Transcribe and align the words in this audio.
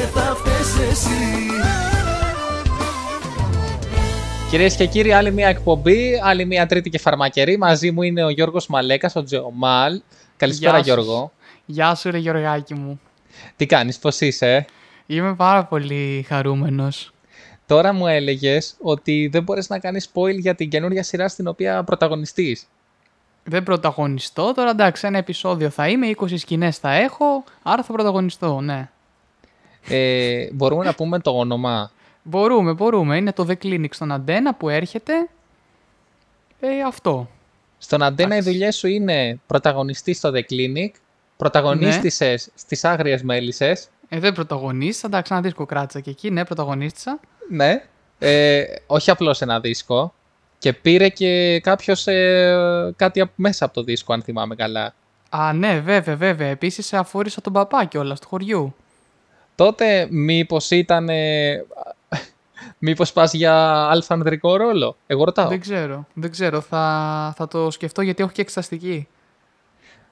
και 0.00 0.06
θα 0.06 0.34
φταίς 0.36 0.90
εσύ 0.90 1.10
Κυρίες 4.50 4.76
και 4.76 4.86
κύριοι, 4.86 5.12
άλλη 5.12 5.32
μια 5.32 5.48
εκπομπή, 5.48 6.20
άλλη 6.22 6.44
μια 6.44 6.66
τρίτη 6.66 6.90
και 6.90 6.98
φαρμακερή. 6.98 7.58
Μαζί 7.58 7.90
μου 7.90 8.02
είναι 8.02 8.24
ο 8.24 8.28
Γιώργος 8.28 8.66
Μαλέκας, 8.66 9.16
ο 9.16 9.22
Τζεωμάλ. 9.22 10.00
Καλησπέρα, 10.36 10.78
Γεια 10.78 10.94
σου. 10.94 11.00
Γιώργο. 11.00 11.32
Γεια 11.66 11.94
σου 11.94 12.10
ρε 12.10 12.18
Γεωργάκη 12.18 12.74
μου. 12.74 13.00
Τι 13.56 13.66
κάνεις, 13.66 13.98
πώς 13.98 14.20
είσαι; 14.20 14.64
Είμαι 15.06 15.34
πάρα 15.34 15.64
πολύ 15.64 16.24
χαρούμενος. 16.28 17.12
Τώρα 17.66 17.92
μου 17.92 18.06
έλεγες 18.06 18.76
ότι 18.80 19.28
δεν 19.32 19.42
μπορείς 19.42 19.68
να 19.68 19.78
κάνεις 19.78 20.10
spoil 20.12 20.38
για 20.38 20.54
την 20.54 20.68
καινούρια 20.68 21.02
σειρά 21.02 21.28
στην 21.28 21.46
οποία 21.46 21.84
πρωταγωνιστείς. 21.84 22.66
Δεν 23.44 23.62
πρωταγωνιστώ, 23.62 24.52
τώρα 24.54 24.70
εντάξει 24.70 25.06
ένα 25.06 25.18
επεισόδιο 25.18 25.70
θα 25.70 25.88
είμαι, 25.88 26.06
20 26.20 26.38
σκηνές 26.38 26.78
θα 26.78 26.92
έχω, 26.92 27.44
άρα 27.62 27.82
θα 27.82 27.92
πρωταγωνιστώ, 27.92 28.60
ναι. 28.60 28.88
Ε, 29.88 30.48
μπορούμε 30.52 30.84
να 30.84 30.94
πούμε 30.94 31.18
το 31.18 31.30
όνομα; 31.38 31.90
Μπορούμε, 32.22 32.72
μπορούμε. 32.72 33.16
Είναι 33.16 33.32
το 33.32 33.46
The 33.48 33.54
Clinic 33.64 33.88
στον 33.90 34.12
Αντένα 34.12 34.54
που 34.54 34.68
έρχεται. 34.68 35.12
Ε, 36.60 36.82
αυτό. 36.86 37.28
Στον 37.78 38.02
Αντένα 38.02 38.34
οι 38.34 38.38
Εντάξει. 38.38 38.50
δουλειές 38.52 38.76
σου 38.76 38.88
είναι 38.88 39.40
πρωταγωνιστής 39.46 40.16
στο 40.16 40.30
The 40.34 40.40
Clinic, 40.52 40.90
πρωταγωνίστησες 41.36 42.50
στις 42.54 42.84
Άγριες 42.84 43.22
Μέλισσες, 43.22 43.88
Ε, 44.08 44.18
δεν 44.18 44.32
πρωταγωνίστησα, 44.32 45.06
εντάξει 45.06 45.32
ένα 45.32 45.42
δίσκο 45.42 45.66
κράτησα 45.66 46.00
και 46.00 46.10
εκεί, 46.10 46.30
ναι, 46.30 46.44
πρωταγωνίστησα. 46.44 47.20
ναι, 47.50 47.82
ε, 48.18 48.62
όχι 48.86 49.10
απλώς 49.10 49.40
ένα 49.40 49.60
δίσκο, 49.60 50.14
και 50.58 50.72
πήρε 50.72 51.08
και 51.08 51.60
κάποιος 51.62 52.06
ε, 52.06 52.92
κάτι 52.96 53.20
απ- 53.20 53.32
μέσα 53.34 53.64
από 53.64 53.74
το 53.74 53.82
δίσκο, 53.82 54.12
αν 54.12 54.22
θυμάμαι 54.22 54.54
καλά. 54.54 54.94
Α, 55.30 55.52
ναι, 55.52 55.80
βέβαια, 55.84 56.16
βέβαια. 56.16 56.48
Επίσης 56.48 56.92
αφόρησα 56.92 57.40
τον 57.40 57.52
παπά 57.52 57.84
κιόλας 57.84 58.20
του 58.20 58.28
χωριού. 58.28 58.74
Τότε 59.60 60.08
μήπως 60.10 60.70
ήταν... 60.70 61.08
Ε, 61.08 61.64
μήπως 62.78 63.12
πας 63.12 63.32
για 63.32 63.86
αλφανδρικό 63.90 64.56
ρόλο; 64.56 64.96
Εγώ 65.06 65.24
ρωτάω. 65.24 65.48
Δεν 65.48 65.60
ξέρω, 65.60 66.06
δεν 66.14 66.30
ξέρω. 66.30 66.60
Θα, 66.60 67.34
θα 67.36 67.48
το 67.48 67.70
σκεφτώ 67.70 68.02
γιατί 68.02 68.22
έχω 68.22 68.32
και 68.32 68.40
εξεταστική. 68.40 69.08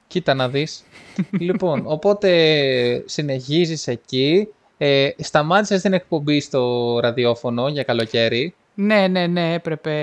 Κοίτα 0.07 0.33
να 0.33 0.49
δεις. 0.49 0.83
λοιπόν, 1.47 1.81
οπότε 1.85 2.29
συνεχίζεις 3.05 3.87
εκεί. 3.87 4.47
Ε, 4.77 5.09
σταμάτησες 5.17 5.81
την 5.81 5.93
εκπομπή 5.93 6.39
στο 6.39 6.99
ραδιόφωνο 6.99 7.67
για 7.67 7.83
καλοκαίρι. 7.83 8.55
Ναι, 8.73 9.07
ναι, 9.07 9.27
ναι, 9.27 9.53
έπρεπε, 9.53 9.93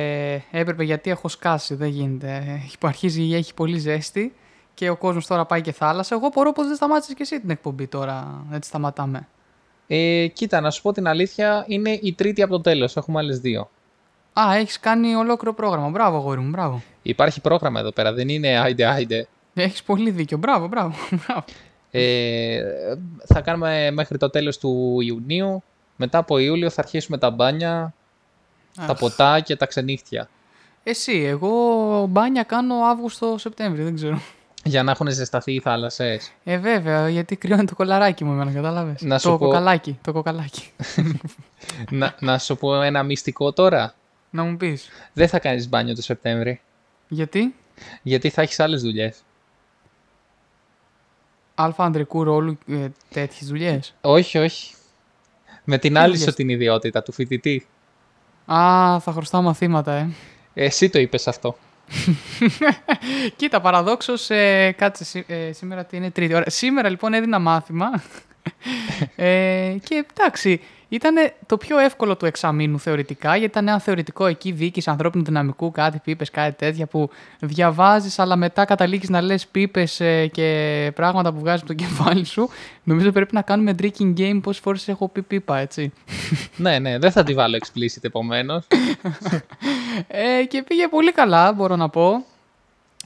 έπρεπε 0.50 0.84
γιατί 0.84 1.10
έχω 1.10 1.28
σκάσει, 1.28 1.74
δεν 1.74 1.88
γίνεται. 1.88 2.60
Έχει, 2.64 2.76
αρχίζει, 2.82 3.34
έχει 3.34 3.54
πολύ 3.54 3.78
ζέστη 3.78 4.34
και 4.74 4.90
ο 4.90 4.96
κόσμος 4.96 5.26
τώρα 5.26 5.44
πάει 5.44 5.60
και 5.60 5.72
θάλασσα. 5.72 6.14
Εγώ 6.14 6.30
μπορώ 6.34 6.52
πως 6.52 6.66
δεν 6.66 6.76
σταμάτησες 6.76 7.14
και 7.14 7.22
εσύ 7.22 7.40
την 7.40 7.50
εκπομπή 7.50 7.86
τώρα, 7.86 8.44
έτσι 8.52 8.68
σταματάμε. 8.68 9.28
Ε, 9.86 10.26
κοίτα, 10.26 10.60
να 10.60 10.70
σου 10.70 10.82
πω 10.82 10.92
την 10.92 11.08
αλήθεια, 11.08 11.64
είναι 11.68 11.98
η 12.02 12.12
τρίτη 12.12 12.42
από 12.42 12.52
το 12.52 12.60
τέλος. 12.60 12.96
Έχουμε 12.96 13.18
άλλες 13.18 13.40
δύο. 13.40 13.70
Α, 14.40 14.54
έχεις 14.56 14.80
κάνει 14.80 15.14
ολόκληρο 15.14 15.54
πρόγραμμα. 15.54 15.88
Μπράβο, 15.88 16.16
αγόρι 16.16 16.40
μου, 16.40 16.48
μπράβο. 16.48 16.82
Υπάρχει 17.02 17.40
πρόγραμμα 17.40 17.80
εδώ 17.80 17.92
πέρα, 17.92 18.12
δεν 18.12 18.28
είναι 18.28 18.58
άιντε 18.58 18.84
άιντε. 18.84 19.28
Έχεις 19.54 19.82
πολύ 19.82 20.10
δίκιο. 20.10 20.38
Μπράβο, 20.38 20.66
μπράβο. 20.66 20.94
μπράβο. 21.26 21.44
Ε, 21.90 22.62
θα 23.24 23.40
κάνουμε 23.40 23.90
μέχρι 23.90 24.18
το 24.18 24.30
τέλος 24.30 24.58
του 24.58 25.00
Ιουνίου. 25.00 25.62
Μετά 25.96 26.18
από 26.18 26.38
Ιούλιο 26.38 26.70
θα 26.70 26.80
αρχίσουμε 26.80 27.18
τα 27.18 27.30
μπάνια, 27.30 27.94
τα 28.76 28.92
Αχ. 28.92 28.98
ποτά 28.98 29.40
και 29.40 29.56
τα 29.56 29.66
ξενύχτια. 29.66 30.28
Εσύ, 30.82 31.12
εγώ 31.12 31.52
μπάνια 32.08 32.42
κάνω 32.42 32.74
Αύγουστο-Σεπτέμβρη, 32.74 33.82
δεν 33.82 33.94
ξέρω. 33.94 34.20
Για 34.66 34.82
να 34.82 34.90
έχουν 34.90 35.08
ζεσταθεί 35.10 35.52
οι 35.54 35.60
θάλασσες. 35.60 36.32
Ε, 36.44 36.58
βέβαια, 36.58 37.08
γιατί 37.08 37.36
κρυώνει 37.36 37.64
το 37.64 37.74
κολαράκι 37.74 38.24
μου 38.24 38.32
εμένα, 38.32 38.52
κατάλαβες. 38.52 39.02
Να 39.02 39.18
σου 39.18 39.28
το 39.30 39.38
πω- 39.38 39.46
κοκαλάκι, 39.46 39.98
το 40.02 40.12
κοκαλάκι. 40.12 40.72
να, 41.90 42.14
να 42.20 42.38
σου 42.38 42.56
πω 42.56 42.82
ένα 42.82 43.02
μυστικό 43.02 43.52
τώρα. 43.52 43.94
να 44.30 44.42
μου 44.42 44.56
πεις. 44.56 44.88
Δεν 45.12 45.28
θα 45.28 45.38
κάνεις 45.38 45.68
μπάνιο 45.68 45.94
το 45.94 46.02
Σεπτέμβρη. 46.02 46.60
Γιατί; 47.08 47.54
Γιατί 48.02 48.30
θα 48.30 48.42
έχεις 48.42 48.60
άλλες 48.60 48.82
δουλειές. 48.82 49.18
αλφα 51.54 51.84
ανδρικού 51.84 52.24
ρόλου 52.24 52.58
ε, 52.68 52.88
τέτοιες 53.10 53.48
δουλειές; 53.48 53.94
Όχι, 54.00 54.38
όχι. 54.38 54.74
Με 55.64 55.78
την 55.78 55.98
άλλη 55.98 56.10
δουλειές; 56.12 56.28
σου 56.28 56.34
την 56.34 56.48
ιδιότητα 56.48 57.02
του 57.02 57.12
φοιτητή. 57.12 57.66
Α, 58.52 59.00
θα 59.00 59.12
χρωστάω 59.12 59.42
μαθήματα, 59.42 59.92
ε. 59.92 60.08
Εσύ 60.54 60.90
το 60.90 60.98
είπες 60.98 61.28
αυτό. 61.28 61.56
Κοίτα, 63.36 63.60
παραδόξως, 63.60 64.30
ε, 64.30 64.74
κάτσε 64.78 65.04
σή- 65.04 65.24
ε, 65.30 65.52
σήμερα 65.52 65.84
τι 65.84 65.96
είναι 65.96 66.10
τρίτη 66.10 66.34
ώρα. 66.34 66.50
Σήμερα 66.50 66.88
λοιπόν 66.88 67.14
έδινα 67.14 67.38
μάθημα. 67.38 68.02
ε, 69.16 69.74
και 69.84 70.04
εντάξει, 70.16 70.60
ήταν 70.88 71.14
το 71.46 71.56
πιο 71.56 71.78
εύκολο 71.78 72.16
του 72.16 72.26
εξαμήνου 72.26 72.78
θεωρητικά, 72.78 73.28
γιατί 73.30 73.44
ήταν 73.44 73.68
ένα 73.68 73.80
θεωρητικό 73.80 74.26
εκεί 74.26 74.52
διοίκηση 74.52 74.90
ανθρώπινου 74.90 75.24
δυναμικού, 75.24 75.70
κάτι 75.70 76.00
πίπες, 76.04 76.30
κάτι 76.30 76.56
τέτοια 76.56 76.86
που 76.86 77.10
διαβάζεις, 77.40 78.18
αλλά 78.18 78.36
μετά 78.36 78.64
καταλήγεις 78.64 79.08
να 79.08 79.20
λες 79.20 79.46
πίπες 79.46 80.00
και 80.32 80.90
πράγματα 80.94 81.32
που 81.32 81.38
βγάζεις 81.38 81.60
από 81.60 81.70
το 81.70 81.76
κεφάλι 81.84 82.24
σου. 82.24 82.48
Νομίζω 82.82 83.12
πρέπει 83.12 83.34
να 83.34 83.42
κάνουμε 83.42 83.74
drinking 83.82 84.14
game 84.16 84.40
πόσες 84.42 84.62
φορές 84.62 84.88
έχω 84.88 85.08
πει 85.08 85.22
πίπα, 85.22 85.58
έτσι. 85.58 85.92
ναι, 86.56 86.78
ναι, 86.78 86.98
δεν 86.98 87.10
θα 87.10 87.22
τη 87.22 87.34
βάλω 87.34 87.58
explicit 87.62 88.02
επομένως. 88.04 88.66
Ε, 90.08 90.44
και 90.44 90.62
πήγε 90.62 90.88
πολύ 90.88 91.12
καλά, 91.12 91.52
μπορώ 91.52 91.76
να 91.76 91.88
πω. 91.88 92.24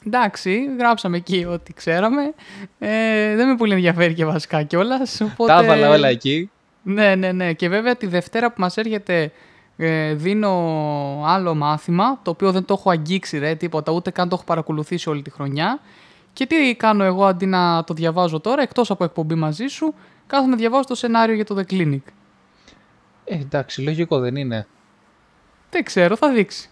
Εντάξει, 0.06 0.60
γράψαμε 0.78 1.16
εκεί 1.16 1.46
ό,τι 1.50 1.72
ξέραμε. 1.72 2.34
Ε, 2.78 3.34
δεν 3.34 3.48
με 3.48 3.56
πολύ 3.56 3.72
ενδιαφέρει 3.72 4.14
και 4.14 4.24
βασικά 4.24 4.62
κιόλας. 4.62 5.20
Οπότε... 5.20 5.52
Τα 5.52 5.62
έβαλα 5.62 5.90
όλα 5.90 6.08
εκεί. 6.08 6.50
Ναι, 6.82 7.14
ναι, 7.14 7.32
ναι. 7.32 7.52
Και 7.52 7.68
βέβαια 7.68 7.96
τη 7.96 8.06
Δευτέρα 8.06 8.52
που 8.52 8.60
μας 8.60 8.76
έρχεται 8.76 9.32
ε, 9.76 10.14
δίνω 10.14 10.50
άλλο 11.26 11.54
μάθημα, 11.54 12.20
το 12.22 12.30
οποίο 12.30 12.52
δεν 12.52 12.64
το 12.64 12.74
έχω 12.78 12.90
αγγίξει 12.90 13.38
ρε, 13.38 13.54
τίποτα, 13.54 13.92
ούτε 13.92 14.10
καν 14.10 14.28
το 14.28 14.34
έχω 14.34 14.44
παρακολουθήσει 14.44 15.08
όλη 15.08 15.22
τη 15.22 15.30
χρονιά. 15.30 15.80
Και 16.32 16.46
τι 16.46 16.74
κάνω 16.76 17.04
εγώ 17.04 17.24
αντί 17.24 17.46
να 17.46 17.84
το 17.84 17.94
διαβάζω 17.94 18.40
τώρα, 18.40 18.62
εκτός 18.62 18.90
από 18.90 19.04
εκπομπή 19.04 19.34
μαζί 19.34 19.66
σου, 19.66 19.94
κάθομαι 20.26 20.50
να 20.50 20.56
διαβάζω 20.56 20.84
το 20.84 20.94
σενάριο 20.94 21.34
για 21.34 21.44
το 21.44 21.56
The 21.58 21.72
Clinic. 21.72 22.00
Ε, 23.24 23.34
εντάξει, 23.34 23.82
λογικό 23.82 24.18
δεν 24.18 24.36
είναι. 24.36 24.66
Δεν 25.70 25.84
ξέρω, 25.84 26.16
θα 26.16 26.32
δείξει. 26.32 26.70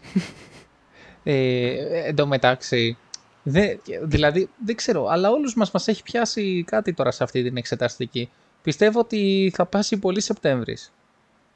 Ε, 1.23 2.07
εν 2.07 2.15
τω 2.15 2.27
μεταξύ, 2.27 2.97
δε, 3.43 3.77
δηλαδή, 4.03 4.49
δεν 4.65 4.75
ξέρω, 4.75 5.07
αλλά 5.07 5.31
όλους 5.31 5.55
μας 5.55 5.71
μας 5.71 5.89
έχει 5.89 6.03
πιάσει 6.03 6.65
κάτι 6.67 6.93
τώρα 6.93 7.11
σε 7.11 7.25
αυτή 7.25 7.43
την 7.43 7.57
εξεταστική. 7.57 8.31
Πιστεύω 8.69 9.01
ότι 9.01 9.53
θα 9.55 9.67
πάσει 9.67 9.99
πολύ 9.99 10.21
Σεπτέμβρης. 10.21 10.93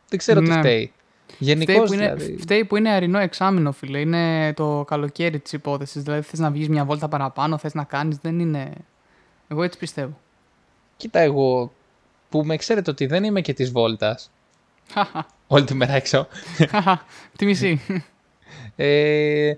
Δεν 0.09 0.19
ξέρω 0.19 0.41
τι 0.41 0.49
Ναι. 0.49 0.59
φταίει. 0.59 0.93
Γενικώς 1.39 1.75
Φταίει 1.75 1.87
που, 1.87 1.93
είναι, 1.93 2.15
δηλαδή. 2.15 2.37
φταίει 2.43 2.65
που 2.65 2.77
είναι 2.77 2.91
αρινό 2.91 3.19
εξάμεινο, 3.19 3.73
φίλε. 3.73 3.99
Είναι 4.01 4.53
το 4.53 4.85
καλοκαίρι 4.87 5.39
της 5.39 5.53
υπόθεσης. 5.53 6.03
Δηλαδή, 6.03 6.23
θες 6.23 6.39
να 6.39 6.51
βγεις 6.51 6.69
μια 6.69 6.85
βόλτα 6.85 7.09
παραπάνω, 7.09 7.59
θες 7.59 7.75
να 7.75 7.85
κάνεις. 7.85 8.17
Δεν 8.23 8.39
είναι. 8.41 8.73
Εγώ 9.49 9.63
έτσι 9.63 9.79
πιστεύω. 9.79 10.19
Κοίτα 10.97 11.21
εγώ, 11.21 11.73
που 12.29 12.45
με 12.45 12.57
ξέρετε 12.57 12.91
ότι 12.91 13.07
δεν 13.07 13.25
είμαι 13.25 13.41
και 13.41 13.53
της 13.55 13.71
βόλτας, 13.71 14.31
όλη 15.47 15.65
τη 15.65 15.75
μέρα 15.75 15.93
έξω, 15.93 16.27
Τη 17.39 17.45
μισή. 17.45 17.81
ε, 18.77 19.55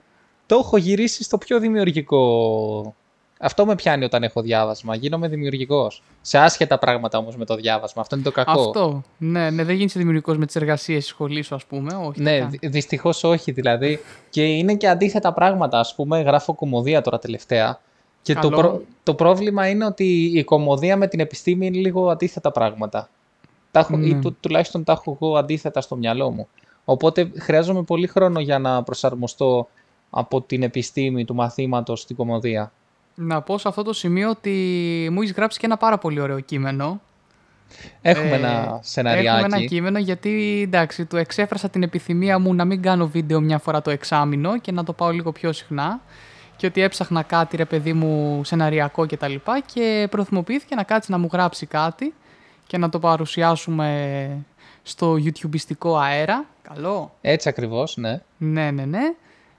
το 0.47 0.55
έχω 0.57 0.77
γυρίσει 0.77 1.23
στο 1.23 1.39
πιο 1.39 1.59
δημιουργικό. 1.61 2.95
Αυτό 3.45 3.67
με 3.67 3.75
πιάνει 3.75 4.05
όταν 4.05 4.23
έχω 4.23 4.41
διάβασμα. 4.43 4.95
Γίνομαι 4.95 5.29
δημιουργικός. 5.29 6.03
Σε 6.21 6.39
άσχετα 6.39 6.79
πράγματα 6.79 7.19
όμως 7.19 7.37
με 7.37 7.45
το 7.45 7.55
διάβασμα. 7.55 8.03
Αυτό 8.03 8.15
είναι 8.15 8.25
το 8.25 8.31
κακό. 8.33 8.51
Αυτό. 8.61 9.03
Ναι, 9.19 9.51
ναι, 9.51 9.65
δεν 9.65 9.75
γίνει 9.77 9.91
δημιουργικός 9.95 10.37
με 10.39 10.47
τις 10.47 10.57
εργασίες 10.57 10.99
της 10.99 11.07
σχολής 11.09 11.47
σου, 11.47 11.55
ας 11.55 11.65
πούμε. 11.65 11.95
Όχι. 11.95 12.23
Ναι, 12.23 12.49
δυστυχώς 12.63 13.25
όχι 13.25 13.51
δηλαδή. 13.53 13.99
Και 14.31 14.45
είναι 14.45 14.75
και 14.75 14.89
αντίθετα 14.89 15.33
πράγματα. 15.33 15.79
Α 15.79 15.85
πούμε, 15.97 16.21
γράφω 16.21 16.55
κομμωδία 16.55 17.01
τώρα 17.01 17.19
τελευταία. 17.19 17.81
Και 18.23 18.35
το, 18.35 18.41
Καλό. 18.41 18.57
προ- 18.57 18.83
το 19.03 19.15
πρόβλημα 19.15 19.69
είναι 19.69 19.85
ότι 19.85 20.05
η 20.35 20.45
κομμωδία 20.45 20.97
με 20.97 21.07
την 21.07 21.21
επιστήμη 21.21 21.67
είναι 21.67 21.77
λίγο 21.79 22.11
αντίθετα 22.11 22.51
πράγματα. 22.51 23.09
Τα 23.71 23.81
έχω, 23.81 23.99
ή 23.99 24.13
Ναι. 24.15 24.21
του- 24.21 24.37
τουλάχιστον 24.41 24.85
τα 24.85 24.93
έχω 24.93 25.19
εγώ 25.21 25.37
αντίθετα 25.37 25.81
στο 25.81 25.97
μυαλό 25.97 26.31
μου. 26.31 26.49
Οπότε 26.85 27.31
χρειάζομαι 27.39 27.83
πολύ 27.83 28.07
χρόνο 28.07 28.41
για 28.41 28.59
να 28.59 28.83
προσαρμοστώ 28.83 29.69
από 30.11 30.41
την 30.41 30.63
επιστήμη 30.63 31.25
του 31.25 31.35
μαθήματος 31.35 32.01
στην 32.01 32.17
κομμωδία. 32.17 32.73
Να 33.15 33.43
πω 33.43 33.59
σε 33.59 33.69
αυτό 33.69 33.83
το 33.83 33.93
σημείο 33.93 34.31
ότι 34.31 34.51
μου 35.13 35.23
έχεις 35.23 35.33
γράψει 35.35 35.59
και 35.59 35.67
ένα 35.67 35.77
πάρα 35.77 35.99
πολύ 35.99 36.21
ωραίο 36.21 36.41
κείμενο. 36.41 37.01
Έχουμε 38.03 38.31
Ε, 38.31 38.35
ένα 38.35 38.79
σεναριάκι. 38.83 39.27
Έχουμε 39.27 39.57
ένα 39.57 39.67
κείμενο 39.67 39.99
γιατί 39.99 40.61
εντάξει, 40.67 41.05
του 41.05 41.17
εξέφρασα 41.17 41.69
την 41.69 41.83
επιθυμία 41.83 42.39
μου 42.39 42.55
να 42.55 42.65
μην 42.65 42.83
κάνω 42.83 43.09
βίντεο 43.09 43.41
μια 43.41 43.59
φορά 43.59 43.83
το 43.83 43.91
εξάμηνο 43.91 44.59
και 44.59 44.73
να 44.73 44.85
το 44.85 44.93
πάω 44.93 45.11
λίγο 45.11 45.33
πιο 45.33 45.53
συχνά. 45.53 46.01
Και 46.57 46.67
ότι 46.67 46.83
έψαχνα 46.83 47.23
κάτι 47.23 47.57
ρε 47.57 47.65
παιδί 47.65 47.93
μου 47.93 48.45
σεναριακό 48.45 49.07
και 49.07 49.17
τα 49.17 49.29
λοιπά 49.29 49.61
και 49.61 50.07
προθυμοποιήθηκε 50.11 50.75
να 50.75 50.83
κάτσει 50.83 51.11
να 51.11 51.19
μου 51.19 51.29
γράψει 51.33 51.67
κάτι 51.67 52.15
και 52.67 52.79
να 52.79 52.89
το 52.89 52.99
παρουσιάσουμε 52.99 54.29
στο 54.83 55.17
YouTubeιστικό 55.25 55.97
αέρα. 56.01 56.45
Καλό. 56.63 57.15
Έτσι 57.21 57.49
ακριβώς, 57.49 57.97
ναι. 57.97 58.21
Ναι, 58.37 58.71
ναι, 58.71 58.85
ναι. 58.85 59.15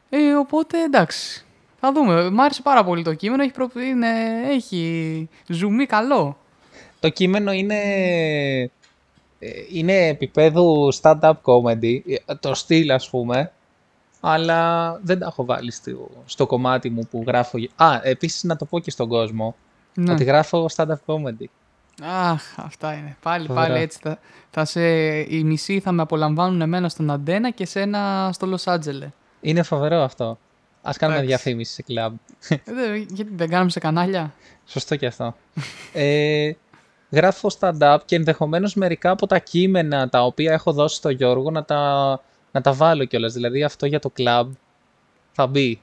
Ε, 0.10 0.34
οπότε 0.34 0.84
εντάξει. 0.84 1.45
Θα 1.86 1.92
δούμε. 1.92 2.30
Μ' 2.30 2.40
άρεσε 2.42 2.62
πάρα 2.62 2.84
πολύ 2.84 3.04
το 3.04 3.14
κείμενο. 3.14 3.44
Έχει, 3.44 3.52
προ... 3.52 3.70
είναι... 3.90 4.08
έχει 4.50 5.30
ζουμί 5.48 5.86
καλό. 5.86 6.38
Το 7.00 7.10
κείμενο 7.10 7.52
είναι 7.52 7.76
ε, 9.40 9.50
είναι 9.72 10.08
επίπεδου 10.08 10.94
stand-up 11.02 11.34
comedy, 11.44 12.00
ε, 12.26 12.36
το 12.40 12.54
στυλ 12.54 12.92
ας 12.92 13.10
πούμε, 13.10 13.52
αλλά 14.20 14.92
δεν 15.04 15.20
τα 15.20 15.26
έχω 15.26 15.46
βάλει 15.46 15.72
στο, 15.72 16.10
στο 16.26 16.46
κομμάτι 16.46 16.90
μου 16.90 17.08
που 17.12 17.24
γράφω. 17.28 17.58
Α, 17.76 18.00
επίσης 18.04 18.44
να 18.44 18.56
το 18.56 18.66
πω 18.66 18.80
και 18.80 18.92
στον 18.92 19.08
κόσμο, 19.08 19.56
Ναι. 19.94 20.12
ότι 20.12 20.24
γράφω 20.24 20.70
stand-up 20.76 21.06
comedy. 21.06 21.46
Αχ, 22.04 22.44
αυτά 22.56 22.94
είναι. 22.94 23.18
Πάλι, 23.22 23.48
Φοβερά. 23.48 23.68
πάλι 23.68 23.80
έτσι. 23.80 24.00
Θα, 24.02 24.20
θα 24.52 24.66
σε, 24.66 24.82
οι 25.20 25.44
μισοί 25.44 25.80
θα 25.80 25.92
με 25.92 26.02
απολαμβάνουν 26.02 26.62
εμένα 26.62 26.90
στον 26.90 27.12
Αντένα 27.12 27.50
και 27.50 27.66
σένα 27.66 28.30
στο 28.34 28.46
Λος 28.46 28.68
Άντζελε. 28.68 29.12
Είναι 29.42 29.64
φοβερό 29.64 29.98
αυτό. 30.02 30.38
Ας 30.88 30.98
κάνουμε 30.98 31.20
Εντάξει. 31.20 31.36
διαφήμιση 31.44 31.74
σε 31.74 31.82
κλαμπ. 31.82 32.16
Ε, 32.50 32.56
δεν- 32.64 33.08
γιατί 33.10 33.32
δεν 33.36 33.50
κάνουμε 33.50 33.70
σε 33.70 33.80
κανάλια. 33.80 34.34
Σωστό 34.66 34.96
και 34.96 35.06
αυτό. 35.06 35.36
ε, 35.94 36.52
γράφω 37.12 37.50
stand-up 37.60 37.98
και 38.06 38.16
ενδεχομένως 38.16 38.74
μερικά 38.76 39.10
από 39.10 39.28
τα 39.28 39.40
κείμενα 39.40 40.10
τα 40.10 40.24
οποία 40.26 40.54
έχω 40.54 40.72
δώσει 40.74 40.96
στο 40.96 41.10
Γιώργο 41.10 41.52
να 41.52 41.64
τα, 41.64 41.82
να 42.52 42.62
τα 42.62 42.74
βάλω 42.74 43.06
κιόλας. 43.06 43.34
Δηλαδή 43.34 43.64
αυτό 43.64 43.86
για 43.86 44.00
το 44.00 44.12
club 44.18 44.48
θα 45.32 45.48
μπει. 45.48 45.82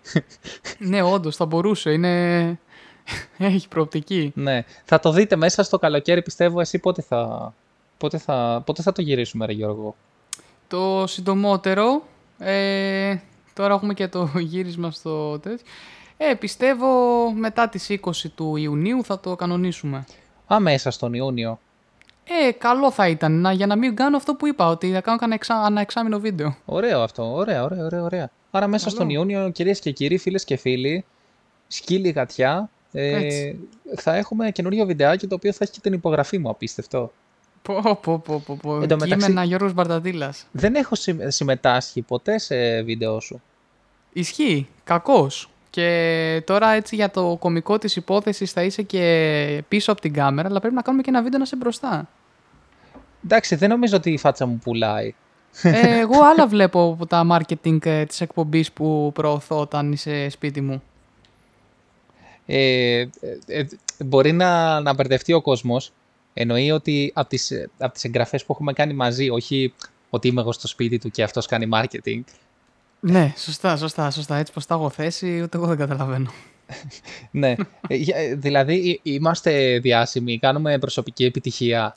ναι, 0.78 1.02
όντως 1.02 1.36
θα 1.36 1.44
μπορούσε. 1.46 1.90
Είναι... 1.92 2.58
Έχει 3.38 3.68
προοπτική. 3.68 4.32
ναι. 4.34 4.64
Θα 4.84 5.00
το 5.00 5.10
δείτε 5.12 5.36
μέσα 5.36 5.62
στο 5.62 5.78
καλοκαίρι 5.78 6.22
πιστεύω 6.22 6.60
εσύ 6.60 6.78
πότε 6.78 7.02
θα, 7.02 7.52
πότε 7.98 8.18
θα, 8.18 8.62
πότε 8.66 8.82
θα 8.82 8.92
το 8.92 9.02
γυρίσουμε 9.02 9.46
ρε 9.46 9.52
Γιώργο; 9.52 9.94
Το 10.68 11.04
συντομότερο. 11.06 12.02
Ε, 12.38 13.14
τώρα 13.54 13.74
έχουμε 13.74 13.94
και 13.94 14.08
το 14.08 14.30
γύρισμα 14.50 14.90
στο 14.90 15.38
τέτοιο. 15.38 15.66
Ε, 16.16 16.34
πιστεύω 16.34 16.86
μετά 17.32 17.68
τις 17.68 17.90
20 17.90 18.10
του 18.34 18.56
Ιουνίου 18.56 19.04
θα 19.04 19.20
το 19.20 19.36
κανονίσουμε. 19.36 20.04
Α, 20.52 20.60
μέσα 20.60 20.90
στον 20.90 21.14
Ιούνιο. 21.14 21.58
Ε, 22.24 22.52
καλό 22.52 22.90
θα 22.90 23.08
ήταν 23.08 23.40
να, 23.40 23.52
για 23.52 23.66
να 23.66 23.76
μην 23.76 23.96
κάνω 23.96 24.16
αυτό 24.16 24.34
που 24.34 24.46
είπα, 24.46 24.66
ότι 24.66 24.92
θα 24.92 25.00
κάνω 25.00 25.18
κανένα 25.18 25.34
εξά, 25.34 25.54
ανά 25.54 25.80
εξάμηνο 25.80 26.18
βίντεο. 26.18 26.56
Ωραίο 26.64 27.00
αυτό. 27.00 27.32
Ωραία, 27.32 27.64
ωραία, 27.64 27.84
ωραία. 27.84 28.02
ωραία. 28.02 28.30
Άρα 28.50 28.66
μέσα 28.66 28.84
Καλό. 28.84 28.96
στον 28.96 29.10
Ιούνιο, 29.10 29.50
κυρίες 29.50 29.78
και 29.78 29.90
κύριοι, 29.90 30.18
φίλες 30.18 30.44
και 30.44 30.56
φίλοι, 30.56 31.04
σκύλοι 31.66 32.08
γατιά, 32.10 32.70
ε, 32.92 33.24
Έτσι. 33.24 33.68
θα 33.96 34.16
έχουμε 34.16 34.50
καινούριο 34.50 34.86
βιντεάκι 34.86 35.26
το 35.26 35.34
οποίο 35.34 35.52
θα 35.52 35.58
έχει 35.60 35.72
και 35.72 35.80
την 35.80 35.92
υπογραφή 35.92 36.38
μου, 36.38 36.48
απίστευτο. 36.48 37.12
Πω, 37.62 37.98
πω, 38.02 38.18
πω, 38.18 38.42
πω, 38.46 38.58
πω. 38.62 38.74
Εν 38.80 38.88
τω 38.88 38.96
μεταξύ- 38.96 39.26
Κείμενα 39.26 39.44
Γιώργος 39.44 39.72
Μπαρτατήλας. 39.72 40.46
Δεν 40.52 40.74
έχω 40.74 40.94
συμ- 40.94 41.30
συμμετάσχει 41.30 42.02
ποτέ 42.02 42.38
σε 42.38 42.82
βίντεο 42.82 43.20
σου. 43.20 43.42
Ισχύει. 44.12 44.68
Κακός. 44.84 45.46
Και 45.70 46.42
τώρα 46.46 46.70
έτσι 46.70 46.94
για 46.94 47.10
το 47.10 47.36
κωμικό 47.40 47.78
της 47.78 47.96
υπόθεσης 47.96 48.52
θα 48.52 48.62
είσαι 48.62 48.82
και 48.82 49.62
πίσω 49.68 49.92
από 49.92 50.00
την 50.00 50.12
κάμερα, 50.12 50.48
αλλά 50.48 50.60
πρέπει 50.60 50.74
να 50.74 50.82
κάνουμε 50.82 51.02
και 51.02 51.10
ένα 51.10 51.22
βίντεο 51.22 51.38
να 51.38 51.44
είσαι 51.44 51.56
μπροστά. 51.56 52.08
Εντάξει, 53.24 53.54
δεν 53.54 53.68
νομίζω 53.68 53.96
ότι 53.96 54.10
η 54.10 54.18
φάτσα 54.18 54.46
μου 54.46 54.58
πουλάει. 54.64 55.14
ε, 55.62 55.98
εγώ 56.00 56.24
άλλα 56.24 56.46
βλέπω 56.46 56.90
από 56.94 57.06
τα 57.06 57.26
marketing 57.30 57.86
ε, 57.86 58.04
της 58.04 58.20
εκπομπής 58.20 58.72
που 58.72 59.10
προωθώ 59.14 59.60
όταν 59.60 59.92
είσαι 59.92 60.28
σπίτι 60.28 60.60
μου. 60.60 60.82
Ε, 62.46 63.00
ε, 63.00 63.08
ε, 63.46 63.64
μπορεί 64.04 64.32
να, 64.32 64.80
να 64.80 64.94
μπερδευτεί 64.94 65.32
ο 65.32 65.40
κόσμος. 65.42 65.92
Εννοεί 66.34 66.70
ότι 66.70 67.10
από 67.14 67.28
τις, 67.28 67.50
ε, 67.50 67.70
από 67.78 67.92
τις 67.92 68.04
εγγραφές 68.04 68.44
που 68.44 68.52
έχουμε 68.52 68.72
κάνει 68.72 68.92
μαζί, 68.94 69.28
όχι 69.28 69.74
ότι 70.10 70.28
είμαι 70.28 70.40
εγώ 70.40 70.52
στο 70.52 70.66
σπίτι 70.68 70.98
του 70.98 71.10
και 71.10 71.22
αυτός 71.22 71.46
κάνει 71.46 71.68
marketing. 71.72 72.20
Ναι, 73.00 73.32
σωστά, 73.36 73.76
σωστά, 73.76 74.10
σωστά. 74.10 74.36
Έτσι 74.36 74.52
πως 74.52 74.66
τα 74.66 74.74
έχω 74.74 74.90
θέσει, 74.90 75.40
ούτε 75.42 75.56
εγώ 75.56 75.66
δεν 75.66 75.76
καταλαβαίνω. 75.76 76.30
ναι, 77.30 77.54
Ε, 77.88 77.94
για- 77.94 78.16
ε, 78.16 78.34
δηλαδή 78.34 79.00
ε, 79.04 79.10
είμαστε 79.10 79.78
διάσημοι, 79.78 80.38
κάνουμε 80.38 80.78
προσωπική 80.78 81.24
επιτυχία. 81.24 81.96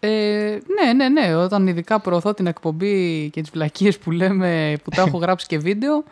Ε, 0.00 0.58
ναι, 0.80 0.92
ναι, 0.92 1.08
ναι. 1.08 1.34
Όταν 1.36 1.66
ειδικά 1.66 2.00
προωθώ 2.00 2.34
την 2.34 2.46
εκπομπή 2.46 3.30
και 3.32 3.40
τις 3.40 3.50
βλακίες 3.50 3.98
που 3.98 4.10
λέμε, 4.10 4.76
που 4.84 4.90
τα 4.90 5.02
έχω 5.02 5.18
γράψει 5.24 5.46
και 5.46 5.58
βίντεο. 5.58 6.04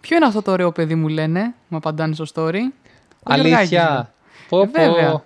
Ποιο 0.00 0.16
είναι 0.16 0.26
αυτό 0.26 0.42
το 0.42 0.50
ωραίο 0.50 0.72
παιδί 0.72 0.94
μου 0.94 1.08
λένε, 1.08 1.54
μου 1.68 1.76
απαντάνε 1.76 2.14
στο 2.14 2.24
story; 2.34 2.60
Ο 3.22 3.34
Γεωργάκης 3.34 3.50
μου. 3.50 3.56
Αλήθεια. 3.56 4.12
Πω, 4.48 4.60
Ε, 4.60 4.66
βέβαια. 4.66 5.24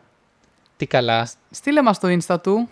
Πω. 0.79 0.85
Τι 0.85 0.87
καλά. 0.87 1.29
Στείλε 1.51 1.83
μας 1.83 1.99
το 1.99 2.09
insta 2.09 2.37
του. 2.43 2.69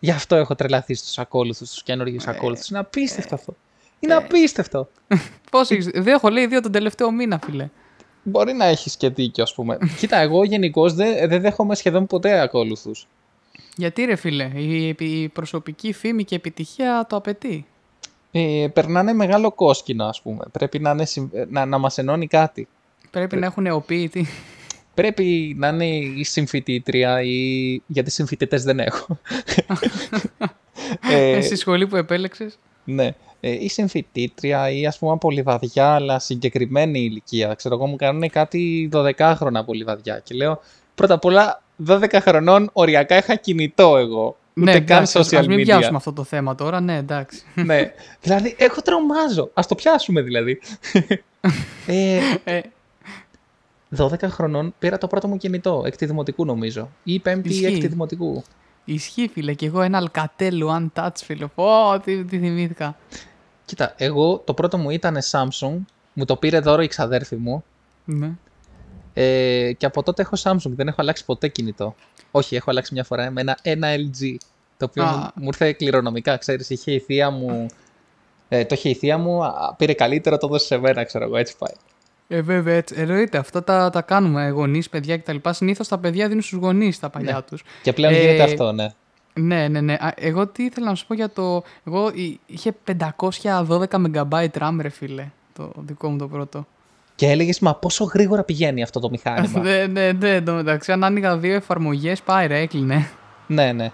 Γι' 0.00 0.10
αυτό 0.10 0.36
έχω 0.36 0.54
τρελαθεί 0.54 0.94
στους 0.94 1.18
ακόλουθους, 1.18 1.68
στους 1.68 1.82
καινούργιους 1.82 2.24
Ε, 2.26 2.30
ακόλουθους. 2.30 2.68
Είναι 2.68 2.78
απίστευτο 2.78 3.34
αυτό. 3.34 3.56
Είναι 4.00 4.14
απίστευτο. 4.14 4.88
Πώς 5.50 5.70
έχεις... 5.70 5.86
Δεν 5.86 6.06
έχω 6.06 6.28
λέει 6.28 6.46
δύο 6.46 6.60
τον 6.60 6.72
τελευταίο 6.72 7.10
μήνα, 7.10 7.40
φίλε. 7.44 7.68
Μπορεί 8.22 8.52
να 8.52 8.64
έχεις 8.64 8.96
και 8.96 9.08
δίκιο, 9.08 9.42
ας 9.42 9.54
πούμε. 9.54 9.78
Κοίτα, 9.98 10.16
εγώ 10.16 10.44
γενικώς 10.44 10.94
δεν, 10.94 11.28
δεν 11.28 11.40
δέχομαι 11.40 11.74
σχεδόν 11.74 12.06
ποτέ 12.06 12.40
ακόλουθους. 12.40 13.06
Γιατί 13.76 14.04
ρε 14.04 14.16
φίλε, 14.16 14.50
η, 14.54 14.94
η 14.98 15.28
προσωπική 15.28 15.92
φήμη 15.92 16.24
και 16.24 16.34
επιτυχία 16.34 17.06
το 17.08 17.16
απαιτεί. 17.16 17.66
Ε, 18.30 18.66
περνάνε 18.72 19.12
μεγάλο 19.12 19.52
κόσκινο, 19.52 20.04
ας 20.04 20.22
πούμε. 20.22 20.44
Πρέπει 20.52 20.78
να, 20.78 20.90
είναι, 20.90 21.04
συμ- 21.04 21.34
να, 21.48 21.64
να 21.64 21.78
μας 21.78 21.98
ενώνει 21.98 22.26
κάτι. 22.26 22.68
Πρέπει 23.10 23.36
να 23.36 23.46
έχουν 23.46 23.66
εοποίητη. 23.66 24.26
Πρέπει 25.02 25.54
να 25.58 25.68
είναι 25.68 25.86
η 25.96 26.24
συμφοιτήτρια 26.24 27.22
ή... 27.22 27.36
γιατί 27.86 28.10
συμφοιτητές 28.10 28.62
δεν 28.62 28.78
έχω. 28.80 29.18
ε, 31.10 31.40
Στη 31.40 31.56
σχολή 31.56 31.86
που 31.86 31.96
επέλεξες; 31.96 32.58
ναι. 32.84 33.14
Ε, 33.40 33.50
ή 33.64 33.68
συμφοιτήτρια 33.68 34.70
ή 34.70 34.86
ας 34.86 34.98
πούμε 34.98 35.12
από 35.12 35.30
λιβαδιά, 35.30 35.86
αλλά 35.94 36.18
συγκεκριμένη 36.18 37.00
ηλικία. 37.00 37.54
Ξέρω 37.54 37.74
εγώ 37.74 37.86
μου 37.86 37.96
κάνουν 37.96 38.30
κάτι 38.30 38.88
12 38.92 39.10
χρόνια 39.36 39.60
από 39.60 39.72
λιβαδιά 39.72 40.20
και 40.24 40.34
λέω 40.34 40.60
πρώτα 40.94 41.14
απ' 41.14 41.24
όλα 41.24 41.62
12 41.86 42.18
χρονών 42.20 42.70
οριακά 42.72 43.16
είχα 43.16 43.34
κινητό 43.34 43.96
εγώ. 43.96 44.36
Ούτε 44.56 44.72
καν 44.72 44.80
εντάξει, 44.82 45.18
ας- 45.18 45.28
social 45.28 45.36
ας 45.38 45.46
μην 45.46 45.58
media. 45.58 45.62
πιάσουμε 45.64 45.96
αυτό 45.96 46.12
το 46.12 46.24
θέμα 46.24 46.54
τώρα, 46.54 46.80
ναι, 46.80 46.96
εντάξει. 46.96 47.42
ναι. 47.54 47.92
Δηλαδή, 48.20 48.54
έχω 48.58 48.82
τρομάζω. 48.82 49.50
Ας 49.54 49.66
το 49.66 49.74
πιάσουμε 49.74 50.20
δηλαδή. 50.20 50.60
ε, 51.86 52.18
Ε, 52.44 52.60
12 53.96 54.22
χρονών 54.24 54.74
πήρα 54.78 54.98
το 54.98 55.06
πρώτο 55.06 55.28
μου 55.28 55.36
κινητό, 55.36 55.82
έκτη 55.86 56.06
δημοτικού 56.06 56.44
νομίζω. 56.44 56.88
Ή 57.02 57.18
πέμπτη 57.20 57.48
ή 57.48 57.52
Ισχύει. 57.52 57.64
έκτη 57.66 57.86
δημοτικού. 57.86 58.42
ισχύει 58.84 59.28
φίλε, 59.32 59.52
και 59.54 59.66
εγώ 59.66 59.82
ένα 59.82 59.98
αλκατέλου 59.98 60.68
untouch 60.70 61.08
φίλε. 61.24 61.46
Πω, 61.46 62.00
τι, 62.04 62.24
τι 62.24 62.38
θυμήθηκα. 62.38 62.96
Κοίτα, 63.64 63.94
εγώ 63.96 64.38
το 64.38 64.54
πρώτο 64.54 64.78
μου 64.78 64.90
ήταν 64.90 65.16
Samsung, 65.30 65.76
μου 66.12 66.24
το 66.24 66.36
πήρε 66.36 66.58
δώρο 66.60 66.82
η 66.82 66.86
ξαδέρφη 66.86 67.36
μου 67.36 67.64
Ναι. 68.04 68.30
ε, 69.14 69.72
και 69.72 69.86
από 69.86 70.02
τότε 70.02 70.22
έχω 70.22 70.36
Samsung, 70.42 70.70
δεν 70.76 70.88
έχω 70.88 70.96
αλλάξει 71.00 71.24
ποτέ 71.24 71.48
κινητό. 71.48 71.94
Όχι, 72.30 72.56
έχω 72.56 72.70
αλλάξει 72.70 72.94
μια 72.94 73.04
φορά 73.04 73.30
με 73.30 73.40
ένα, 73.40 73.58
ένα 73.62 73.88
LG, 73.94 74.34
το 74.76 74.84
οποίο 74.84 75.04
Α. 75.04 75.12
μου, 75.16 75.28
μου 75.34 75.46
ήρθε 75.46 75.72
κληρονομικά, 75.72 76.36
ξέρεις, 76.36 76.70
είχε 76.70 76.92
η 76.92 76.98
θεία 77.00 77.30
μου, 77.30 77.66
ε, 78.48 78.64
το 78.64 78.74
είχε 78.74 78.88
η 78.88 78.94
θεία 78.94 79.18
μου, 79.18 79.44
α, 79.44 79.74
πήρε 79.76 79.92
καλύτερο, 79.94 80.38
το 80.38 80.46
έδωσε 80.46 80.66
σε 80.66 80.78
μένα, 80.78 81.04
ξέρω 81.04 81.24
εγώ, 81.24 81.36
έτσι 81.36 81.54
πάει. 81.58 81.72
Ε, 82.28 82.40
βέβαια, 82.42 82.74
έτσι. 82.74 82.94
Εννοείται. 82.98 83.38
Αυτά 83.38 83.64
τα, 83.64 83.90
τα 83.90 84.02
κάνουμε 84.02 84.48
γονείς, 84.48 84.88
παιδιά 84.88 85.18
κτλ. 85.18 85.36
Συνήθως 85.50 85.88
τα 85.88 85.98
παιδιά 85.98 86.28
δίνουν 86.28 86.42
στους 86.42 86.58
γονείς 86.58 86.98
τα 86.98 87.10
παλιά 87.10 87.32
Ναι. 87.34 87.42
τους. 87.42 87.62
Και 87.82 87.92
πλέον 87.92 88.12
Ε, 88.12 88.20
γίνεται 88.20 88.42
αυτό, 88.42 88.72
ναι. 88.72 88.88
Ναι, 89.34 89.68
ναι, 89.68 89.80
ναι. 89.80 89.92
Α, 89.92 90.12
Εγώ 90.16 90.46
τι 90.46 90.62
ήθελα 90.64 90.86
να 90.86 90.94
σου 90.94 91.06
πω 91.06 91.14
για 91.14 91.30
το. 91.30 91.62
Εγώ 91.86 92.10
εί- 92.14 92.40
είχε 92.46 92.72
512 92.84 93.84
MB 93.90 94.46
RAM, 94.58 94.76
ρε 94.80 94.88
φίλε. 94.88 95.26
Το 95.52 95.72
δικό 95.78 96.08
μου 96.10 96.18
το 96.18 96.28
πρώτο. 96.28 96.66
Και 97.14 97.26
έλεγες, 97.30 97.58
μα 97.60 97.74
πόσο 97.74 98.04
γρήγορα 98.04 98.42
πηγαίνει 98.44 98.82
αυτό 98.82 99.00
το 99.00 99.10
μηχάνημα. 99.10 99.60
ναι, 99.68 99.86
ναι, 99.86 100.12
ναι. 100.12 100.34
Εν 100.34 100.44
τω 100.44 100.52
μεταξύ, 100.52 100.92
αν 100.92 101.04
άνοιγα 101.04 101.36
δύο 101.38 101.54
εφαρμογές, 101.54 102.20
πάει 102.22 102.46
ρε, 102.46 102.58
έκλεινε. 102.58 103.08
ναι, 103.46 103.72
ναι. 103.72 103.90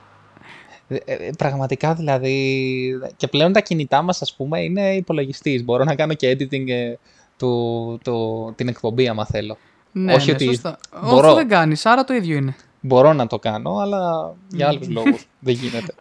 Ε, 0.88 0.96
ε, 1.04 1.30
πραγματικά 1.38 1.94
δηλαδή. 1.94 3.00
Και 3.16 3.28
πλέον 3.28 3.52
τα 3.52 3.60
κινητά 3.60 4.02
μας, 4.02 4.22
ας 4.22 4.34
πούμε, 4.34 4.60
είναι 4.60 4.94
υπολογιστής. 4.94 5.64
Μπορώ 5.64 5.84
να 5.84 5.94
κάνω 5.94 6.14
και 6.14 6.30
editing 6.30 6.68
ε, 6.68 6.94
του, 7.36 7.98
του, 8.04 8.52
την 8.56 8.68
εκπομπή, 8.68 9.08
άμα 9.08 9.24
θέλω. 9.24 9.56
Ναι, 9.92 10.14
Όχι 10.14 10.26
ναι, 10.28 10.34
ότι 10.34 10.44
σωστά. 10.44 10.78
μπορώ. 11.04 11.26
Όχι, 11.28 11.36
δεν 11.36 11.48
κάνεις, 11.48 11.86
άρα 11.86 12.04
το 12.04 12.14
ίδιο 12.14 12.36
είναι. 12.36 12.54
Μπορώ 12.80 13.12
να 13.12 13.26
το 13.26 13.38
κάνω, 13.38 13.76
αλλά 13.78 14.32
για 14.48 14.68
άλλους 14.68 14.88
λόγους 14.88 15.26
δεν 15.40 15.54
γίνεται. 15.54 15.94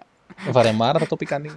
Βαρεμάρα 0.51 0.99
θα 0.99 1.07
το 1.07 1.15
πει 1.15 1.25
κανείς. 1.25 1.53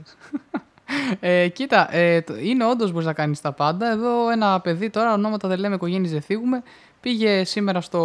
Ε, 1.21 1.49
κοίτα, 1.49 1.95
ε, 1.95 2.21
το- 2.23 2.37
είναι 2.37 2.65
όντως 2.65 2.93
μπορείς 2.93 3.07
να 3.07 3.13
κάνεις 3.13 3.41
τα 3.41 3.53
πάντα. 3.53 3.91
Εδώ 3.91 4.31
ένα 4.31 4.61
παιδί 4.61 4.91
τώρα, 4.91 5.13
ονόματα 5.13 5.49
δεν 5.49 5.59
λέμε, 5.59 5.75
οικογένειες 5.75 6.13
δεν 6.13 6.21
θίγουμε. 6.21 6.63
Πήγε 7.01 7.45
σήμερα 7.45 7.81
στο 7.81 8.01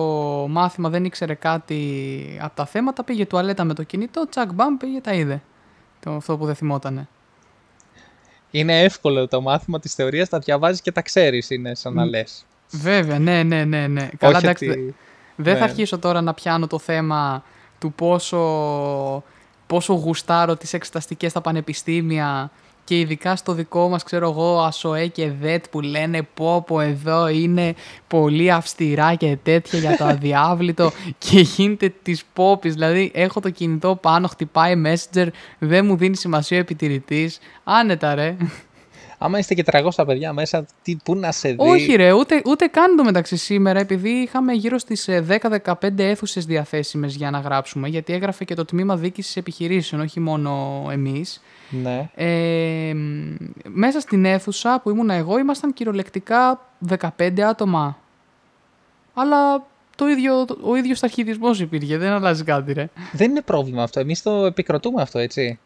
μάθημα, 0.49 0.89
δεν 0.89 1.05
ήξερε 1.05 1.33
κάτι 1.33 2.39
από 2.41 2.55
τα 2.55 2.65
θέματα. 2.65 3.03
Πήγε 3.03 3.25
τουαλέτα 3.25 3.63
με 3.63 3.73
το 3.73 3.83
κινητό, 3.83 4.27
τσακ 4.29 4.53
μπαμ, 4.53 4.77
πήγε, 4.77 5.01
τα 5.01 5.13
είδε. 5.13 5.41
Το, 5.99 6.11
αυτό 6.11 6.37
που 6.37 6.45
δεν 6.45 6.55
θυμότανε. 6.55 7.07
Είναι 8.51 8.81
εύκολο 8.81 9.27
το 9.27 9.41
μάθημα 9.41 9.79
της 9.79 9.93
θεωρίας, 9.93 10.29
τα 10.29 10.39
διαβάζεις 10.39 10.81
και 10.81 10.91
τα 10.91 11.01
ξέρεις, 11.01 11.49
είναι 11.49 11.75
σαν 11.75 11.93
να 11.93 12.05
λες. 12.05 12.45
Βέβαια, 12.71 13.19
ναι, 13.19 13.43
ναι, 13.43 13.63
ναι. 13.63 13.87
ναι. 13.87 14.09
Καλά, 14.17 14.37
Όχι 14.37 14.45
εντάξει, 14.45 14.69
ότι- 14.69 14.79
δε- 14.79 14.91
δεν 15.35 15.53
θα 15.53 15.59
ναι. 15.59 15.65
αρχίσω 15.65 15.99
τώρα 15.99 16.21
να 16.21 16.33
πιάνω 16.33 16.67
το 16.67 16.79
θέμα 16.79 17.43
του 17.79 17.93
πόσο, 17.93 19.23
πόσο 19.67 19.93
γουστάρω 19.93 20.55
τις 20.55 20.73
εξεταστικές 20.73 21.31
στα 21.31 21.41
πανεπιστήμια 21.41 22.51
και 22.83 22.99
ειδικά 22.99 23.35
στο 23.35 23.53
δικό 23.53 23.89
μας, 23.89 24.03
ξέρω 24.03 24.29
εγώ, 24.29 24.61
ΑΣΟΕ 24.61 25.07
και 25.07 25.31
ΔΕΤ 25.41 25.65
που 25.71 25.81
λένε 25.81 26.27
πω 26.33 26.63
πω 26.67 26.79
εδώ 26.79 27.27
είναι 27.27 27.75
πολύ 28.07 28.51
αυστηρά 28.51 29.15
και 29.15 29.37
τέτοια 29.43 29.79
για 29.79 29.97
το 29.97 30.03
αδιάβλητο 30.03 30.91
και 31.17 31.39
γίνεται 31.39 31.93
της 32.03 32.23
πόπης. 32.33 32.73
Δηλαδή 32.73 33.11
έχω 33.13 33.39
το 33.39 33.49
κινητό 33.49 33.95
πάνω, 33.95 34.27
χτυπάει 34.27 34.81
Messenger, 34.85 35.27
δεν 35.59 35.85
μου 35.85 35.95
δίνει 35.95 36.15
σημασία 36.15 36.57
ο 36.57 36.61
επιτηρητής. 36.61 37.39
Άνετα 37.63 38.15
ρε. 38.15 38.35
Άμα 39.23 39.37
είστε 39.39 39.53
και 39.53 39.63
300 39.71 40.03
παιδιά 40.05 40.33
μέσα, 40.33 40.65
τι, 40.81 40.97
πού 41.03 41.15
να 41.15 41.31
σε 41.31 41.49
δει; 41.49 41.55
Όχι 41.59 41.95
ρε, 41.95 42.11
ούτε, 42.11 42.41
ούτε 42.45 42.65
καν 42.65 42.95
το 42.95 43.03
μεταξύ 43.03 43.35
σήμερα, 43.37 43.79
επειδή 43.79 44.09
είχαμε 44.09 44.53
γύρω 44.53 44.77
στις 44.77 45.07
ε, 45.07 45.25
10-15 45.41 45.73
αίθουσες 45.97 46.45
διαθέσιμες 46.45 47.15
για 47.15 47.31
να 47.31 47.39
γράψουμε, 47.39 47.87
γιατί 47.87 48.13
έγραφε 48.13 48.43
και 48.45 48.53
το 48.53 48.65
τμήμα 48.65 48.97
δίκησης 48.97 49.35
επιχειρήσεων, 49.35 50.01
όχι 50.01 50.19
μόνο 50.19 50.83
εμείς. 50.91 51.41
Ναι. 51.69 52.09
Ε, 52.15 52.93
μ, 52.93 53.35
μέσα 53.63 53.99
στην 53.99 54.25
αίθουσα 54.25 54.79
που 54.83 54.89
ήμουν 54.89 55.09
εγώ 55.09 55.37
ήμασταν 55.37 55.73
κυριολεκτικά 55.73 56.69
15 57.17 57.39
άτομα. 57.39 57.97
Αλλά 59.13 59.65
το 59.95 60.07
ίδιο, 60.07 60.45
ο 60.61 60.75
ίδιος 60.75 60.99
ταχυδισμός 60.99 61.59
υπήρχε, 61.59 61.97
δεν 61.97 62.11
αλλάζει 62.11 62.43
κάτι 62.43 62.73
ρε. 62.73 62.89
Δεν 63.11 63.29
είναι 63.29 63.41
πρόβλημα 63.41 63.83
αυτό. 63.83 63.99
Εμείς 63.99 64.21
το 64.21 64.45
επικροτούμε 64.45 65.01
αυτό, 65.01 65.19
έτσι. 65.19 65.59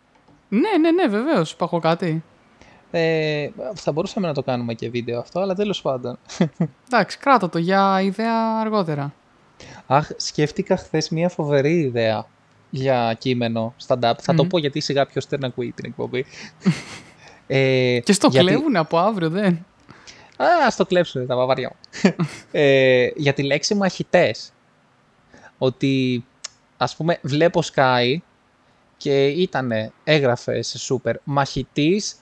Ναι, 0.50 0.78
ναι, 0.82 0.92
ναι, 0.92 1.08
βεβαίως, 1.08 1.52
είπα 1.52 1.66
εγώ 1.72 1.80
κάτι. 1.80 2.24
Ε, 2.98 3.50
θα 3.74 3.92
μπορούσαμε 3.92 4.28
να 4.28 4.34
το 4.34 4.44
κάνουμε 4.44 4.74
και 4.74 4.90
βίντεο 4.90 5.20
αυτό, 5.20 5.40
αλλά 5.40 5.54
τέλος 5.56 5.82
πάντων. 5.82 6.18
Εντάξει, 6.88 7.18
κράτα 7.18 7.50
το 7.50 7.58
για 7.58 8.02
ιδέα 8.02 8.60
αργότερα. 8.60 9.14
Αχ, 9.88 10.10
σκέφτηκα 10.18 10.78
χθες 10.78 11.10
μια 11.10 11.30
φοβερή 11.30 11.80
ιδέα 11.80 12.26
για 12.70 13.16
κείμενο 13.20 13.74
stand-up. 13.88 14.14
Θα 14.22 14.34
το 14.34 14.42
Μμμ. 14.44 14.48
πω 14.50 14.58
γιατί 14.58 14.80
σιγά 14.80 15.06
ποιο 15.06 15.22
δεν 15.30 15.44
ακούει 15.44 15.72
την 15.72 15.86
εκπομπή. 15.86 16.26
ε, 17.48 18.00
Και 18.04 18.14
στο 18.14 18.28
γιατί- 18.28 18.48
κλέβουνε 18.48 18.80
από 18.80 18.98
αύριο, 18.98 19.30
δεν; 19.30 19.66
Α, 20.38 20.46
ας 20.68 20.76
το 20.76 20.86
κλέψουν 20.86 21.28
τα 21.28 21.36
βαβάρια 21.36 21.72
μου. 21.74 22.12
ε, 22.52 23.08
για 23.16 23.34
τη 23.34 23.44
λέξη 23.44 23.76
μαχητές. 23.76 24.52
Ότι, 25.58 26.26
ας 26.78 26.96
πούμε, 26.96 27.20
βλέπω 27.22 27.62
Sky 27.74 28.18
και 28.98 29.28
ήτανε, 29.28 29.92
έγραφε 30.04 30.62
σε 30.62 30.78
σούπερ, 30.78 31.16
μαχητής, 31.24 32.16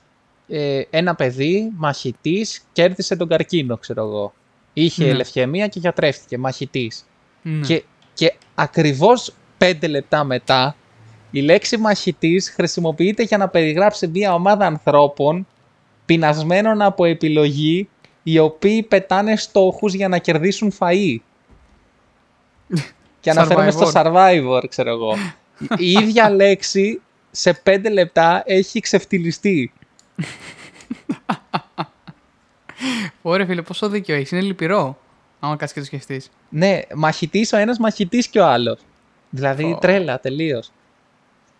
ε, 0.55 0.81
ένα 0.89 1.15
παιδί, 1.15 1.71
μαχητής, 1.75 2.65
κέρδισε 2.71 3.15
τον 3.15 3.27
καρκίνο, 3.27 3.77
ξέρω 3.77 4.01
εγώ. 4.03 4.33
Είχε 4.73 5.05
Ναι. 5.05 5.13
λευκαιμία 5.13 5.67
και 5.67 5.79
γιατρεύτηκε, 5.79 6.37
μαχητής. 6.37 7.05
Ναι. 7.41 7.65
Και, 7.65 7.83
και 8.13 8.33
ακριβώς 8.55 9.33
πέντε 9.57 9.87
λεπτά 9.87 10.23
μετά, 10.23 10.75
η 11.31 11.41
λέξη 11.41 11.77
μαχητής 11.77 12.49
χρησιμοποιείται 12.49 13.23
για 13.23 13.37
να 13.37 13.47
περιγράψει 13.47 14.07
μια 14.07 14.33
ομάδα 14.33 14.65
ανθρώπων 14.65 15.47
πεινασμένων 16.05 16.81
από 16.81 17.05
επιλογή, 17.05 17.89
οι 18.23 18.39
οποίοι 18.39 18.83
πετάνε 18.83 19.35
στόχους 19.35 19.93
για 19.93 20.07
να 20.07 20.17
κερδίσουν 20.17 20.73
φαΐ. 20.79 21.17
και 23.21 23.29
αναφέρομαι 23.29 23.71
στο 23.71 23.91
Survivor, 23.93 24.63
ξέρω 24.69 24.89
εγώ. 24.89 25.15
η 25.77 25.91
ίδια 25.91 26.29
λέξη 26.29 27.01
σε 27.31 27.53
πέντε 27.53 27.89
λεπτά 27.89 28.43
έχει 28.45 28.79
ξεφτυλιστεί. 28.79 29.71
Ωραία, 33.21 33.45
φίλε, 33.45 33.61
πόσο 33.61 33.89
δίκιο 33.89 34.15
έχεις. 34.15 34.31
Είναι 34.31 34.41
λυπηρό. 34.41 34.97
Άμα 35.39 35.55
κάτσεις 35.55 35.73
και 35.73 35.79
το 35.79 35.85
σκεφτείς. 35.85 36.29
Ναι, 36.49 36.79
μαχητής 36.95 37.53
ο 37.53 37.57
ένας, 37.57 37.77
μαχητής 37.79 38.27
και 38.27 38.39
ο 38.39 38.45
άλλος. 38.45 38.79
Δηλαδή 39.29 39.63
Ω. 39.63 39.77
τρέλα 39.77 40.19
τελείως. 40.19 40.71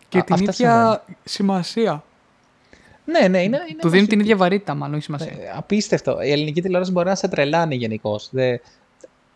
Και 0.10 0.18
Α, 0.18 0.24
την 0.24 0.34
αυτά 0.34 0.46
ίδια 0.52 1.04
σημασία. 1.24 2.04
Ναι, 3.06 3.20
ναι, 3.28 3.42
είναι, 3.44 3.58
είναι 3.70 3.80
Του 3.80 3.90
δίνει 3.90 3.90
την 3.90 3.92
μαχητής. 3.92 4.20
ίδια 4.22 4.36
βαρύτητα, 4.36 4.74
μάλλον, 4.76 4.96
όχι 4.96 5.04
σημασία. 5.04 5.32
Ε, 5.32 5.52
απίστευτο. 5.56 6.22
Η 6.22 6.32
ελληνική 6.32 6.62
τηλεόραση 6.62 6.92
μπορεί 6.92 7.08
να 7.08 7.16
σε 7.16 7.28
τρελάνει 7.28 7.76
γενικώς. 7.76 8.30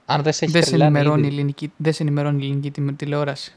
Αν 0.05 0.21
δεν 0.23 0.33
σε 0.33 0.43
έχει 0.45 0.53
δεν, 0.53 0.63
σε 0.63 0.69
τρελάνει. 0.69 0.95
ενημερώνει 0.97 1.21
η 1.23 1.25
ήδη. 1.27 1.35
ελληνική, 1.35 1.71
δεν 1.77 1.93
σε 1.93 2.03
ενημερώνει 2.03 2.41
η 2.43 2.45
ελληνική 2.45 2.71
τηλε- 2.71 2.95
τηλεόραση. 2.95 3.55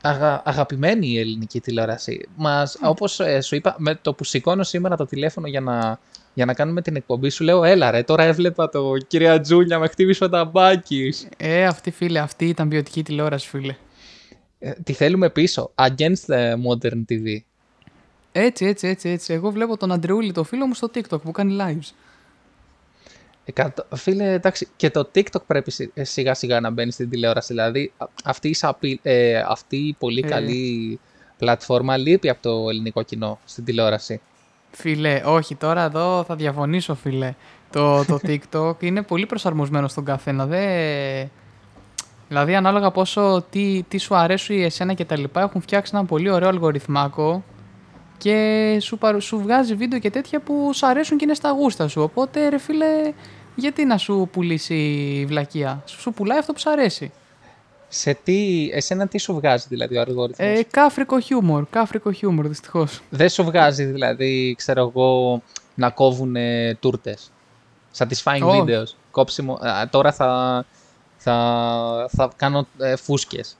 Αγα, 0.00 0.42
αγαπημένη 0.44 1.08
η 1.08 1.18
ελληνική 1.18 1.60
τηλεόραση. 1.60 2.28
Μας, 2.36 2.78
όπως 2.82 3.20
ε, 3.20 3.40
σου 3.40 3.54
είπα, 3.54 3.74
με 3.78 3.94
το 3.94 4.14
που 4.14 4.24
σηκώνω 4.24 4.62
σήμερα 4.62 4.96
το 4.96 5.06
τηλέφωνο 5.06 5.46
για 5.46 5.60
να, 5.60 5.98
για 6.34 6.44
να 6.44 6.54
κάνουμε 6.54 6.82
την 6.82 6.96
εκπομπή, 6.96 7.28
σου 7.28 7.44
λέω, 7.44 7.64
έλα 7.64 7.90
ρε, 7.90 8.02
τώρα 8.02 8.22
έβλεπα 8.22 8.68
το 8.68 8.96
κυρία 9.06 9.40
Τζούλια, 9.40 9.78
με 9.78 9.88
χτύπησε 9.88 10.24
ο 10.24 10.28
ταμπάκης. 10.28 11.28
Ε, 11.36 11.64
αυτή 11.66 11.90
φίλε, 11.90 12.18
αυτή 12.18 12.48
ήταν 12.48 12.68
ποιοτική 12.68 13.02
τηλεόραση, 13.02 13.48
φίλε. 13.48 13.76
Ε, 14.58 14.70
τη 14.70 14.92
θέλουμε 14.92 15.30
πίσω. 15.30 15.70
Against 15.74 16.26
the 16.26 16.52
modern 16.52 17.04
TV. 17.08 17.36
Έτσι, 18.32 18.66
έτσι, 18.66 18.86
έτσι, 18.86 19.08
έτσι. 19.08 19.32
Εγώ 19.32 19.50
βλέπω 19.50 19.76
τον 19.76 19.92
Αντρεούλη, 19.92 20.32
το 20.32 20.44
φίλο 20.44 20.66
μου, 20.66 20.74
στο 20.74 20.90
TikTok 20.94 21.22
που 21.22 21.30
κάνει 21.30 21.56
lives. 21.60 21.92
Εκατό- 23.50 23.86
Φίλε, 23.96 24.32
εντάξει, 24.32 24.68
και 24.76 24.90
το 24.90 25.10
TikTok 25.14 25.42
πρέπει 25.46 25.70
σι- 25.70 25.90
ε, 25.94 26.04
σιγά 26.04 26.34
σιγά 26.34 26.60
να 26.60 26.70
μπαίνει 26.70 26.90
στην 26.90 27.10
τηλεόραση. 27.10 27.52
Δηλαδή, 27.52 27.92
α- 27.96 28.06
αυτή 28.24 28.48
η, 28.48 28.54
σαπι- 28.54 29.00
ε, 29.02 29.38
αυτή 29.48 29.76
η 29.76 29.96
πολύ 29.98 30.22
Ε. 30.24 30.28
καλή 30.28 31.00
πλατφόρμα 31.38 31.96
λείπει 31.96 32.28
από 32.28 32.42
το 32.42 32.68
ελληνικό 32.68 33.02
κοινό 33.02 33.38
στην 33.44 33.64
τηλεόραση. 33.64 34.20
Φίλε, 34.70 35.22
όχι, 35.24 35.54
τώρα 35.54 35.82
εδώ 35.82 36.24
θα 36.26 36.34
διαφωνήσω, 36.36 36.94
φίλε. 36.94 37.34
Το, 37.70 38.04
το 38.04 38.18
TikTok 38.28 38.82
είναι 38.82 39.02
πολύ 39.02 39.26
προσαρμοσμένο 39.26 39.88
στον 39.88 40.04
καθένα. 40.04 40.46
Δε... 40.46 40.64
Δηλαδή, 42.28 42.54
ανάλογα 42.54 42.90
πόσο 42.90 43.44
τι, 43.50 43.82
τι 43.88 43.98
σου 43.98 44.16
αρέσει 44.16 44.54
εσένα 44.54 44.92
και 44.94 45.04
τα 45.04 45.18
λοιπά, 45.18 45.40
έχουν 45.40 45.60
φτιάξει 45.60 45.92
ένα 45.94 46.04
πολύ 46.04 46.30
ωραίο 46.30 46.48
αλγοριθμάκο 46.48 47.44
και 48.18 48.78
σου, 48.80 48.98
παρου- 48.98 49.20
σου 49.22 49.38
βγάζει 49.40 49.74
βίντεο 49.74 49.98
και 49.98 50.10
τέτοια 50.10 50.40
που 50.40 50.70
σου 50.74 50.86
αρέσουν 50.86 51.16
και 51.18 51.24
είναι 51.24 51.34
στα 51.34 51.50
γούστα 51.50 51.88
σου. 51.88 52.02
Οπότε, 52.02 52.48
ρε 52.48 52.58
φίλε, 52.58 53.12
γιατί 53.58 53.84
να 53.84 53.96
σου 53.96 54.28
πουλήσει 54.32 54.74
η 55.20 55.26
βλακεία; 55.26 55.82
Σου, 55.86 56.00
σου 56.00 56.12
πουλάει 56.12 56.38
αυτό 56.38 56.52
που 56.52 56.58
σου 56.58 56.70
αρέσει. 56.70 57.12
Σε 57.88 58.14
τι, 58.24 58.68
εσένα 58.72 59.06
τι 59.08 59.18
σου 59.18 59.34
βγάζει 59.34 59.66
δηλαδή 59.68 59.96
ο 59.96 60.00
αλγόριθμος; 60.00 60.48
Ε, 60.48 60.62
κάφρικο 60.70 61.20
χιούμορ, 61.20 61.66
κάφρικο 61.70 62.12
χιούμορ, 62.12 62.48
δυστυχώς. 62.48 63.00
Δεν 63.10 63.28
σου 63.28 63.44
βγάζει 63.44 63.84
δηλαδή, 63.84 64.54
ξέρω 64.58 64.80
εγώ, 64.80 65.42
να 65.74 65.90
κόβουν 65.90 66.36
ε, 66.36 66.74
τούρτες; 66.74 67.30
Satisfying 67.96 68.42
Όχι. 68.42 68.64
videos. 68.66 68.94
Κόψιμο. 69.10 69.54
Α, 69.54 69.88
τώρα 69.90 70.12
θα, 70.12 70.64
θα, 71.16 72.08
θα 72.16 72.30
κάνω 72.36 72.66
ε, 72.78 72.96
φούσκες. 72.96 73.56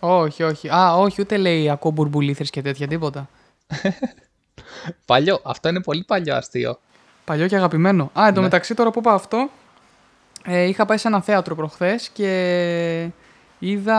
Όχι, 0.00 0.42
όχι. 0.42 0.68
Α, 0.68 0.94
όχι, 0.96 1.20
ούτε 1.20 1.36
λέει 1.36 1.70
ακούω 1.70 1.90
μπουρμπουλήθρες 1.90 2.50
και 2.50 2.62
τέτοια, 2.62 2.86
τίποτα. 2.86 3.28
Παλιό. 5.06 5.40
Αυτό 5.44 5.68
είναι 5.68 5.80
πολύ 5.80 6.04
παλιό 6.04 6.34
αστείο. 6.34 6.78
Παλιό 7.26 7.46
και 7.46 7.56
αγαπημένο. 7.56 8.10
Α, 8.20 8.26
εν 8.26 8.34
τω 8.34 8.40
Ναι. 8.40 8.46
μεταξύ 8.46 8.74
τώρα 8.74 8.90
που 8.90 8.98
είπα 8.98 9.12
αυτό, 9.12 9.50
ε, 10.44 10.62
είχα 10.62 10.84
πάει 10.86 10.96
σε 10.98 11.08
ένα 11.08 11.20
θέατρο 11.20 11.54
προχθές 11.54 12.08
και 12.12 13.08
είδα... 13.58 13.98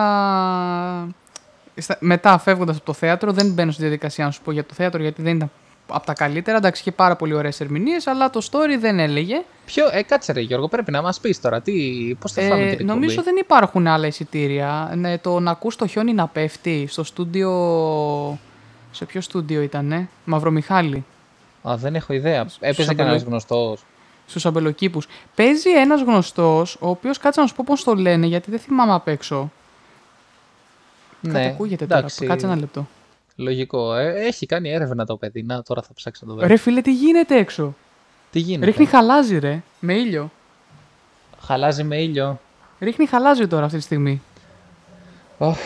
στα- 1.77 1.97
Μετά 1.99 2.37
φεύγοντας 2.37 2.75
από 2.75 2.85
το 2.85 2.93
θέατρο, 2.93 3.31
δεν 3.31 3.51
μπαίνω 3.53 3.71
στη 3.71 3.81
διαδικασία 3.81 4.25
να 4.25 4.31
σου 4.31 4.41
πω 4.41 4.51
για 4.51 4.63
το 4.65 4.73
θέατρο 4.73 5.01
γιατί 5.01 5.21
δεν 5.21 5.35
ήταν 5.35 5.51
από 5.87 6.05
τα 6.05 6.13
καλύτερα. 6.13 6.57
Εντάξει, 6.57 6.81
είχε 6.81 6.91
πάρα 6.91 7.15
πολύ 7.15 7.33
ωραίες 7.33 7.59
ερμηνείες, 7.59 8.07
αλλά 8.07 8.29
το 8.29 8.47
story 8.51 8.77
δεν 8.79 8.99
έλεγε. 8.99 9.41
Ποιο, 9.65 9.85
ε, 9.91 10.01
κάτσε 10.03 10.31
ρε 10.31 10.41
Γιώργο, 10.41 10.67
πρέπει 10.67 10.91
να 10.91 11.01
μας 11.01 11.19
πεις 11.19 11.41
τώρα. 11.41 11.61
Τι, 11.61 11.71
πώς 12.19 12.31
θα 12.31 12.41
φάμε 12.41 12.53
Ε, 12.53 12.55
την 12.63 12.71
εκπομπή; 12.71 12.83
νομίζω 12.83 13.23
δεν 13.23 13.35
υπάρχουν 13.35 13.87
άλλα 13.87 14.07
εισιτήρια. 14.07 14.91
Ναι, 14.95 15.17
το 15.17 15.39
να 15.39 15.51
ακούς 15.51 15.75
το 15.75 15.87
χιόνι 15.87 16.13
να 16.13 16.27
πέφτει 16.27 16.87
στο 16.89 17.03
στούντιο... 17.03 17.51
Σε 18.91 19.05
ποιο 19.05 19.21
στούντιο 19.21 19.61
ήταν, 19.61 20.09
Μαυρομιχάλη. 20.25 21.05
Α, 21.69 21.77
δεν 21.77 21.95
έχω 21.95 22.13
ιδέα. 22.13 22.45
Έπαιζε 22.59 22.81
αμπελο- 22.81 22.97
κανένας 22.97 23.21
γνωστός. 23.23 23.83
στους 24.29 24.45
αμπελοκήπου. 24.45 25.01
Παίζει 25.35 25.69
ένας 25.69 26.01
γνωστός, 26.01 26.75
ο 26.79 26.89
οποίος 26.89 27.17
κάτσε 27.17 27.41
να 27.41 27.47
σου 27.47 27.55
πω 27.55 27.63
πώς 27.67 27.83
το 27.83 27.95
λένε, 27.95 28.25
γιατί 28.25 28.51
δεν 28.51 28.59
θυμάμαι 28.59 28.93
απ' 28.93 29.07
έξω. 29.07 29.51
Κάτι 31.21 31.35
Ναι, 31.37 31.45
ακούγεται 31.45 31.83
εντάξει, 31.83 32.17
τώρα. 32.19 32.31
Κάτσε 32.31 32.45
ένα 32.45 32.55
λεπτό. 32.55 32.87
Λογικό. 33.35 33.93
Ε, 33.95 34.25
έχει 34.25 34.45
κάνει 34.45 34.69
έρευνα 34.69 35.05
το 35.05 35.15
παιδί. 35.17 35.43
Να, 35.43 35.63
τώρα 35.63 35.81
θα 35.81 35.93
ψάξω 35.93 36.25
να 36.25 36.33
το 36.33 36.39
δω. 36.39 36.47
Ρε 36.47 36.57
φίλε, 36.57 36.81
τι 36.81 36.93
γίνεται 36.93 37.37
έξω; 37.37 37.75
Τι 38.31 38.39
γίνεται; 38.39 38.65
Ρίχνει 38.65 38.85
χαλάζι, 38.85 39.37
ρε. 39.39 39.61
Με 39.79 39.93
ήλιο. 39.93 40.31
Χαλάζει 41.41 41.83
με 41.83 42.01
ήλιο. 42.01 42.39
Ρίχνει 42.79 43.05
χαλάζι 43.05 43.47
τώρα 43.47 43.65
αυτή 43.65 43.77
τη 43.77 43.83
στιγμή. 43.83 44.21
Ωχ, 45.37 45.57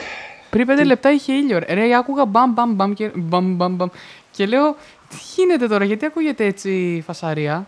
Πριν 0.50 0.66
πέντε 0.66 0.84
λεπτά 0.84 1.12
είχε 1.12 1.34
ήλιο. 1.34 1.60
Ρε, 1.60 1.74
Ρε, 1.74 1.96
άκουγα 1.96 2.26
μπαμ 2.26 2.52
μπαμ 2.54 2.74
μπαμ 2.76 2.94
και, 2.94 3.12
μπαμ, 3.16 3.56
μπαμ, 3.56 3.76
μπαμ. 3.76 3.88
και 4.32 4.46
λέω, 4.46 4.76
τι 5.12 5.18
γίνεται 5.36 5.68
τώρα, 5.68 5.86
γιατί 5.86 6.06
ακούγεται 6.06 6.46
έτσι 6.46 6.72
η 6.96 7.02
φασαρία; 7.02 7.68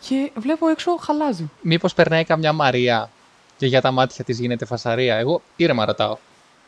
Και 0.00 0.30
βλέπω 0.36 0.68
έξω 0.68 0.96
χαλάζι. 0.96 1.50
Μήπως 1.62 1.94
περνάει 1.94 2.24
καμιά 2.24 2.52
Μαρία 2.52 3.10
και 3.56 3.66
για 3.66 3.80
τα 3.80 3.90
μάτια 3.90 4.24
της 4.24 4.38
γίνεται 4.40 4.64
φασαρία; 4.64 5.16
Εγώ 5.16 5.42
ήρεμα 5.56 5.84
ρωτάω. 5.84 6.16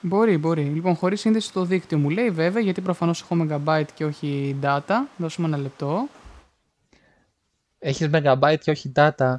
Μπορεί, 0.00 0.38
μπορεί. 0.38 0.62
Λοιπόν, 0.62 0.94
χωρίς 0.96 1.20
σύνδεση 1.20 1.46
στο 1.46 1.64
δίκτυο 1.64 1.98
μου 1.98 2.10
λέει 2.10 2.30
βέβαια, 2.30 2.62
γιατί 2.62 2.80
προφανώς 2.80 3.20
έχω 3.22 3.36
megabyte 3.48 3.86
και 3.94 4.04
όχι 4.04 4.56
data. 4.62 4.94
Δώσουμε 5.16 5.46
ένα 5.46 5.56
λεπτό. 5.56 6.08
Έχεις 7.78 8.08
megabyte 8.12 8.58
και 8.62 8.70
όχι 8.70 8.92
data; 8.96 9.34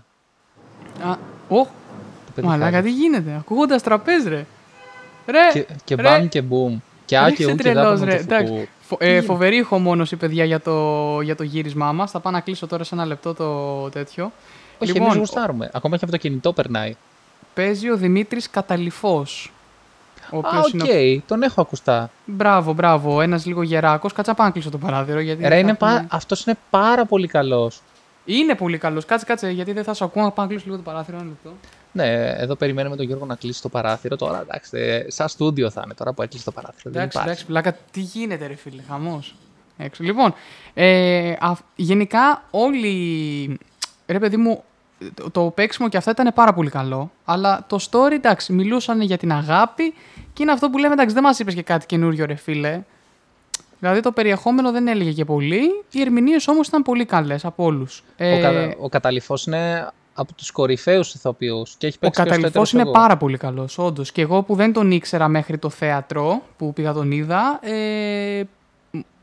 Α, 1.04 1.16
οχ, 1.48 1.68
Το 2.26 2.32
παιδί 2.36 2.48
μαλάκα, 2.48 2.72
χάζει. 2.76 2.88
τι 2.88 2.94
γίνεται; 2.94 3.36
Ακούγοντας 3.40 3.84
τραπέζ, 3.84 4.26
ρε. 4.26 4.46
Ρε, 5.26 5.40
Και, 5.54 5.66
και 5.84 5.96
ρε. 5.96 6.02
μπαμ 6.04 6.28
και 6.28 6.44
boom. 6.50 6.78
Και 7.06 7.18
άκη 7.18 7.28
Ρίξε 7.36 7.52
ου 7.52 7.56
και 7.56 7.64
τρελός, 7.64 7.84
δάπανο 8.00 8.06
ρε. 8.06 8.16
του 8.16 8.22
Εντάξει. 8.24 8.52
φουκού. 8.54 8.68
Φο- 8.92 8.98
ε, 9.00 9.22
φοβερή 9.22 9.58
ηχομόνωση, 9.58 10.16
παιδιά, 10.16 10.46
για 10.46 10.60
το, 10.60 11.22
για 11.22 11.36
το 11.36 11.44
γύρισμά 11.44 11.92
μας. 11.92 12.12
Θα 12.12 12.20
πάω 12.20 12.34
να 12.34 12.40
κλείσω 12.40 12.68
τώρα 12.68 12.84
σε 12.84 12.96
ένα 12.96 13.06
λεπτό 13.06 13.34
το 13.34 13.90
τέτοιο. 13.90 14.32
Όχι, 14.80 14.92
Λοιπόν, 14.92 15.08
εμείς 15.08 15.18
γουστάρουμε. 15.20 15.70
Ακόμα 15.74 15.98
και 15.98 16.04
από 16.04 16.14
το 16.14 16.20
κινητό 16.20 16.54
περνάει. 16.54 16.96
Παίζει 17.54 17.90
ο 17.90 17.98
Δημήτρης 17.98 18.50
Καταλειφός. 18.50 19.26
Ο 20.32 20.38
Α, 20.38 20.40
οποίος 20.40 20.66
οκ, 20.66 20.74
είναι. 20.74 21.18
ο- 21.18 21.22
τον 21.28 21.42
έχω 21.42 21.62
ακουστά. 21.62 22.10
Μπράβο, 22.26 22.74
μπράβο. 22.74 23.22
Ένας 23.22 23.46
λίγο 23.46 23.62
γεράκος. 23.62 24.14
Κάτσα 24.14 24.34
πάω 24.34 24.46
να 24.48 24.54
κλείσω 24.54 24.70
το 24.70 24.78
παράθυρο. 24.78 25.20
Γιατί 25.20 25.42
Ρε, 25.42 25.48
θα 25.50 25.56
είναι 25.58 25.72
έχουμε- 25.72 26.00
πα... 26.10 26.16
αυτός 26.16 26.46
είναι 26.46 26.58
πάρα 26.70 27.06
πολύ 27.06 27.28
καλός. 27.28 27.82
είναι 28.26 28.56
πολύ 28.56 28.78
καλός. 28.78 29.06
Κάτσε, 29.06 29.26
κάτσε, 29.26 29.50
γιατί 29.50 29.72
δεν 29.72 29.84
θα 29.84 29.94
σου 29.94 30.04
ακούω. 30.04 30.24
Να 30.24 30.32
πάω 30.32 30.46
να 30.46 30.52
κλείσω 30.52 30.66
λίγο 30.68 30.78
το 30.78 30.84
παράθυρο. 30.84 31.18
Ένα 31.18 31.26
λεπτό. 31.26 31.50
Ναι, 31.92 32.34
εδώ 32.38 32.56
περιμένουμε 32.56 32.96
τον 32.96 33.06
Γιώργο 33.06 33.26
να 33.26 33.36
κλείσει 33.36 33.62
το 33.62 33.70
παράθυρο. 33.70 34.16
Τώρα, 34.16 34.42
εντάξει, 34.42 34.78
ε, 34.78 35.06
σαν 35.08 35.28
στούντιο 35.28 35.70
θα 35.70 35.82
είναι 35.86 35.94
τώρα 35.94 36.14
που 36.14 36.22
έκλεισε 36.22 36.46
το 36.46 36.52
παράθυρο. 36.52 36.92
Δεν 36.92 37.02
Εντάξει, 37.02 37.18
υπάρχει. 37.18 37.30
εντάξει, 37.30 37.46
πλάκα. 37.46 37.78
Τι 37.92 38.00
γίνεται, 38.00 38.48
ρε 38.48 38.56
φίλε, 38.56 38.82
χαμός. 38.88 39.36
Έξω. 39.78 40.04
Λοιπόν, 40.04 40.34
ε, 40.74 41.32
α, 41.32 41.54
γενικά 41.76 42.44
όλοι. 42.52 43.60
Ρε, 44.08 44.20
παιδί 44.20 44.38
μου, 44.38 44.64
το, 45.14 45.30
το 45.30 45.42
παίξιμο 45.42 45.90
και 45.90 45.98
αυτά 45.98 46.12
ήταν 46.12 46.32
πάρα 46.34 46.54
πολύ 46.54 46.70
καλό. 46.70 47.12
Αλλά 47.26 47.66
το 47.68 47.78
story, 47.92 48.12
εντάξει, 48.12 48.54
μιλούσαν 48.54 49.02
για 49.02 49.18
την 49.18 49.32
αγάπη 49.32 49.94
και 50.34 50.44
είναι 50.44 50.52
αυτό 50.52 50.70
που 50.70 50.78
λέμε, 50.78 50.94
εντάξει, 50.94 51.14
δεν 51.14 51.24
μας 51.24 51.40
είπες 51.40 51.54
και 51.54 51.64
κάτι 51.64 51.86
καινούριο, 51.86 52.26
ρε 52.26 52.36
φίλε. 52.36 52.82
Δηλαδή 53.80 54.00
το 54.00 54.12
περιεχόμενο 54.12 54.72
δεν 54.72 54.88
έλεγε 54.88 55.12
και 55.12 55.26
πολύ. 55.26 55.62
Οι 55.92 56.02
ερμηνείες 56.02 56.48
όμως 56.48 56.68
ήταν 56.68 56.82
πολύ 56.82 57.06
καλές 57.06 57.46
από 57.46 57.64
όλους. 57.64 58.04
Ο, 58.20 58.42
κα... 58.42 58.76
ο 58.80 58.90
Καταληφός 58.90 59.46
είναι 59.46 59.88
από 60.14 60.34
τους 60.34 60.52
κορυφαίους 60.52 61.14
ηθοποιούς 61.14 61.76
και 61.78 61.88
έχει 61.88 61.96
Ο 61.98 62.00
παίξει 62.00 62.16
και 62.16 62.22
ως 62.22 62.28
Καταληφός 62.28 62.52
τέτοιος 62.52 62.72
είναι 62.74 62.82
εγώ. 62.82 62.92
πάρα 62.92 63.18
πολύ 63.18 63.38
καλός, 63.38 63.78
όντως. 63.78 64.12
Και 64.12 64.22
εγώ 64.22 64.44
που 64.44 64.56
δεν 64.56 64.74
τον 64.74 64.92
ήξερα 64.92 65.28
μέχρι 65.28 65.58
το 65.58 65.70
θέατρο, 65.70 66.42
που 66.58 66.74
πήγα 66.74 66.94
τον 66.94 67.12
είδα, 67.12 67.60
ε, 67.62 68.44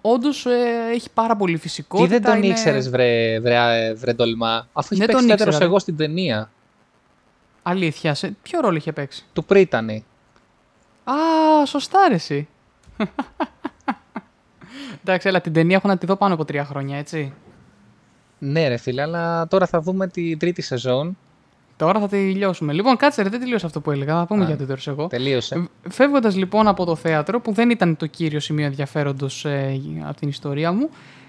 όντως 0.00 0.46
ε, 0.46 0.90
έχει 0.92 1.08
πάρα 1.14 1.36
πολύ 1.36 1.54
Τι 1.54 1.60
φυσικότητα. 1.60 2.08
δεν 2.08 2.22
τον 2.22 2.36
είναι... 2.36 2.46
ήξερες 2.46 2.90
βρε, 2.90 3.40
βρε, 3.40 3.94
βρε 3.94 4.12
ντολμά, 4.12 4.68
αφού 4.72 4.88
έχει 4.90 5.00
Δεν 5.00 5.06
παίξει 5.06 5.26
τον 5.26 5.36
τέτοιος 5.36 5.48
ήξερα, 5.48 5.64
εγώ 5.64 5.78
στην 5.78 5.96
ταινία. 5.96 6.50
Αλήθεια, 7.62 8.14
σε 8.14 8.36
ποιο 8.42 8.60
ρόλο 8.60 8.76
είχε 8.76 8.92
παίξει; 8.92 9.24
Του 9.32 9.44
Πρίτανη. 9.44 10.04
Α, 11.04 11.14
σωστά 11.66 11.98
ρε 12.08 12.14
εσύ. 12.14 12.48
Εντάξει, 15.04 15.28
έλα, 15.28 15.40
την 15.40 15.52
ταινία 15.52 15.76
έχω 15.76 15.88
να 15.88 15.96
τη 15.98 16.06
δω 16.06 16.16
πάνω 16.16 16.34
από 16.34 16.44
τρία 16.44 16.64
χρόνια, 16.64 16.98
έτσι. 16.98 17.32
Ναι 18.38 18.68
ρε 18.68 18.76
φίλε, 18.76 19.02
αλλά 19.02 19.48
τώρα 19.48 19.66
θα 19.66 19.80
δούμε 19.80 20.06
τη 20.08 20.36
τρίτη 20.36 20.62
σεζόν. 20.62 21.16
Τώρα 21.76 22.00
θα 22.00 22.08
τελειώσουμε. 22.08 22.72
Λοιπόν, 22.72 22.96
κάτσε 22.96 23.22
ρε, 23.22 23.28
δεν 23.28 23.40
τελείωσε 23.40 23.66
αυτό 23.66 23.80
που 23.80 23.90
έλεγα. 23.90 24.18
Θα 24.18 24.26
πούμε 24.26 24.44
Α, 24.44 24.46
για 24.46 24.56
το 24.56 24.66
τέλος 24.66 24.86
εγώ. 24.88 25.06
Τελείωσε. 25.06 25.68
Φεύγοντας 25.88 26.36
λοιπόν 26.36 26.68
από 26.68 26.84
το 26.84 26.94
θέατρο, 26.96 27.40
που 27.40 27.52
δεν 27.52 27.70
ήταν 27.70 27.96
το 27.96 28.06
κύριο 28.06 28.40
σημείο 28.40 28.66
ενδιαφέροντος 28.66 29.44
ε, 29.44 29.80
από 30.04 30.18
την 30.20 30.28
ιστορία 30.28 30.72
μου, 30.72 30.88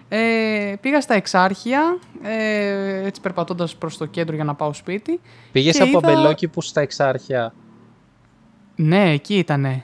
ε, 0.09 0.73
πήγα 0.81 1.01
στα 1.01 1.13
Εξάρχεια, 1.13 1.97
ε, 2.23 3.05
έτσι 3.05 3.21
περπατώντας 3.21 3.75
προς 3.75 3.97
το 3.97 4.05
κέντρο 4.05 4.35
για 4.35 4.43
να 4.43 4.53
πάω 4.55 4.73
σπίτι. 4.73 5.19
Πήγες 5.51 5.75
και 5.77 5.83
από 5.83 5.97
είδα- 5.97 6.07
αμπελόκηπους 6.07 6.67
στα 6.67 6.81
εξάρχεια; 6.81 7.53
Ναι, 8.75 9.11
εκεί 9.11 9.35
ήτανε. 9.37 9.83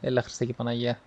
Έλα 0.00 0.22
Χριστέ 0.22 0.44
και 0.44 0.52
Παναγία. 0.52 0.98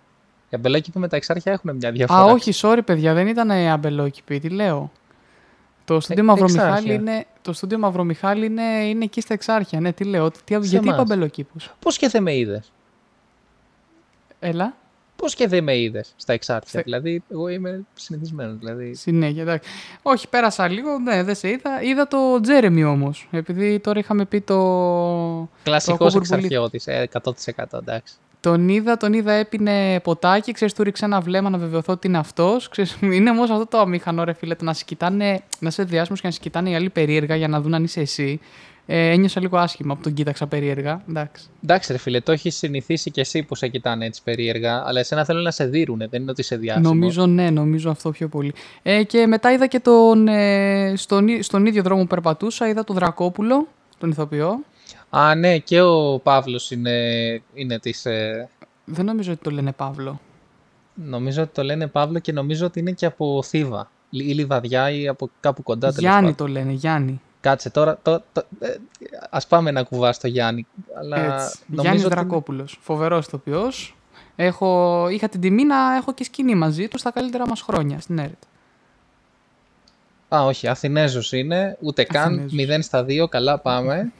Οι 0.50 0.56
αμπελόκηποι 0.56 0.98
με 0.98 1.08
τα 1.08 1.16
εξάρχεια 1.16 1.52
έχουν 1.52 1.76
μια 1.76 1.90
διαφορά. 1.90 2.20
Α, 2.20 2.24
όχι, 2.24 2.52
sorry 2.54 2.78
παιδιά, 2.84 3.14
δεν 3.14 3.26
ήταν 3.26 3.50
ε, 3.50 3.70
αμπελόκηπη, 3.70 4.38
τι 4.38 4.48
λέω. 4.48 4.90
Το 5.88 6.00
στούντιο 6.00 6.22
Ε, 6.22 6.26
Μαυρομιχάλη 6.26 6.68
Εξάρχεια. 6.70 6.94
είναι, 6.94 7.26
το 7.42 7.52
στούντιο 7.52 7.78
Μαυρομιχάλη 7.78 8.46
είναι, 8.46 8.62
είναι 8.62 9.04
εκεί 9.04 9.20
στα 9.20 9.34
Εξάρχεια. 9.34 9.80
Ναι, 9.80 9.92
τι 9.92 10.04
λέω, 10.04 10.30
τι, 10.30 10.36
γιατί 10.46 10.76
είπα 10.76 10.94
εμάς. 10.94 10.98
αμπελόκηπους. 10.98 11.70
Πώς 11.78 11.96
και 11.96 12.08
δεν 12.08 12.22
με 12.22 12.36
είδες. 12.36 12.72
Έλα. 14.38 14.76
Πώς 15.22 15.34
και 15.34 15.48
δεν 15.48 15.64
με 15.64 15.78
είδες 15.78 16.12
στα 16.16 16.32
εξάρχεια. 16.32 16.68
Στα- 16.68 16.82
Δηλαδή, 16.82 17.22
εγώ 17.32 17.48
είμαι 17.48 17.80
συνηθισμένος. 17.94 18.58
Δηλαδή, 18.58 18.94
Συνέχεια, 18.94 19.42
εντάξει. 19.42 19.68
Όχι, 20.02 20.28
πέρασα 20.28 20.68
λίγο, 20.68 20.98
ναι, 20.98 21.22
δεν 21.22 21.34
σε 21.34 21.48
είδα. 21.48 21.82
Είδα 21.82 22.08
το 22.08 22.40
Τζέρεμι 22.40 22.84
όμως. 22.84 23.28
Επειδή 23.30 23.78
τώρα 23.78 23.98
είχαμε 23.98 24.24
πει 24.24 24.40
το. 24.40 24.54
κλασικός 25.62 25.98
το 25.98 26.04
Ακομπουρμπουλί. 26.04 26.34
εξαρχαιώτης. 26.44 26.86
Ε, 26.86 27.08
100% 27.12 27.78
εντάξει. 27.78 28.14
Τον 28.40 28.68
είδα, 28.68 28.96
τον 28.96 29.12
είδα, 29.12 29.32
έπινε 29.32 30.00
ποτάκι. 30.00 30.52
Ξέρεις, 30.52 30.74
του 30.74 30.82
ρίξα 30.82 31.04
ένα 31.06 31.20
βλέμμα 31.20 31.50
να 31.50 31.58
βεβαιωθώ 31.58 31.92
ότι 31.92 32.06
είναι 32.06 32.18
αυτός. 32.18 32.70
Είναι 33.00 33.30
όμως 33.30 33.50
αυτό 33.50 33.66
το 33.66 33.78
αμήχανο, 33.78 34.24
ρε 34.24 34.32
φίλε, 34.32 34.54
το 34.54 34.64
να 34.64 34.72
σε 34.72 34.84
κοιτάνε, 34.84 35.40
να 35.58 35.70
σε 35.70 35.82
διάσημος 35.82 36.20
και 36.20 36.26
να 36.26 36.32
σε 36.32 36.38
κοιτάνε 36.42 36.70
οι 36.70 36.74
άλλοι 36.74 36.90
περίεργα 36.90 37.36
για 37.36 37.48
να 37.48 37.60
δουν 37.60 37.74
αν 37.74 37.84
είσαι 37.84 38.00
εσύ. 38.00 38.40
Ε, 38.90 39.10
ένιωσα 39.10 39.40
λίγο 39.40 39.58
άσχημα 39.58 39.94
που 39.94 40.02
τον 40.02 40.12
κοίταξα 40.14 40.46
περίεργα. 40.46 41.02
Εντάξει. 41.08 41.46
Εντάξει, 41.62 41.92
ρε 41.92 41.98
φίλε, 41.98 42.20
το 42.20 42.32
έχεις 42.32 42.56
συνηθίσει 42.56 43.10
κι 43.10 43.20
εσύ 43.20 43.42
που 43.42 43.54
σε 43.54 43.68
κοιτάνε 43.68 44.06
έτσι 44.06 44.20
περίεργα, 44.24 44.82
αλλά 44.86 45.00
εσένα 45.00 45.24
θέλουν 45.24 45.42
να 45.42 45.50
σε 45.50 45.66
δίνουνε, 45.66 46.06
δεν 46.10 46.22
είναι 46.22 46.30
ότι 46.30 46.40
είσαι 46.40 46.56
διάσημο. 46.56 46.88
Νομίζω 46.88 47.26
ναι, 47.26 47.50
νομίζω 47.50 47.90
αυτό 47.90 48.10
πιο 48.10 48.28
πολύ. 48.28 48.52
Ε, 48.82 49.02
και 49.02 49.26
μετά 49.26 49.52
είδα 49.52 49.66
και 49.66 49.80
τον. 49.80 50.28
Ε, 50.28 50.92
στον, 50.96 51.28
ί- 51.28 51.42
στον 51.42 51.66
ίδιο 51.66 51.82
δρόμο 51.82 52.00
που 52.02 52.06
περπατούσα, 52.06 52.68
είδα 52.68 52.84
τον 52.84 52.96
Δρακόπουλο, 52.96 53.68
τον 53.98 54.10
ηθοποιό. 54.10 54.60
Α, 55.10 55.34
ναι, 55.34 55.58
και 55.58 55.80
ο 55.80 56.18
Παύλος 56.22 56.70
είναι, 56.70 56.92
είναι 57.54 57.78
της... 57.78 58.06
ε, 58.06 58.48
Δεν 58.84 59.04
νομίζω 59.04 59.32
ότι 59.32 59.42
το 59.42 59.50
λένε 59.50 59.72
Παύλο. 59.72 60.20
νομίζω 60.94 61.42
ότι 61.42 61.52
το 61.54 61.62
λένε 61.62 61.86
Παύλο 61.86 62.18
και 62.18 62.32
νομίζω 62.32 62.66
ότι 62.66 62.80
είναι 62.80 62.90
και 62.92 63.06
από 63.06 63.42
Θήβα. 63.42 63.90
Ή 64.10 64.18
Λιβαδιά 64.18 64.90
ή 64.90 65.08
από 65.08 65.30
κάπου 65.40 65.62
κοντά 65.62 65.88
τέλος 65.88 66.00
Γιάννη 66.02 66.30
πάντων. 66.30 66.34
το 66.46 66.52
λένε, 66.52 66.72
Γιάννη. 66.72 67.20
Κάτσε 67.40 67.70
τώρα, 67.70 67.98
το, 68.02 68.22
το, 68.32 68.42
ε, 68.60 68.74
ας 69.30 69.46
πάμε 69.46 69.70
να 69.70 69.82
κουβάς 69.82 70.16
στο 70.16 70.26
Γιάννη. 70.28 70.66
Αλλά 70.98 71.16
Έτσι. 71.16 71.58
νομίζω 71.66 71.82
Γιάννης 71.82 72.04
ότι- 72.04 72.14
Δρακόπουλος, 72.14 72.78
φοβερός 72.80 73.26
ηθοποιός. 73.26 73.96
Έχω, 74.36 75.06
είχα 75.08 75.28
την 75.28 75.40
τιμή 75.40 75.64
να 75.64 75.94
έχω 75.96 76.14
και 76.14 76.24
σκηνή 76.24 76.54
μαζί 76.54 76.88
του 76.88 76.98
στα 76.98 77.10
καλύτερα 77.10 77.48
μας 77.48 77.60
χρόνια 77.60 78.00
στην 78.00 78.18
ΕΡΤ. 78.18 78.42
Α, 80.34 80.44
όχι, 80.44 80.68
Αθηνέζος 80.68 81.32
είναι, 81.32 81.76
ούτε 81.80 82.04
καν, 82.04 82.32
Αθηνέζος. 82.32 82.52
0 82.52 82.82
στα 82.82 83.02
2, 83.04 83.28
καλά 83.28 83.58
πάμε. 83.58 84.12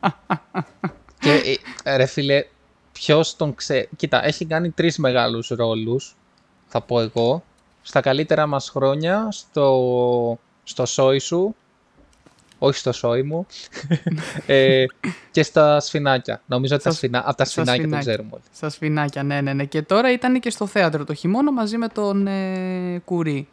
και 1.20 1.58
ε, 1.82 1.96
ρε 1.96 2.06
φίλε, 2.06 2.44
ποιος 2.92 3.36
τον 3.36 3.54
ξέρει. 3.54 3.88
Κοίτα, 3.96 4.24
έχει 4.26 4.44
κάνει 4.44 4.70
τρεις 4.70 4.98
μεγάλους 4.98 5.48
ρόλους, 5.48 6.16
θα 6.66 6.80
πω 6.80 7.00
εγώ, 7.00 7.44
στα 7.82 8.00
καλύτερα 8.00 8.46
μας 8.46 8.68
χρόνια, 8.68 9.28
στο, 9.30 10.38
στο 10.62 10.86
σόι 10.86 11.18
σου, 11.18 11.54
όχι 12.64 12.78
στο 12.78 12.92
σόι 12.92 13.22
μου, 13.22 13.46
ε, 14.46 14.84
και 15.30 15.42
στα 15.42 15.80
σφινάκια. 15.80 16.42
Νομίζω 16.46 16.74
ότι 16.74 16.84
τα 16.84 16.90
Στα- 16.90 16.98
σφινά, 16.98 17.18
από 17.26 17.36
τα 17.36 17.44
στα 17.44 17.44
σφινάκια 17.44 17.74
τον 17.82 17.82
σφινάκια. 17.82 18.12
ξέρουμε 18.12 18.28
όλοι. 18.32 18.42
Στα 18.54 18.68
σφινάκια, 18.68 19.22
ναι, 19.22 19.40
ναι, 19.40 19.52
ναι. 19.52 19.64
Και 19.64 19.82
τώρα 19.82 20.12
ήταν 20.12 20.40
και 20.40 20.50
στο 20.50 20.66
θέατρο 20.66 21.04
το 21.04 21.14
χειμώνα 21.14 21.52
μαζί 21.52 21.76
με 21.76 21.88
τον 21.88 22.26
ε, 22.26 23.02
Κουρί. 23.04 23.48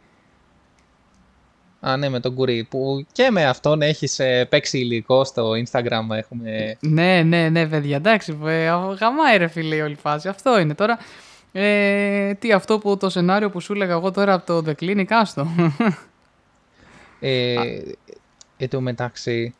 Α, 1.80 1.96
ναι, 1.96 2.08
με 2.08 2.20
τον 2.20 2.34
Κουρί, 2.34 2.66
που 2.70 3.06
και 3.12 3.30
με 3.30 3.44
αυτόν 3.44 3.82
έχεις 3.82 4.18
ε, 4.18 4.44
παίξει 4.44 4.78
υλικό 4.78 5.24
στο 5.24 5.50
Instagram, 5.50 6.16
έχουμε 6.16 6.76
Ναι, 6.80 7.22
ναι, 7.22 7.48
ναι, 7.48 7.66
παιδιά, 7.68 7.96
εντάξει, 7.96 8.38
ε, 8.44 8.64
γαμάει 9.00 9.36
ρε 9.36 9.46
φίλε 9.46 9.74
η 9.74 9.80
όλη 9.80 9.94
φάση. 9.94 10.28
Αυτό 10.28 10.60
είναι 10.60 10.74
τώρα. 10.74 10.98
Ε, 11.52 12.34
τι 12.34 12.52
αυτό 12.52 12.78
που 12.78 12.96
το 12.96 13.08
σενάριο 13.10 13.50
που 13.50 13.60
σου 13.60 13.72
έλεγα 13.72 13.92
εγώ 13.92 14.10
τώρα 14.10 14.32
από 14.32 14.46
το 14.46 14.62
The 14.70 14.82
Clinic, 14.84 15.04
άστο. 15.08 15.46
Ε, 17.20 17.80
εν 18.62 18.68
τω 18.68 18.80
μεταξύ, 18.80 19.54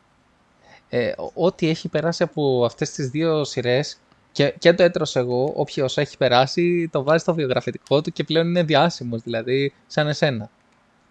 ε, 0.89 1.11
ό- 1.17 1.31
ό,τι 1.45 1.69
έχει 1.69 1.87
περάσει 1.89 2.23
από 2.23 2.65
αυτές 2.65 2.91
τις 2.91 3.09
δύο 3.09 3.43
σειρές 3.43 3.97
και, 4.31 4.53
και 4.59 4.73
το 4.73 4.83
έτρωσα 4.83 5.19
εγώ, 5.19 5.53
όποιος 5.55 5.97
έχει 5.97 6.17
περάσει 6.17 6.89
το 6.91 7.03
βάζει 7.03 7.21
στο 7.21 7.33
βιογραφικό 7.33 8.01
του 8.01 8.11
και 8.11 8.23
πλέον 8.23 8.47
είναι 8.47 8.63
διάσημος, 8.63 9.21
δηλαδή 9.21 9.73
σαν 9.87 10.07
εσένα. 10.07 10.49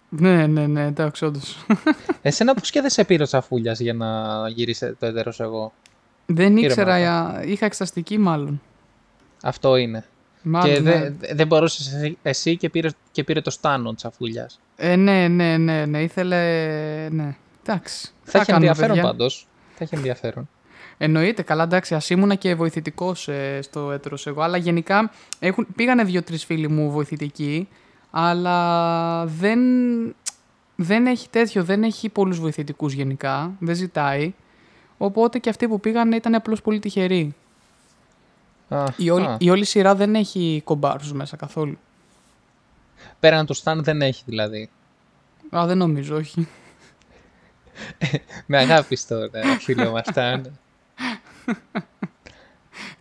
ναι, 0.09 0.46
ναι, 0.46 0.66
ναι, 0.66 0.85
εντάξει, 0.85 1.24
όντως. 1.24 1.66
Εσένα 2.22 2.55
πώς 2.55 2.70
και 2.70 2.81
δεν 2.81 2.90
σε 2.90 3.05
πήρε 3.05 3.22
ο 3.22 3.26
Τσαφούλιας 3.26 3.81
για 3.81 3.94
να 3.94 4.48
γύρισε 4.48 4.96
το 4.98 5.07
έτερος 5.07 5.40
εγώ; 5.40 5.72
Δεν 6.26 6.57
ήξερα, 6.57 6.98
Ήρεμα, 6.98 7.42
είχα 7.44 7.66
εξαστική 7.66 8.18
μάλλον. 8.18 8.61
Αυτό 9.42 9.76
είναι. 9.76 10.05
Μάλλον, 10.42 10.74
και 10.74 10.81
ναι. 10.81 10.90
δεν 10.90 11.16
δεν 11.35 11.46
μπορούσες 11.46 11.92
εσύ, 11.94 12.18
εσύ 12.22 12.57
και, 12.57 12.68
πήρες, 12.70 12.92
και 13.12 13.24
πήρε 13.24 13.40
το 13.40 13.50
στάνο 13.50 13.88
ο 13.88 13.94
Τσαφούλιας. 13.94 14.61
Ε, 14.76 14.96
ναι, 14.96 15.29
ναι, 15.29 15.57
ναι, 15.57 15.87
ναι, 15.87 16.03
ήθελε, 16.03 16.38
ναι. 17.11 17.37
Εντάξει. 17.72 18.06
τι 18.24 18.30
Θα 18.30 18.38
έχει 18.38 18.46
κάνουμε, 18.46 18.66
ενδιαφέρον 18.66 18.96
παιδιά. 18.96 19.11
πάντως. 19.11 19.46
Θα 19.74 19.85
έχει 19.85 19.94
ενδιαφέρον. 19.94 20.48
Εννοείται, 20.98 21.42
καλά, 21.42 21.62
εντάξει, 21.62 21.94
ας 21.94 22.11
ήμουνα 22.11 22.35
και 22.35 22.54
βοηθητικός 22.54 23.28
στο 23.61 23.90
έτρος 23.92 24.26
εγώ, 24.26 24.42
αλλά 24.42 24.56
γενικά 24.56 25.11
έχουν, 25.38 25.66
πήγανε 25.76 26.04
δύο-τρεις 26.04 26.44
φίλοι 26.44 26.68
μου 26.68 26.90
βοηθητικοί, 26.90 27.68
αλλά 28.11 29.26
δεν, 29.26 29.59
δεν 30.76 31.06
έχει 31.06 31.28
τέτοιο, 31.28 31.64
δεν 31.64 31.83
έχει 31.83 32.09
πολλούς 32.09 32.40
βοηθητικούς 32.40 32.92
γενικά, 32.92 33.52
δεν 33.59 33.74
ζητάει. 33.74 34.35
Οπότε 34.98 35.38
και 35.38 35.48
αυτοί 35.48 35.68
που 35.68 35.80
πήγαν 35.80 36.12
ήταν 36.12 36.35
απλώς 36.35 36.62
πολύ 36.62 36.78
τυχεροί. 36.78 37.35
Α, 38.68 38.85
Η 38.96 39.11
όλη, 39.11 39.24
α. 39.26 39.37
η 39.40 39.50
όλη 39.50 39.64
σειρά 39.64 39.94
δεν 39.94 40.14
έχει 40.14 40.61
κομπάρους 40.64 41.12
μέσα 41.12 41.37
καθόλου. 41.37 41.78
Πέραν 43.20 43.46
του 43.46 43.54
Σταν 43.54 43.83
δεν 43.85 44.02
έχει 44.02 44.22
δηλαδή. 44.26 44.68
Α, 45.56 45.66
δεν 45.66 45.78
νομίζω, 45.78 46.16
όχι. 46.16 46.48
Με 48.46 48.58
αγάπη 48.58 48.98
τώρα, 49.08 49.30
φίλο 49.60 49.90
μας 49.90 50.06
Σταν. 50.06 50.58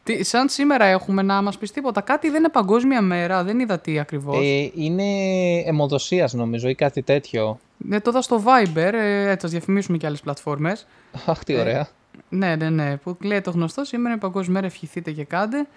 Τι, 0.03 0.23
σαν 0.23 0.49
σήμερα 0.49 0.85
έχουμε 0.85 1.21
να 1.21 1.41
μας 1.41 1.57
πεις 1.57 1.71
τίποτα. 1.71 2.01
Κάτι 2.01 2.29
δεν 2.29 2.39
είναι 2.39 2.49
παγκόσμια 2.49 3.01
μέρα, 3.01 3.43
δεν 3.43 3.59
είδα 3.59 3.79
τι 3.79 3.99
ακριβώς. 3.99 4.37
Ε, 4.45 4.71
είναι 4.75 5.03
αιμοδοσίας 5.65 6.33
νομίζω 6.33 6.69
ή 6.69 6.75
κάτι 6.75 7.01
τέτοιο. 7.01 7.59
Ναι, 7.77 7.99
το 7.99 8.09
είδα 8.09 8.21
στο 8.21 8.43
Viber, 8.45 8.93
ε, 8.93 9.29
έτσι, 9.29 9.45
ας 9.45 9.51
διαφημίσουμε 9.51 9.97
και 9.97 10.05
άλλες 10.05 10.21
πλατφόρμες. 10.21 10.87
Αχ, 11.25 11.43
τι 11.43 11.59
ωραία. 11.59 11.87
Ναι, 12.29 12.55
ναι, 12.55 12.69
ναι. 12.69 12.97
Που 12.97 13.17
λέει 13.21 13.41
το 13.41 13.51
γνωστό. 13.51 13.83
Σήμερα 13.83 14.11
είναι 14.11 14.19
Παγκόσμια 14.19 14.53
Μέρα. 14.53 14.65
Ευχηθείτε 14.65 15.11
και 15.11 15.23
κάντε. 15.23 15.67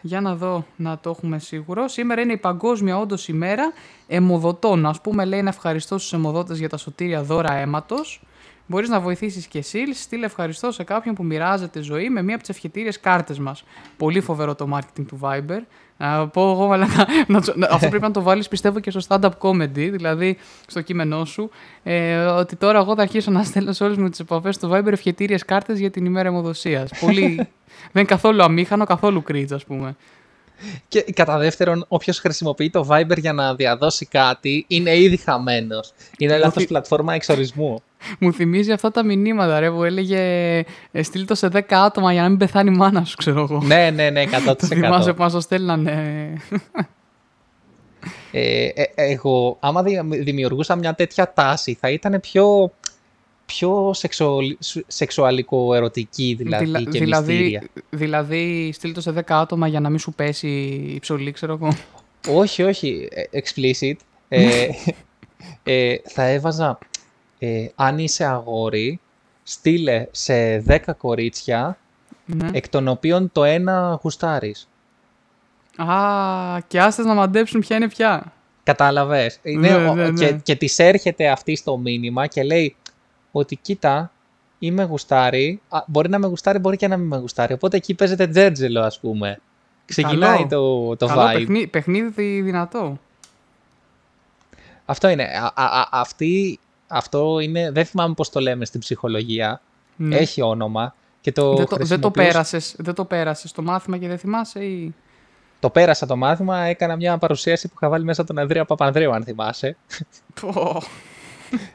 Για 0.00 0.20
να 0.20 0.34
δω 0.34 0.66
να 0.76 0.98
το 0.98 1.10
έχουμε 1.10 1.38
σίγουρο. 1.38 1.88
Σήμερα 1.88 2.20
είναι 2.20 2.32
η 2.32 2.36
Παγκόσμια 2.36 2.98
όντως 2.98 3.28
ημέρα 3.28 3.72
αιμοδοτών. 4.06 4.86
Α 4.86 4.94
πούμε, 5.02 5.24
λέει 5.24 5.38
ένα 5.38 5.48
ευχαριστώ 5.48 5.98
στους 5.98 6.12
αιμοδότες 6.12 6.58
για 6.58 6.68
τα 6.68 6.76
σωτήρια 6.76 7.22
δώρα 7.22 7.54
αίματος. 7.54 8.22
Μπορείς 8.70 8.88
να 8.88 9.00
βοηθήσεις 9.00 9.46
και 9.46 9.58
εσύ. 9.58 9.94
Στείλε 9.94 10.26
ευχαριστώ 10.26 10.70
σε 10.70 10.84
κάποιον 10.84 11.14
που 11.14 11.24
μοιράζεται 11.24 11.80
ζωή 11.80 12.08
με 12.08 12.22
μία 12.22 12.34
από 12.34 12.44
τις 12.44 12.56
ευχετήριε 12.56 12.90
κάρτες 13.00 13.38
μας. 13.38 13.64
Πολύ 13.96 14.20
φοβερό 14.20 14.54
το 14.54 14.68
marketing 14.74 15.04
του 15.06 15.18
Viber. 15.22 15.60
Να 15.96 16.28
πω 16.28 16.50
εγώ, 16.50 16.72
αλλά 16.72 16.86
να, 17.26 17.42
να, 17.54 17.68
αυτό 17.70 17.88
πρέπει 17.88 18.02
να 18.02 18.10
το 18.10 18.22
βάλεις 18.22 18.48
πιστεύω 18.48 18.80
και 18.80 18.90
στο 18.90 19.00
stand-up 19.08 19.30
comedy, 19.40 19.68
δηλαδή 19.90 20.36
στο 20.66 20.80
κείμενό 20.80 21.24
σου. 21.24 21.50
Ε, 21.82 22.16
ότι 22.16 22.56
τώρα 22.56 22.78
εγώ 22.78 22.94
θα 22.94 23.02
αρχίσω 23.02 23.30
να 23.30 23.42
στέλνω 23.42 23.72
σε 23.72 23.84
όλες 23.84 23.96
μου 23.96 24.08
τις 24.08 24.20
επαφές 24.20 24.54
στο 24.54 24.70
Viber 24.72 24.92
ευχετήριε 24.92 25.38
κάρτες 25.46 25.78
για 25.78 25.90
την 25.90 26.04
ημέρα 26.04 26.28
αιμοδοσίας. 26.28 26.90
Πολύ. 27.00 27.34
δεν 27.92 27.92
είναι 27.92 28.04
καθόλου 28.04 28.42
αμήχανο, 28.42 28.84
καθόλου 28.84 29.22
κρίτζ, 29.22 29.52
ας 29.52 29.64
πούμε. 29.64 29.96
Και 30.88 31.02
κατά 31.02 31.38
δεύτερον, 31.38 31.84
όποιος 31.88 32.18
χρησιμοποιεί 32.18 32.70
το 32.70 32.86
Viber 32.90 33.18
για 33.18 33.32
να 33.32 33.54
διαδώσει 33.54 34.06
κάτι 34.06 34.64
είναι 34.68 34.96
ήδη 34.96 35.16
χαμένος. 35.16 35.92
Είναι 36.18 36.38
λάθος 36.38 36.66
πλατφόρμα 36.66 37.14
εξορισμού. 37.14 37.82
Μου 38.18 38.32
θυμίζει 38.32 38.72
αυτά 38.72 38.90
τα 38.90 39.02
μηνύματα 39.02 39.60
ρε, 39.60 39.70
που 39.70 39.84
έλεγε 39.84 40.18
ε, 40.90 41.02
στείλ 41.02 41.24
το 41.26 41.34
σε 41.34 41.48
10 41.52 41.60
άτομα 41.68 42.12
για 42.12 42.22
να 42.22 42.28
μην 42.28 42.38
πεθάνει 42.38 42.72
η 42.72 42.76
μάνα 42.76 43.04
σου, 43.04 43.16
ξέρω 43.16 43.40
εγώ. 43.40 43.62
ναι, 43.64 43.90
ναι, 43.90 44.10
ναι, 44.10 44.24
100%. 44.46 44.54
Το 44.58 44.66
θυμάσαι 44.66 45.12
που 45.12 45.22
μας 45.22 45.32
το 45.32 45.40
στέλνανε. 45.40 46.32
Ε, 48.32 48.66
ε, 48.66 48.84
εγώ, 48.94 49.56
άμα 49.60 49.82
δημιουργούσα 50.02 50.76
μια 50.76 50.94
τέτοια 50.94 51.32
τάση, 51.32 51.76
θα 51.80 51.90
ήταν 51.90 52.20
πιο, 52.20 52.72
πιο 53.46 53.94
σεξουαλικό 54.86 55.74
ερωτική 55.74 56.34
δηλαδή 56.38 56.64
Δηλα, 56.64 56.82
και 56.82 56.98
δηλαδή, 56.98 57.32
μυστήρια. 57.32 57.62
Δηλαδή, 57.90 58.70
στείλ 58.72 58.92
το 58.92 59.00
σε 59.00 59.12
10 59.16 59.20
άτομα 59.26 59.68
για 59.68 59.80
να 59.80 59.88
μην 59.88 59.98
σου 59.98 60.12
πέσει 60.12 60.48
η 60.94 60.98
ψωλή, 61.00 61.30
ξέρω 61.30 61.52
εγώ. 61.52 61.76
όχι, 62.28 62.62
όχι, 62.62 63.08
explicit. 63.32 63.96
ε, 64.28 64.68
ε, 65.62 65.96
θα 66.04 66.22
έβαζα 66.22 66.78
ε, 67.38 67.66
αν 67.74 67.98
είσαι 67.98 68.24
αγόρι, 68.24 69.00
στείλε 69.42 70.06
σε 70.10 70.64
10 70.68 70.78
κορίτσια, 70.98 71.78
ναι. 72.26 72.48
εκ 72.52 72.68
των 72.68 72.88
οποίων 72.88 73.32
το 73.32 73.44
ένα 73.44 74.00
γουστάρεις. 74.02 74.68
Α, 75.76 76.60
και 76.66 76.80
άστες 76.80 77.04
να 77.04 77.14
μαντέψουν 77.14 77.60
ποια 77.60 77.76
είναι 77.76 77.88
πια. 77.88 78.32
Κατάλαβες. 78.62 79.40
Ναι, 79.42 79.78
ναι, 79.78 79.92
ναι, 79.92 80.10
και, 80.10 80.32
και 80.42 80.54
της 80.54 80.78
έρχεται 80.78 81.28
αυτή 81.28 81.56
στο 81.56 81.76
μήνυμα 81.76 82.26
και 82.26 82.42
λέει 82.42 82.76
ότι 83.32 83.56
κοίτα, 83.56 84.12
είμαι 84.58 84.84
γουστάρι, 84.84 85.60
μπορεί 85.86 86.08
να 86.08 86.18
με 86.18 86.26
γουστάρει, 86.26 86.58
μπορεί 86.58 86.76
και 86.76 86.88
να 86.88 86.96
μην 86.96 87.06
με 87.06 87.16
γουστάρει. 87.16 87.52
Οπότε 87.52 87.76
εκεί 87.76 87.94
παίζεται 87.94 88.26
τζέρτζελο, 88.26 88.80
ας 88.80 89.00
πούμε. 89.00 89.40
Ξεκινάει 89.84 90.46
το, 90.46 90.96
το 90.96 91.06
Καλό 91.06 91.22
vibe. 91.22 91.32
Παιχνίδι, 91.32 91.66
παιχνίδι 91.66 92.40
δυνατό. 92.40 92.98
Αυτό 94.84 95.08
είναι. 95.08 95.24
Α, 95.54 95.64
α, 95.64 95.88
αυτή 95.90 96.58
αυτό 96.88 97.38
είναι, 97.40 97.70
δεν 97.70 97.84
θυμάμαι 97.84 98.14
πώς 98.14 98.30
το 98.30 98.40
λέμε 98.40 98.64
στην 98.64 98.80
ψυχολογία. 98.80 99.60
Ναι. 99.96 100.16
Έχει 100.16 100.42
όνομα. 100.42 100.94
Και 101.20 101.32
το 101.32 101.54
δεν, 101.54 101.66
το, 101.66 101.76
δεν 101.80 102.00
το 102.00 102.10
πέρασες, 102.10 102.74
δεν 102.78 102.94
το 102.94 103.04
πέρασες 103.04 103.52
το 103.52 103.62
μάθημα 103.62 103.98
και 103.98 104.08
δεν 104.08 104.18
θυμάσαι 104.18 104.64
ή... 104.64 104.94
Το 105.60 105.70
πέρασα 105.70 106.06
το 106.06 106.16
μάθημα, 106.16 106.58
έκανα 106.58 106.96
μια 106.96 107.18
παρουσίαση 107.18 107.68
που 107.68 107.74
είχα 107.76 107.88
βάλει 107.88 108.04
μέσα 108.04 108.24
τον 108.24 108.38
Ανδρέα 108.38 108.64
Παπανδρέου, 108.64 109.12
αν 109.12 109.24
θυμάσαι. 109.24 109.76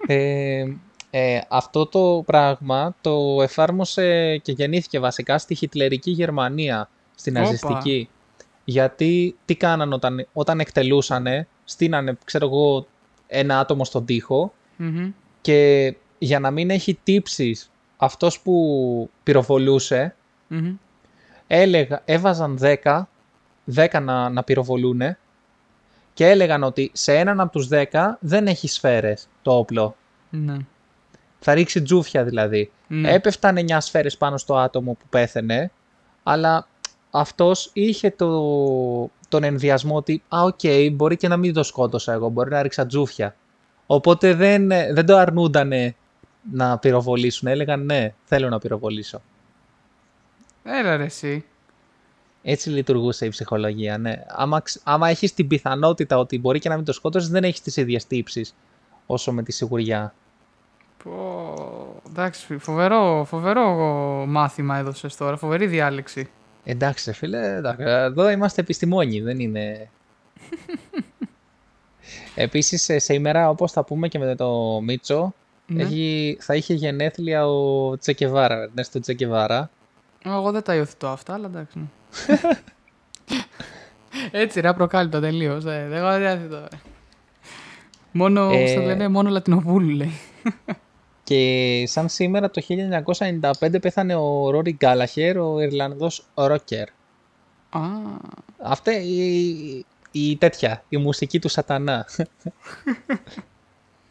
ε, 0.07 0.65
ε, 1.09 1.41
αυτό 1.47 1.85
το 1.85 2.23
πράγμα 2.25 2.95
το 3.01 3.41
εφάρμοσε 3.41 4.37
και 4.37 4.51
γεννήθηκε 4.51 4.99
βασικά 4.99 5.37
στη 5.37 5.55
χιτλερική 5.55 6.11
Γερμανία, 6.11 6.89
στην 7.15 7.33
ναζιστική. 7.33 8.09
Γιατί 8.63 9.35
τι 9.45 9.55
κάνανε 9.55 9.95
όταν, 9.95 10.27
όταν 10.33 10.59
εκτελούσανε, 10.59 11.47
στείνανε, 11.63 12.17
ξέρω 12.23 12.45
εγώ, 12.45 12.87
ένα 13.27 13.59
άτομο 13.59 13.85
στον 13.85 14.05
τοίχο 14.05 14.53
και 15.41 15.93
για 16.17 16.39
να 16.39 16.51
μην 16.51 16.69
έχει 16.69 16.99
τύψεις 17.03 17.71
αυτός 17.97 18.39
που 18.39 19.09
πυροβολουσε 19.23 20.15
έλεγα, 21.47 22.01
έβαζαν 22.05 22.57
10, 22.61 23.01
10 23.75 24.01
να, 24.01 24.29
να 24.29 24.43
πυροβολούν 24.43 25.01
και 26.13 26.29
έλεγαν 26.29 26.63
ότι 26.63 26.91
σε 26.93 27.17
έναν 27.17 27.39
από 27.39 27.51
τους 27.51 27.67
10 27.71 27.83
δεν 28.19 28.47
έχει 28.47 28.67
σφαίρες 28.67 29.27
το 29.41 29.57
όπλο. 29.57 29.95
Ναι. 30.29 30.57
Θα 31.39 31.53
ρίξει 31.53 31.81
τζούφια 31.81 32.23
δηλαδή. 32.23 32.71
Ναι. 32.87 33.13
Έπεφταν 33.13 33.57
9 33.57 33.77
σφαίρες 33.79 34.17
πάνω 34.17 34.37
στο 34.37 34.57
άτομο 34.57 34.93
που 34.93 35.05
πέθαινε, 35.09 35.71
αλλά 36.23 36.67
αυτός 37.11 37.69
είχε 37.73 38.11
το, 38.11 39.09
τον 39.27 39.43
ενδοιασμό 39.43 39.95
ότι 39.95 40.23
«Α, 40.27 40.41
οκ, 40.43 40.59
μπορεί 40.91 41.17
και 41.17 41.27
να 41.27 41.37
μην 41.37 41.53
το 41.53 41.63
σκότωσα 41.63 42.13
εγώ, 42.13 42.29
μπορεί 42.29 42.49
να 42.49 42.61
ρίξα 42.61 42.85
τζούφια». 42.85 43.35
Οπότε 43.93 44.33
δεν, 44.33 44.67
δεν 44.67 45.05
το 45.05 45.17
αρνούντανε 45.17 45.95
να 46.51 46.77
πυροβολήσουν. 46.77 47.47
Έλεγαν 47.47 47.85
ναι, 47.85 48.13
θέλω 48.23 48.49
να 48.49 48.59
πυροβολήσω. 48.59 49.21
Έλα 50.63 50.97
ρε 50.97 51.03
εσύ. 51.03 51.45
Έτσι 52.43 52.69
λειτουργούσε 52.69 53.25
η 53.25 53.29
ψυχολογία, 53.29 53.97
ναι. 53.97 54.23
Άμα, 54.27 54.61
άμα 54.83 55.09
έχεις 55.09 55.33
την 55.33 55.47
πιθανότητα 55.47 56.17
ότι 56.17 56.39
μπορεί 56.39 56.59
και 56.59 56.69
να 56.69 56.75
μην 56.75 56.85
το 56.85 56.93
σκότωσες, 56.93 57.29
δεν 57.29 57.43
έχεις 57.43 57.61
τις 57.61 57.77
ίδιες 57.77 58.07
τύψεις 58.07 58.55
όσο 59.05 59.31
με 59.31 59.43
τη 59.43 59.51
σιγουριά. 59.51 60.13
Πω, 61.03 62.01
εντάξει, 62.09 62.57
φοβερό, 62.57 63.25
φοβερό 63.27 63.65
μάθημα 64.27 64.77
έδωσες 64.77 65.15
τώρα, 65.15 65.37
φοβερή 65.37 65.67
διάλεξη. 65.67 66.29
Εντάξει, 66.63 67.13
φίλε, 67.13 67.55
εντάξει, 67.55 67.83
εδώ 67.87 68.29
είμαστε 68.29 68.61
επιστημόνοι, 68.61 69.21
δεν 69.21 69.39
είναι... 69.39 69.89
Επίσης, 72.35 73.03
σε 73.03 73.13
ημέρα 73.13 73.49
όπως 73.49 73.71
θα 73.71 73.83
πούμε 73.83 74.07
και 74.07 74.19
με 74.19 74.35
το 74.35 74.79
Μίτσο, 74.81 75.33
ναι. 75.65 75.83
έχει, 75.83 76.37
θα 76.39 76.55
είχε 76.55 76.73
γενέθλια 76.73 77.47
ο 77.47 77.97
Τσεκεβάρα, 77.97 78.61
Ερνέστο 78.61 78.99
Τσεκεβάρα. 78.99 79.69
Εγώ 80.25 80.51
δεν 80.51 80.61
τα 80.61 80.75
υιοθετώ 80.75 81.07
αυτά, 81.07 81.33
αλλά 81.33 81.45
εντάξει. 81.45 81.79
Ναι. 81.79 81.87
Έτσι, 84.31 84.59
ρε, 84.59 84.73
προκάλυπτα 84.73 85.19
τελείως. 85.19 85.65
Εγώ 85.65 86.19
δεν 86.19 86.49
το. 86.49 86.67
Μόνο, 88.11 88.49
ε... 88.51 88.75
λένε, 88.75 89.07
μόνο 89.07 89.29
Λατινοπούλου 89.29 89.89
λέει. 89.89 90.11
Και 91.23 91.83
σαν 91.87 92.09
σήμερα 92.09 92.49
το 92.49 92.61
1995 93.61 93.81
πέθανε 93.81 94.15
ο 94.15 94.49
Ρόρι 94.49 94.71
Γκάλαχερ, 94.71 95.37
ο 95.37 95.59
Ιρλανδός 95.61 96.25
ρόκερ. 96.33 96.87
Α. 97.69 97.81
Αυτή 98.61 98.91
η, 98.91 99.85
η 100.15 100.37
τέτοια, 100.37 100.83
η 100.89 100.97
μουσική 100.97 101.39
του 101.39 101.49
σατανά. 101.49 102.05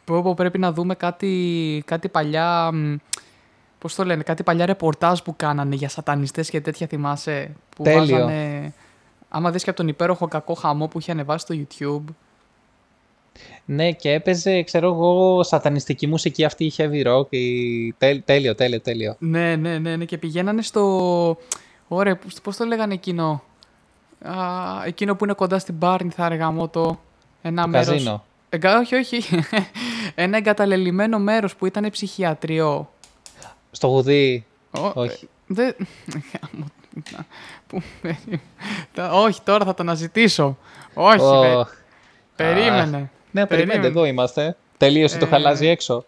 Πω, 0.05 0.33
πρέπει 0.33 0.57
να 0.57 0.71
δούμε 0.71 0.95
κάτι, 0.95 1.83
κάτι 1.85 2.09
παλιά, 2.09 2.71
πώς 3.79 3.95
το 3.95 4.03
λένε, 4.03 4.23
κάτι 4.23 4.43
παλιά 4.43 4.65
ρεπορτάζ 4.65 5.19
που 5.19 5.35
κάνανε 5.35 5.75
για 5.75 5.89
σατανιστές 5.89 6.49
και 6.49 6.61
τέτοια 6.61 6.87
θυμάσαι. 6.87 7.55
Που 7.75 7.83
Τέλειο. 7.83 8.17
Βάζανε, 8.17 8.73
άμα 9.29 9.51
δεις 9.51 9.63
και 9.63 9.69
από 9.69 9.79
τον 9.79 9.87
υπέροχο 9.87 10.27
κακό 10.27 10.53
χαμό 10.53 10.87
που 10.87 10.99
είχε 10.99 11.11
ανεβάσει 11.11 11.45
στο 11.45 11.55
YouTube. 11.57 12.13
Ναι, 13.65 13.91
και 13.91 14.11
έπαιζε, 14.11 14.63
ξέρω 14.63 14.87
εγώ, 14.87 15.43
σατανιστική 15.43 16.07
μουσική 16.07 16.43
αυτή 16.43 16.65
η 16.65 16.73
heavy 16.77 17.07
rock. 17.07 17.27
Η... 17.29 17.93
Τέλειο, 18.25 18.55
τέλειο, 18.55 18.81
τέλειο. 18.81 19.15
Ναι, 19.19 19.55
ναι, 19.55 19.77
ναι, 19.77 19.95
ναι, 19.95 20.05
και 20.05 20.17
πηγαίνανε 20.17 20.61
στο... 20.61 21.37
Ωραία, 21.87 22.19
πώς 22.43 22.57
το 22.57 22.65
λέγανε 22.65 22.93
εκείνο 22.93 23.43
α, 24.23 24.35
εκείνο 24.85 25.15
που 25.15 25.23
είναι 25.23 25.33
κοντά 25.33 25.59
στην 25.59 25.77
Πάρνη 25.77 26.09
θα 26.09 26.25
αργαμώ 26.25 26.67
το 26.67 26.99
ένα 27.41 27.61
το 27.61 27.67
μέρος... 27.67 27.87
Καζίνο. 27.87 28.23
Εγκα, 28.49 28.79
όχι, 28.79 28.95
όχι. 28.95 29.23
ένα 30.15 30.37
εγκαταλελειμμένο 30.37 31.19
μέρος 31.19 31.55
που 31.55 31.65
ήταν 31.65 31.89
ψυχιατριό. 31.89 32.89
Στο 33.71 33.87
γουδί. 33.87 34.45
όχι. 34.93 35.29
Δε... 35.47 35.71
όχι, 39.25 39.41
τώρα 39.41 39.65
θα 39.65 39.73
το 39.73 39.83
αναζητήσω. 39.83 40.57
Όχι, 40.93 41.19
oh. 41.21 41.63
περίμενε. 42.35 43.11
ναι, 43.31 43.45
περίμενε, 43.45 43.87
εδώ 43.87 44.05
είμαστε. 44.05 44.55
Τελείωσε 44.77 45.17
το 45.17 45.25
ε, 45.25 45.29
χαλάζι 45.29 45.67
έξω. 45.67 46.05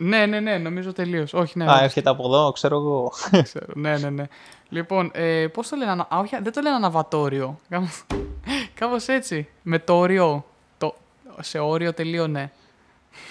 Ναι, 0.00 0.26
ναι, 0.26 0.40
ναι, 0.40 0.58
νομίζω 0.58 0.92
τελείως. 0.92 1.32
Όχι, 1.32 1.58
ναι. 1.58 1.70
Α, 1.72 1.82
έρχεται 1.82 2.10
από 2.10 2.24
εδώ, 2.26 2.52
ξέρω 2.52 2.76
εγώ. 2.76 3.12
Ξέρω, 3.42 3.66
ναι, 3.74 3.98
ναι, 3.98 4.10
ναι. 4.10 4.24
Λοιπόν, 4.68 5.10
ε, 5.14 5.46
πώς 5.52 5.68
το 5.68 5.76
λένε, 5.76 5.90
α, 5.90 6.06
όχι, 6.18 6.36
δεν 6.42 6.52
το 6.52 6.60
λένε 6.60 6.74
αναβατόριο. 6.76 7.58
Κάπως 8.74 9.06
έτσι. 9.08 9.48
Με 9.62 9.78
το 9.78 9.98
όριο. 9.98 10.44
Το, 10.78 10.94
σε 11.40 11.58
όριο 11.58 11.92
τελείωνε. 11.94 12.52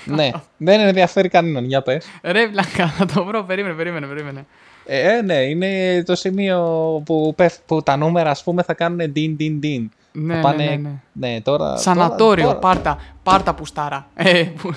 ναι, 0.05 0.29
δεν 0.57 0.79
ενδιαφέρει 0.79 1.29
κανέναν, 1.29 1.65
για 1.65 1.81
πες. 1.81 2.05
Ρε, 2.21 2.47
βλάκα, 2.47 2.87
θα 2.87 3.05
το 3.05 3.23
βρω, 3.25 3.43
περίμενε, 3.43 3.73
περίμενε, 3.75 4.07
περίμενε. 4.07 4.45
Ε, 4.85 5.21
ναι, 5.21 5.35
είναι 5.35 6.03
το 6.03 6.15
σημείο 6.15 6.61
που, 7.05 7.33
πέφ- 7.35 7.61
που 7.65 7.83
τα 7.83 7.95
νούμερα, 7.97 8.29
ας 8.29 8.43
πούμε, 8.43 8.63
θα 8.63 8.73
κάνουν 8.73 8.99
din 9.15 9.35
din 9.39 9.59
din. 9.63 9.85
Ναι, 10.11 10.35
θα 10.35 10.39
πάνε... 10.41 10.63
ναι, 10.63 10.69
ναι, 10.69 10.75
ναι. 10.77 11.29
ναι, 11.33 11.41
τώρα... 11.41 11.77
Σανατόριο, 11.77 12.43
τώρα, 12.43 12.59
τώρα. 12.59 12.73
πάρτα, 12.73 12.99
πάρτα 13.23 13.53
πουστάρα. 13.53 14.07
Ε, 14.15 14.43
που- 14.43 14.73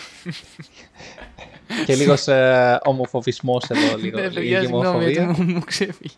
Και 1.87 1.95
λίγος 1.95 2.29
ε, 2.29 2.79
ομοφοβισμός 2.85 3.65
εδώ, 3.69 3.97
λίγο, 3.97 4.19
Ναι, 4.19 4.23
λίγη 4.29 4.35
παιδιά, 4.35 4.61
συγγνώμη, 4.61 4.87
ομοφοβία. 4.87 5.23
έτσι 5.29 5.43
μου, 5.43 5.53
μου 5.53 5.61
ξέφυγε. 5.65 6.15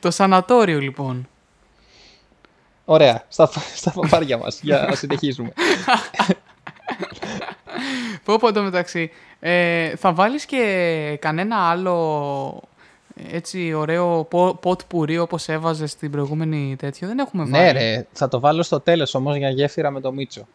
Το 0.00 0.10
σανατόριο, 0.10 0.78
λοιπόν. 0.80 1.28
Ωραία, 2.84 3.24
στα, 3.28 3.50
στα 3.74 3.90
παπάρια 3.90 4.38
μας, 4.38 4.60
για 4.62 4.86
να 4.88 4.94
συνεχίσουμε. 4.94 5.52
Πω 8.24 8.36
πω 8.38 8.52
το 8.52 8.62
μεταξύ. 8.62 9.10
Ε, 9.40 9.96
θα 9.96 10.12
βάλεις 10.12 10.44
και 10.46 11.16
κανένα 11.20 11.56
άλλο 11.70 12.62
έτσι 13.30 13.72
ωραίο 13.72 14.24
πο- 14.24 14.54
ποτ 14.60 14.80
πουρί 14.88 15.18
όπως 15.18 15.48
έβαζες 15.48 15.90
στην 15.90 16.10
προηγούμενη 16.10 16.76
τέτοιο; 16.78 17.08
Δεν 17.08 17.18
έχουμε 17.18 17.44
βάλει. 17.44 17.64
ναι 17.64 17.72
ρε, 17.72 18.06
θα 18.12 18.28
το 18.28 18.40
βάλω 18.40 18.62
στο 18.62 18.80
τέλος 18.80 19.14
όμως 19.14 19.36
για 19.36 19.50
γέφυρα 19.50 19.90
με 19.90 20.00
το 20.00 20.12
Μίτσο. 20.12 20.46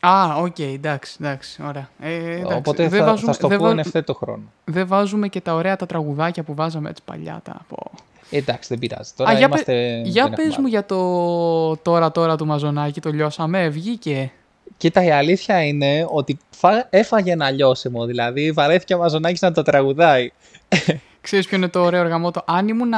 Α, 0.00 0.34
οκ, 0.36 0.58
εντάξει, 0.58 1.16
εντάξει, 1.20 1.62
ωραία. 1.68 1.88
Ε, 2.00 2.14
εντάξει. 2.14 2.54
Οπότε 2.56 2.88
δεν 2.88 2.98
θα, 3.00 3.04
βάζουμε, 3.06 3.26
θα 3.26 3.32
στο 3.32 3.48
δεν 3.48 3.58
πω 3.58 3.64
βα- 3.64 3.70
εν 3.70 3.78
ευθέτω 3.78 4.14
χρόνο. 4.14 4.42
δεν 4.64 4.86
βάζουμε 4.86 5.28
και 5.28 5.40
τα 5.40 5.54
ωραία 5.54 5.76
τα 5.76 5.86
τραγουδάκια 5.86 6.42
που 6.42 6.54
βάζαμε 6.54 6.88
έτσι 6.88 7.02
παλιά. 7.04 7.40
Τα... 7.44 7.60
πω. 7.68 7.90
Εντάξει, 8.30 8.68
δεν 8.68 8.78
πειράζει. 8.78 9.10
Τώρα 9.16 9.30
Α, 9.30 9.34
για, 9.34 9.46
είμαστε... 9.46 9.72
πε- 9.72 10.06
για 10.06 10.22
δεν 10.22 10.32
πες 10.32 10.44
έχουμε 10.46 10.60
μου 10.62 10.66
για 10.66 10.86
το 10.86 11.76
τώρα 11.76 12.10
τώρα 12.12 12.36
του 12.36 12.46
Μαζονάκη, 12.46 13.00
το 13.00 13.10
λιώσαμε, 13.10 13.68
βγήκε. 13.68 14.30
Κοίτα, 14.76 15.04
η 15.04 15.10
αλήθεια 15.10 15.64
είναι 15.64 16.06
ότι 16.10 16.38
φά... 16.50 16.86
έφαγε 16.90 17.32
ένα 17.32 17.50
λιώσιμο. 17.50 18.04
Δηλαδή, 18.04 18.52
βαρέθηκε 18.52 18.94
ο 18.94 18.98
Μαζονάκης 18.98 19.40
να 19.40 19.52
το 19.52 19.62
τραγουδάει. 19.62 20.32
Ξέρεις 21.20 21.46
ποιο 21.46 21.56
είναι 21.56 21.68
το 21.68 21.80
ωραίο 21.82 22.00
ρε 22.00 22.09
γαμώτο. 22.09 22.42
Αν 22.46 22.68
ήμουν 22.68 22.92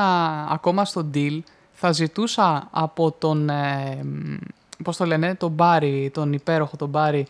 ακόμα 0.50 0.84
στο 0.84 1.10
deal, 1.14 1.38
θα 1.72 1.92
ζητούσα 1.92 2.68
από 2.70 3.12
τον, 3.18 3.48
ε, 3.48 3.98
μ, 4.02 4.34
πώς 4.82 4.96
το 4.96 5.04
λένε, 5.04 5.34
τον 5.34 5.50
Μπάρι, 5.50 6.10
τον 6.14 6.32
υπέροχο 6.32 6.76
τον 6.76 6.88
Μπάρι, 6.88 7.26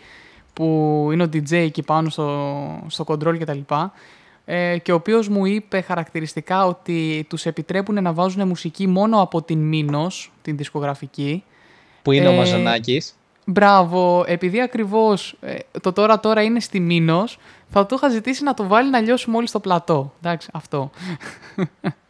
που 0.53 1.09
είναι 1.13 1.23
ο 1.23 1.29
DJ 1.33 1.53
εκεί 1.53 1.83
πάνω 1.83 2.11
στο, 2.11 2.59
στο 2.87 3.05
control 3.09 3.39
κτλ. 3.39 3.59
Ε, 4.45 4.79
και 4.79 4.93
ο 4.93 4.95
οποίος 4.95 5.29
μου 5.29 5.45
είπε 5.47 5.81
χαρακτηριστικά 5.81 6.67
ότι 6.67 7.27
τους 7.29 7.47
επιτρέπουν 7.47 8.03
να 8.03 8.13
βάζουν 8.13 8.49
μουσική 8.49 8.87
μόνο 8.87 9.21
από 9.21 9.43
την 9.43 9.59
Μήνος, 9.59 10.33
την 10.43 10.57
δισκογραφική. 10.57 11.45
Που 12.03 12.13
είναι 12.13 12.29
ο 12.29 12.33
Ε, 12.33 12.37
Μαζονάκης. 12.37 13.15
Μπράβο, 13.45 14.25
επειδή 14.27 14.61
ακριβώς 14.61 15.37
ε, 15.41 15.57
το 15.81 15.93
τώρα 15.93 16.21
τώρα 16.21 16.43
είναι 16.43 16.61
στη 16.61 16.81
Μήνος, 16.81 17.39
θα 17.69 17.87
του 17.87 17.95
είχα 17.95 18.09
ζητήσει 18.09 18.43
να 18.43 18.55
το 18.55 18.67
βάλει 18.67 18.91
να 18.91 19.01
λιώσουμε 19.01 19.37
όλοι 19.37 19.47
στο 19.49 19.61
πλατό. 19.61 20.13
Εντάξει, 20.19 20.49
αυτό. 20.53 20.91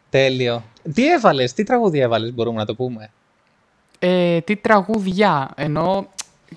Τέλειο. 0.09 0.63
Τι 0.93 1.11
έβαλες, 1.11 1.53
τι 1.53 1.63
τραγούδι 1.63 1.99
έβαλες, 1.99 2.33
μπορούμε 2.33 2.57
να 2.57 2.65
το 2.65 2.75
πούμε; 2.75 3.11
Ε, 4.05 4.41
τι 4.41 4.55
τραγούδια. 4.55 5.49
Ενώ, 5.55 6.07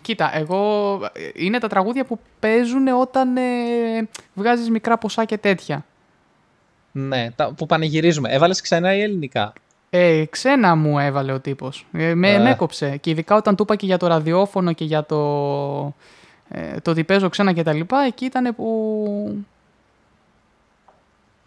κοίτα, 0.02 0.36
εγώ 0.36 0.92
ε, 1.12 1.20
είναι 1.34 1.58
τα 1.58 1.68
τραγούδια 1.68 2.04
που 2.04 2.18
παίζουν 2.40 2.88
όταν 2.88 3.36
ε, 3.36 3.42
βγάζεις 4.34 4.70
μικρά 4.70 4.98
ποσά 4.98 5.24
και 5.24 5.38
τέτοια. 5.38 5.84
Ναι, 6.92 7.30
τα, 7.36 7.52
που 7.52 7.66
πανηγυρίζουμε. 7.66 8.28
Έβαλες 8.32 8.60
ξένα 8.60 8.94
ή 8.94 9.00
ελληνικά; 9.00 9.52
Ε, 9.90 10.24
ξένα 10.30 10.74
μου 10.74 10.98
έβαλε 10.98 11.32
ο 11.32 11.40
τύπος. 11.40 11.86
Ε, 11.92 12.14
με, 12.14 12.30
Ε. 12.32 12.38
με 12.38 12.50
έκοψε. 12.50 12.96
Και 12.96 13.10
ειδικά 13.10 13.36
όταν 13.36 13.56
του 13.56 13.62
είπα 13.62 13.76
και 13.76 13.86
για 13.86 13.96
το 13.96 14.06
ραδιόφωνο 14.06 14.72
και 14.72 14.84
για 14.84 15.04
το, 15.04 15.16
ε, 16.48 16.80
το 16.82 16.90
ότι 16.90 17.04
παίζω 17.04 17.28
ξένα 17.28 17.52
και 17.52 17.62
τα 17.62 17.72
λοιπά, 17.72 17.98
εκεί 18.06 18.24
ήταν 18.24 18.54
που... 18.54 19.44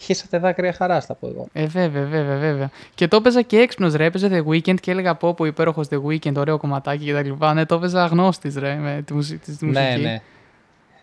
Χύσατε 0.02 0.38
δάκρυα 0.40 0.74
χαράς, 0.74 1.06
θα 1.06 1.16
πω 1.16 1.28
εγώ. 1.28 1.48
Ε, 1.54 1.66
βέβαια, 1.66 2.06
βέβαια, 2.06 2.38
βέβαια. 2.38 2.70
Και 2.96 3.08
το 3.08 3.16
έπαιζα 3.16 3.42
και 3.42 3.58
έξυπνος 3.60 3.94
ρε, 3.94 4.06
έπαιζε 4.06 4.30
The 4.32 4.48
Weeknd 4.50 4.80
και 4.80 4.92
έλεγα 4.92 5.16
πω 5.16 5.34
πω 5.34 5.46
υπέροχος 5.46 5.88
The 5.90 6.02
Weeknd, 6.04 6.36
ωραίο 6.36 6.58
κομματάκι 6.58 7.06
και 7.06 7.14
τα 7.14 7.22
λοιπά. 7.24 7.54
Ναι, 7.54 7.66
το 7.66 7.76
έπαιζα 7.76 8.06
γνώστης 8.06 8.56
ρε, 8.56 8.76
με 8.76 9.02
τη, 9.06 9.14
μουσι- 9.14 9.42
της, 9.42 9.58
τη 9.58 9.66
Ναι, 9.66 9.82
μουσική. 9.82 10.02
ναι. 10.02 10.22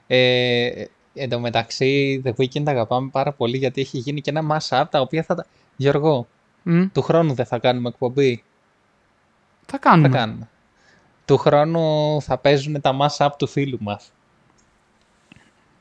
Ε, 0.06 0.84
εν 1.14 1.28
τω 1.28 1.40
μεταξύ, 1.40 2.22
The 2.24 2.30
Weeknd 2.30 2.62
αγαπάμε 2.66 3.08
πάρα 3.12 3.32
πολύ 3.32 3.56
γιατί 3.56 3.80
έχει 3.80 3.98
γίνει 3.98 4.20
και 4.20 4.30
ένα 4.30 4.42
mash-up 4.56 4.84
τα 4.90 5.00
οποία 5.00 5.22
θα 5.22 5.34
τα... 5.34 5.46
Γιώργο, 5.76 6.26
Μμ, 6.62 6.82
του 6.92 7.02
χρόνου 7.02 7.34
δεν 7.34 7.46
θα 7.46 7.58
κάνουμε 7.58 7.88
εκπομπή. 7.88 8.42
θα 9.66 9.78
κάνουμε. 9.78 10.08
Θα 10.08 10.16
κάνουμε. 10.16 10.48
Του 11.24 11.36
χρόνου 11.36 12.16
θα 12.22 12.38
παίζουν 12.38 12.80
τα 12.80 12.96
mash-up 13.00 13.28
του 13.38 13.46
φίλου 13.46 13.78
μας. 13.80 14.10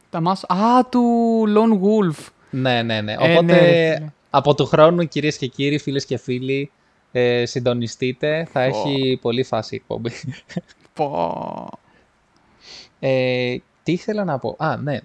Τα 0.09 0.21
μας... 0.21 0.43
Α, 0.43 0.85
του 0.89 1.01
Lone 1.47 1.79
Wolf. 1.83 2.27
Ναι, 2.55 2.81
ναι, 2.83 3.01
ναι. 3.01 3.11
Ε, 3.11 3.15
Οπότε 3.15 3.41
ναι, 3.41 3.59
ρε 3.59 3.95
φίλε. 3.95 4.11
από 4.29 4.55
του 4.55 4.65
χρόνου, 4.65 5.07
κυρίες 5.07 5.37
και 5.37 5.47
κύριοι, 5.47 5.77
φίλες 5.77 6.05
και 6.05 6.17
φίλοι, 6.17 6.71
ε, 7.11 7.45
συντονιστείτε. 7.45 8.47
Θα 8.51 8.61
έχει 8.61 9.19
πολύ 9.21 9.43
φάση 9.43 9.75
η 9.75 9.77
εκπομπή. 9.81 10.11
Πω. 10.93 11.69
Ε, 12.99 13.57
τι 13.83 13.91
ήθελα 13.91 14.23
να 14.23 14.39
πω; 14.39 14.55
Α, 14.59 14.77
ναι. 14.77 14.99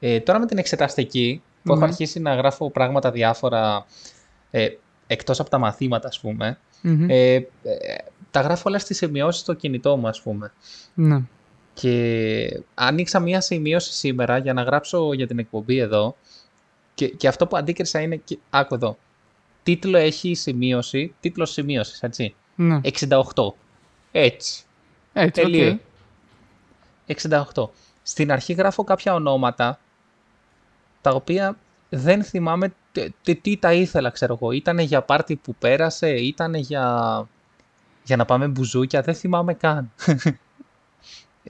Ε, 0.00 0.20
τώρα 0.20 0.38
με 0.38 0.46
την 0.46 0.58
εξεταστική, 0.58 1.42
που 1.62 1.72
έχω 1.72 1.80
Μμμ. 1.80 1.88
αρχίσει 1.88 2.20
να 2.20 2.34
γράφω 2.34 2.70
πράγματα 2.70 3.10
διάφορα 3.10 3.86
ε, 4.50 4.68
εκτός 5.06 5.40
από 5.40 5.50
τα 5.50 5.58
μαθήματα, 5.58 6.08
ας 6.08 6.20
πούμε, 6.20 6.58
Μμμ. 6.82 7.06
ε, 7.10 7.34
ε, 7.34 7.46
τα 8.30 8.40
γράφω 8.40 8.62
όλα 8.66 8.78
στις 8.78 8.96
σημειώσεις 8.96 9.40
στο 9.40 9.52
κινητό 9.52 9.96
μου, 9.96 10.08
ας 10.08 10.20
πούμε. 10.22 10.52
Ναι. 10.94 11.20
Και 11.74 12.60
άνοιξα 12.74 13.20
μία 13.20 13.40
σημείωση 13.40 13.92
σήμερα 13.92 14.38
για 14.38 14.52
να 14.52 14.62
γράψω 14.62 15.12
για 15.12 15.26
την 15.26 15.38
εκπομπή 15.38 15.78
εδώ 15.78 16.16
και, 16.98 17.08
και 17.08 17.28
αυτό 17.28 17.46
που 17.46 17.56
αντίκρισα 17.56 18.00
είναι, 18.00 18.16
και- 18.16 18.38
άκου 18.50 18.74
εδώ, 18.74 18.98
τίτλο 19.62 19.98
έχει 19.98 20.28
η 20.28 20.34
σημείωση, 20.34 21.14
τίτλος 21.20 21.50
σημείωσης, 21.50 22.02
έτσι, 22.02 22.34
ναι. 22.56 22.80
68. 22.82 23.22
Έτσι. 24.12 24.62
Έτσι, 25.12 25.40
οκ. 25.40 25.46
Τελείω. 25.46 25.78
68. 27.54 27.68
Στην 28.02 28.32
αρχή 28.32 28.52
γράφω 28.52 28.84
κάποια 28.84 29.14
ονόματα 29.14 29.78
τα 31.00 31.10
οποία 31.10 31.56
δεν 31.88 32.24
θυμάμαι 32.24 32.74
τι, 32.92 33.10
τι, 33.22 33.34
τι 33.34 33.56
τα 33.56 33.72
ήθελα, 33.72 34.10
ξέρω 34.10 34.38
εγώ. 34.40 34.52
Ήτανε 34.52 34.82
για 34.82 35.02
πάρτι 35.02 35.36
που 35.36 35.54
πέρασε, 35.54 36.10
ήτανε 36.10 36.58
για, 36.58 37.26
για 38.04 38.16
να 38.16 38.24
πάμε 38.24 38.46
μπουζούκια, 38.48 39.02
δεν 39.02 39.14
θυμάμαι 39.14 39.54
καν. 39.54 39.92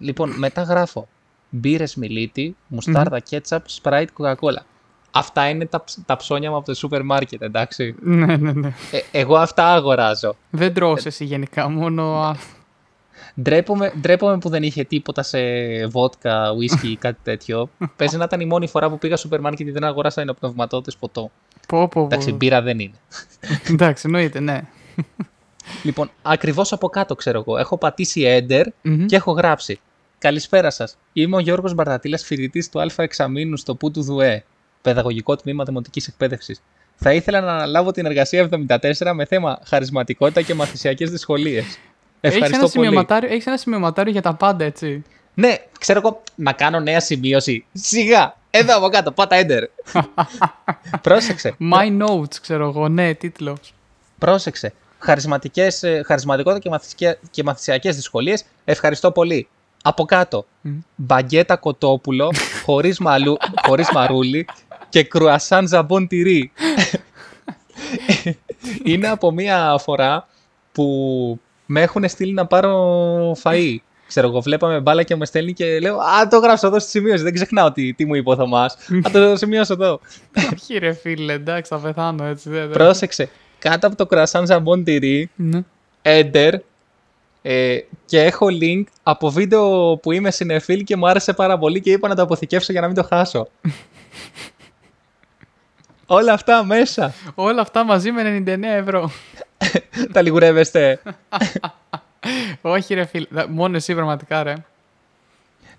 λοιπόν, 0.06 0.30
μετά 0.30 0.62
γράφω 0.62 1.08
μπύρες 1.50 1.94
μιλίτη, 1.94 2.56
μουστάρδα, 2.66 3.20
κέτσαπ, 3.20 3.68
σπράιτ, 3.68 4.10
κοκακόλα. 4.12 4.66
Αυτά 5.10 5.48
είναι 5.48 5.66
τα, 5.66 5.84
ψ- 5.84 5.98
τα 6.06 6.16
ψώνια 6.16 6.50
μου 6.50 6.56
από 6.56 6.66
το 6.66 6.74
σούπερ 6.74 7.02
μάρκετ, 7.04 7.42
εντάξει. 7.42 7.94
Ναι, 8.00 8.36
ναι, 8.36 8.52
ναι. 8.52 8.68
Ε, 8.90 9.00
εγώ 9.12 9.36
αυτά 9.36 9.72
αγοράζω. 9.72 10.36
Δεν 10.50 10.74
τρως 10.74 11.06
εσύ 11.06 11.24
γενικά, 11.24 11.68
μόνο... 11.68 12.12
α, 12.20 12.36
Ντρέπομαι, 13.42 13.92
ντρέπομαι 14.00 14.38
που 14.38 14.48
δεν 14.48 14.62
είχε 14.62 14.84
τίποτα 14.84 15.22
σε 15.22 15.38
βότκα, 15.86 16.44
whisky 16.52 16.86
ή 16.86 16.96
κάτι 17.06 17.18
τέτοιο. 17.22 17.70
Παίζει 17.96 18.16
να 18.16 18.24
ήταν 18.24 18.40
η 18.40 18.44
μόνη 18.46 18.66
φορά 18.68 18.90
που 18.90 18.98
πήγα 18.98 19.16
στο 19.16 19.22
σούπερ 19.26 19.40
μάρκετ 19.40 19.66
και 19.66 19.72
δεν 19.72 19.84
αγοράσα 19.84 20.20
ένα 20.20 20.34
πνευματόδες 20.34 20.96
ποτό. 20.96 21.30
Πω, 21.68 21.78
πω, 21.78 21.88
πω. 21.88 22.02
Εντάξει, 22.04 22.32
μπύρα 22.32 22.62
δεν 22.62 22.78
είναι. 22.78 22.94
Εντάξει, 23.72 24.02
εννοείται, 24.06 24.40
ναι. 24.40 24.60
Λοιπόν, 25.82 26.10
ακριβώς 26.22 26.72
από 26.72 26.88
κάτω 26.88 27.14
ξέρω 27.14 27.38
εγώ. 27.46 27.56
Έχω 27.58 27.78
πατήσει 27.78 28.46
enter 28.48 28.64
Μμμ. 28.82 29.06
και 29.06 29.16
έχω 29.16 29.32
γράψει. 29.32 29.80
Καλησπέρα 30.18 30.70
σας. 30.70 30.96
Είμαι 31.12 31.36
ο 31.36 31.38
Γιώργος 31.38 31.74
Μπαρτατήλας, 31.74 32.24
φοιτητής 32.24 32.68
του 32.68 32.80
Α 32.80 32.86
Εξαμήνου 32.96 33.56
στο 33.56 33.74
ΠΟΥ 33.74 33.90
του 33.90 34.02
ΔΟΕ, 34.02 34.44
Παιδαγωγικό 34.82 35.36
Τμήμα 35.36 35.64
Δημοτικής 35.64 36.06
Εκπαίδευσης. 36.06 36.62
Θα 36.96 37.12
ήθελα 37.12 37.40
να 37.40 37.52
αναλάβω 37.52 37.90
την 37.90 38.06
εργασία 38.06 38.48
74 38.66 39.12
με 39.14 39.24
θέμα 39.24 39.58
χαρισματικότητα 39.64 40.42
και 40.42 40.54
μαθησιακές 40.54 41.10
δυσκολίες. 41.10 41.64
Έχεις 42.20 42.36
Ευχαριστώ 42.36 42.56
ένα, 42.56 42.58
πολύ. 42.58 42.70
σημειωματάριο, 42.86 43.28
έχεις 43.32 43.46
ένα 43.46 43.56
σημειωματάριο 43.56 44.12
για 44.12 44.22
τα 44.22 44.34
πάντα, 44.34 44.64
έτσι. 44.64 45.02
Ναι, 45.34 45.54
ξέρω 45.78 45.98
εγώ 46.04 46.22
να 46.34 46.52
κάνω 46.52 46.80
νέα 46.80 47.00
σημείωση. 47.00 47.64
Σιγά! 47.72 48.36
Εδώ 48.50 48.76
από 48.76 48.88
κάτω, 48.88 49.12
πάτα 49.12 49.36
enter. 49.40 49.62
Πρόσεξε. 51.02 51.56
My 51.72 52.02
notes, 52.02 52.34
ξέρω 52.40 52.68
εγώ, 52.68 52.88
ναι, 52.88 53.14
τίτλος. 53.14 53.74
Πρόσεξε. 54.18 54.72
Χαρισματικές, 54.98 55.82
ε, 55.82 56.02
χαρισματικότητα 56.06 56.60
και, 56.62 56.68
μαθησικέ- 56.70 57.18
και 57.30 57.42
μαθησιακές 57.42 57.96
δυσκολίες. 57.96 58.44
Ευχαριστώ 58.64 59.10
πολύ. 59.12 59.48
Από 59.82 60.04
κάτω. 60.04 60.46
Μμ. 60.60 60.70
Μπαγκέτα 60.96 61.56
κοτόπουλο, 61.56 62.30
χωρίς, 62.64 62.98
μαλού, 62.98 63.36
χωρίς 63.66 63.90
μαρούλι 63.92 64.46
και 64.88 65.02
κρουασάν 65.02 65.68
ζαμπόν 65.68 66.06
τυρί. 66.06 66.52
Είναι 68.84 69.08
από 69.08 69.30
μία 69.30 69.78
φορά 69.78 70.28
που 70.72 71.40
με 71.66 71.82
έχουν 71.82 72.08
στείλει 72.08 72.32
να 72.32 72.46
πάρω 72.46 73.36
φαΐ. 73.42 73.76
Ξέρω 74.06 74.28
εγώ, 74.28 74.40
βλέπαμε 74.40 74.80
μπάλα 74.80 75.02
και 75.02 75.16
με 75.16 75.26
στέλνει 75.26 75.52
και 75.52 75.80
λέω 75.80 75.96
Α, 75.96 76.28
το 76.28 76.38
γράψω 76.38 76.66
εδώ 76.66 76.78
στη 76.78 76.90
σημείωση. 76.90 77.22
Δεν 77.22 77.34
ξεχνάω 77.34 77.72
τι, 77.72 77.94
τι 77.94 78.04
μου 78.04 78.14
είπε 78.14 78.30
ο 78.30 78.36
Θωμάς. 78.36 78.74
Α, 79.06 79.10
το 79.12 79.36
σημειώσω 79.36 79.72
εδώ. 79.72 80.00
Όχι 80.54 80.78
ρε 80.78 80.92
φίλε, 80.92 81.32
εντάξει, 81.32 81.70
θα 81.74 81.80
πεθάνω 81.80 82.24
έτσι. 82.24 82.50
Δεν, 82.50 82.60
δεν. 82.60 82.70
Πρόσεξε. 82.70 83.28
Κάτω 83.58 83.86
από 83.86 83.96
το 83.96 84.06
κρουασάν 84.06 84.46
ζαμπόν 84.46 84.84
τυρί 84.84 85.30
Ναι. 85.36 85.60
Enter 86.02 86.52
ε, 87.42 87.78
και 88.04 88.22
έχω 88.22 88.46
link 88.60 88.82
από 89.02 89.30
βίντεο 89.30 89.96
που 89.96 90.12
είμαι 90.12 90.30
συνεφίλ 90.30 90.84
και 90.84 90.96
μου 90.96 91.08
άρεσε 91.08 91.32
πάρα 91.32 91.58
πολύ 91.58 91.80
και 91.80 91.90
είπα 91.90 92.08
να 92.08 92.14
το 92.14 92.22
αποθηκεύσω 92.22 92.72
για 92.72 92.80
να 92.80 92.86
μην 92.86 92.96
το 92.96 93.02
χάσω. 93.02 93.48
Όλα 96.10 96.32
αυτά 96.32 96.64
μέσα. 96.64 97.12
Όλα 97.34 97.60
αυτά 97.60 97.84
μαζί 97.84 98.10
με 98.12 98.42
99 98.46 98.62
ευρώ. 98.62 99.10
Τα 100.12 100.22
λιγουρεύεστε. 100.22 101.00
Όχι 102.62 102.94
ρε 102.94 103.04
φίλε, 103.04 103.26
Δα- 103.30 103.48
μόνο 103.48 103.76
εσύ 103.76 103.94
πραγματικά 103.94 104.42
ρε. 104.42 104.54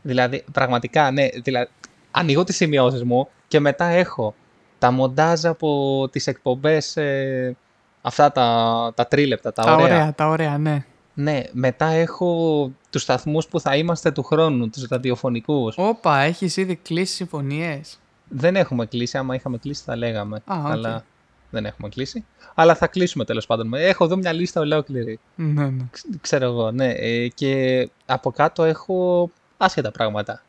δηλαδή, 0.01 0.43
πραγματικά, 0.51 1.11
ναι. 1.11 1.27
Δηλαδή, 1.43 1.69
ανοίγω 2.11 2.43
τις 2.43 2.55
σημειώσεις 2.55 3.03
μου 3.03 3.27
και 3.47 3.59
μετά 3.59 3.85
έχω 3.85 4.35
τα 4.79 4.91
μοντάζ 4.91 5.45
από 5.45 6.07
τις 6.11 6.27
εκπομπές, 6.27 6.97
ε, 6.97 7.55
αυτά 8.01 8.31
τα, 8.31 8.91
τα 8.95 9.07
τρίλεπτα, 9.07 9.53
τα, 9.53 9.63
Τα 9.63 9.73
ωραία. 9.73 9.85
ωραία, 9.85 10.13
τα 10.13 10.27
ωραία, 10.27 10.57
ναι. 10.57 10.83
Ναι, 11.13 11.41
μετά 11.51 11.85
έχω 11.85 12.71
τους 12.89 13.01
σταθμούς 13.01 13.47
που 13.47 13.59
θα 13.59 13.75
είμαστε 13.75 14.11
του 14.11 14.23
χρόνου, 14.23 14.69
τους 14.69 14.87
ραδιοφωνικούς. 14.89 15.75
Όπα, 15.77 16.19
έχεις 16.19 16.57
ήδη 16.57 16.75
κλείσει 16.75 17.13
συμφωνίες. 17.15 17.99
Δεν 18.29 18.55
έχουμε 18.55 18.85
κλείσει, 18.85 19.17
άμα 19.17 19.35
είχαμε 19.35 19.57
κλείσει 19.57 19.83
θα 19.85 19.95
λέγαμε. 19.95 20.41
Α, 20.45 20.57
οκ. 20.59 20.65
Αλλά 20.71 21.03
δεν 21.49 21.65
έχουμε 21.65 21.89
κλείσει. 21.89 22.25
Αλλά 22.55 22.75
θα 22.75 22.87
κλείσουμε 22.87 23.25
τέλος 23.25 23.45
πάντων. 23.45 23.73
Έχω 23.73 24.03
εδώ 24.03 24.15
μια 24.17 24.33
λίστα 24.33 24.61
ολόκληρη. 24.61 25.19
Ναι, 25.35 25.67
ναι. 25.69 25.83
Ξ- 25.91 26.05
Ξέρω 26.21 26.45
εγώ, 26.45 26.71
ναι. 26.71 26.89
Ε, 26.91 27.27
και 27.27 27.89
από 28.05 28.31
κάτω 28.31 28.63
έχω 28.63 29.31
άσχετα 29.57 29.91
πράγματα. 29.91 30.43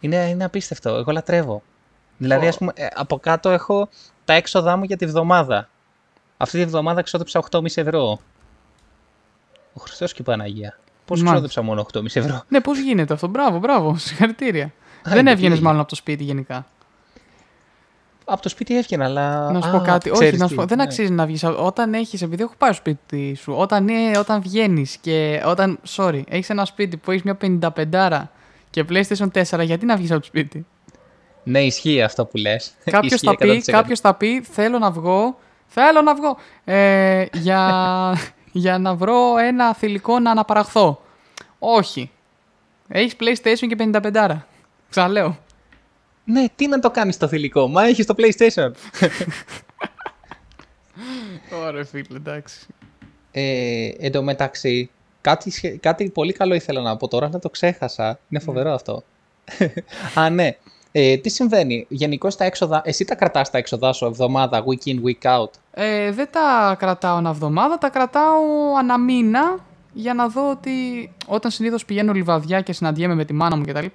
Είναι, 0.00 0.16
είναι 0.28 0.44
απίστευτο. 0.44 0.88
Εγώ 0.90 1.12
λατρεύω. 1.12 1.62
Δηλαδή, 2.18 2.46
Ω. 2.46 2.48
ας 2.48 2.58
πούμε, 2.58 2.72
ε, 2.74 2.86
από 2.94 3.18
κάτω 3.18 3.50
έχω 3.50 3.88
τα 4.24 4.32
έξοδά 4.32 4.76
μου 4.76 4.84
για 4.84 4.96
τη 4.96 5.06
βδομάδα. 5.06 5.68
Αυτή 6.36 6.58
τη 6.58 6.64
βδομάδα 6.64 7.02
ξόδεψα 7.02 7.38
8,5 7.50 7.76
ευρώ. 7.76 8.18
Ο 9.72 9.80
Χριστός 9.80 10.12
και 10.12 10.22
η 10.22 10.24
Παναγία. 10.24 10.78
Πώς 11.04 11.22
Μάλιστα. 11.22 11.32
ξόδεψα 11.32 11.62
μόνο 11.62 11.80
8,5 11.80 12.16
ευρώ; 12.20 12.42
Ναι, 12.48 12.60
πώς 12.60 12.78
γίνεται 12.78 13.14
αυτό; 13.14 13.28
Μπράβο, 13.28 13.58
μπράβο. 13.58 13.96
Συγχαρητήρια. 13.98 14.72
Δεν 15.02 15.12
γιατί 15.12 15.30
έβγαινες 15.30 15.52
έγινε. 15.52 15.60
μάλλον 15.66 15.80
από 15.80 15.88
το 15.88 15.94
σπίτι 15.94 16.24
γενικά. 16.24 16.66
Από 18.24 18.42
το 18.42 18.48
σπίτι 18.48 18.76
έβγαινα, 18.76 19.04
αλλά... 19.04 19.50
Να 19.50 19.60
σου 19.60 19.70
πω 19.70 19.76
Α, 19.76 19.82
κάτι. 19.82 20.10
Όχι, 20.10 20.18
ξέρεις 20.20 20.38
να 20.38 20.46
σου 20.46 20.54
τι, 20.54 20.60
πω. 20.60 20.66
Δεν 20.66 20.76
ναι. 20.76 20.82
αξίζει 20.82 21.12
να 21.12 21.26
βγεις. 21.26 21.44
Όταν 21.44 21.94
έχεις, 21.94 22.22
επειδή 22.22 22.42
έχω 22.42 22.52
πάει 22.58 22.72
στο 22.72 22.80
σπίτι 22.80 23.34
σου, 23.34 23.54
όταν, 23.56 23.88
ε, 23.88 24.18
όταν 24.18 24.40
βγαίνεις 24.40 24.96
και 24.96 25.42
όταν. 25.46 25.78
Sorry, 25.96 26.22
έχεις 26.28 26.50
ένα 26.50 26.64
σπίτι 26.64 26.96
που 26.96 27.10
έχεις 27.10 27.22
μια 27.22 27.36
55 27.36 28.28
και 28.70 28.84
PlayStation 28.88 29.28
4, 29.32 29.64
γιατί 29.64 29.86
να 29.86 29.96
βγεις 29.96 30.10
από 30.10 30.20
το 30.20 30.26
σπίτι; 30.26 30.66
Ναι, 31.42 31.60
ισχύει 31.60 32.02
αυτό 32.02 32.24
που 32.24 32.36
λες. 32.36 32.72
Κάποιος 32.84 33.12
Ισχύει 33.12 33.26
θα, 33.26 33.36
πει, 33.36 33.62
100%. 33.66 33.70
κάποιος 33.70 34.00
θα 34.00 34.14
πει: 34.14 34.42
Θέλω 34.42 34.78
να 34.78 34.90
βγω. 34.90 35.38
Θέλω 35.66 36.02
να 36.02 36.14
βγω. 36.14 36.36
Ε, 36.64 37.24
για, 37.32 37.60
για 38.52 38.78
να 38.78 38.94
βρω 38.94 39.38
ένα 39.38 39.74
θηλυκό 39.74 40.18
να 40.18 40.30
αναπαραχθώ. 40.30 41.00
Όχι. 41.58 42.10
Έχεις 42.88 43.14
PlayStation 43.20 43.66
και 43.68 43.76
55. 44.12 44.36
Ξαναλέω. 44.90 45.38
Ναι, 46.24 46.44
τι 46.56 46.66
να 46.66 46.78
το 46.78 46.90
κάνεις 46.90 47.16
το 47.16 47.28
θηλυκό, 47.28 47.68
μα 47.68 47.84
έχεις 47.84 48.06
το 48.06 48.14
PlayStation. 48.18 48.70
Ωραία, 51.66 51.84
φίλε, 51.84 52.16
εντάξει. 52.16 52.66
Ε, 53.30 53.88
εν 53.98 54.12
τω 54.12 54.22
μεταξύ, 54.22 54.90
κάτι, 55.20 55.50
σχε- 55.50 55.80
κάτι 55.80 56.10
πολύ 56.10 56.32
καλό 56.32 56.54
ήθελα 56.54 56.80
να 56.80 56.96
πω 56.96 57.08
τώρα, 57.08 57.26
αλλά 57.26 57.38
το 57.38 57.50
ξέχασα. 57.50 58.18
Είναι 58.28 58.40
φοβερό 58.40 58.72
αυτό. 58.72 59.02
Α, 60.14 60.30
ναι. 60.30 60.56
Ε, 60.92 61.16
τι 61.16 61.28
συμβαίνει, 61.28 61.86
γενικώς 61.88 62.36
τα 62.36 62.44
έξοδα, 62.44 62.82
εσύ 62.84 63.04
τα 63.04 63.14
κρατάς 63.14 63.50
τα 63.50 63.58
έξοδά 63.58 63.92
σου 63.92 64.04
εβδομάδα, 64.04 64.64
week 64.66 64.88
in, 64.88 64.96
week 65.04 65.38
out; 65.40 65.50
Ε, 65.70 66.10
δεν 66.10 66.28
τα 66.30 66.76
κρατάω 66.78 67.18
ένα 67.18 67.30
εβδομάδα, 67.30 67.78
τα 67.78 67.88
κρατάω 67.88 68.42
ανά 68.78 68.98
μήνα 68.98 69.58
για 69.92 70.14
να 70.14 70.28
δω 70.28 70.50
ότι 70.50 70.70
όταν 71.26 71.50
συνήθως 71.50 71.84
πηγαίνω 71.84 72.12
λιβαδιά 72.12 72.60
και 72.60 72.72
συναντιέμαι 72.72 73.14
με 73.14 73.24
τη 73.24 73.32
μάνα 73.32 73.56
μου 73.56 73.64
κτλ. 73.64 73.86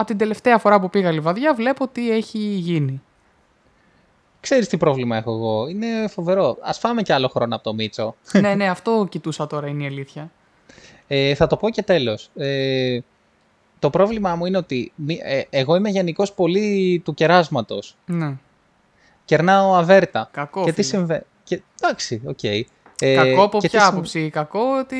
Από 0.00 0.08
την 0.08 0.18
τελευταία 0.18 0.58
φορά 0.58 0.80
που 0.80 0.90
πήγα 0.90 1.10
λιβαδιά 1.10 1.54
βλέπω 1.54 1.88
τι 1.88 2.10
έχει 2.10 2.38
γίνει. 2.38 3.02
Ξέρεις 4.40 4.68
τι 4.68 4.76
πρόβλημα 4.76 5.16
έχω 5.16 5.32
εγώ, 5.32 5.66
είναι 5.68 6.08
φοβερό. 6.08 6.56
Ας 6.62 6.78
φάμε 6.78 7.02
κι 7.02 7.12
άλλο 7.12 7.28
χρόνο 7.28 7.54
από 7.54 7.64
το 7.64 7.74
Μίτσο. 7.74 8.14
ναι, 8.40 8.54
ναι, 8.54 8.68
αυτό 8.68 9.06
κοιτούσα 9.10 9.46
τώρα 9.46 9.66
είναι 9.68 9.82
η 9.82 9.86
αλήθεια. 9.86 10.30
Ε, 11.06 11.34
θα 11.34 11.46
το 11.46 11.56
πω 11.56 11.70
και 11.70 11.82
τέλος. 11.82 12.30
Ε, 12.34 12.98
το 13.78 13.90
πρόβλημά 13.90 14.34
μου 14.34 14.46
είναι 14.46 14.56
ότι 14.56 14.92
μη- 14.94 15.20
ε, 15.22 15.42
εγώ 15.50 15.74
είμαι 15.76 15.88
γενικώς 15.88 16.24
πολύ 16.36 17.00
του 17.04 17.14
κεράσματος. 17.14 17.96
Ναι. 18.06 18.36
Κερνάω 19.24 19.74
αβέρτα. 19.74 20.28
Κακό. 20.32 20.60
και 20.64 20.72
τι 20.72 20.82
φίλε. 20.82 20.86
συμβαίνει. 20.86 21.22
Και... 21.44 21.62
Εντάξει, 21.82 22.22
οκ. 22.26 22.42
Ε, 22.42 22.64
Κακό 23.14 23.42
από 23.42 23.58
και 23.58 23.66
τι 23.66 23.70
ποια 23.72 23.80
συμβ- 23.80 23.92
άποψη; 23.94 24.30
Κακό 24.30 24.60
ότι 24.78 24.96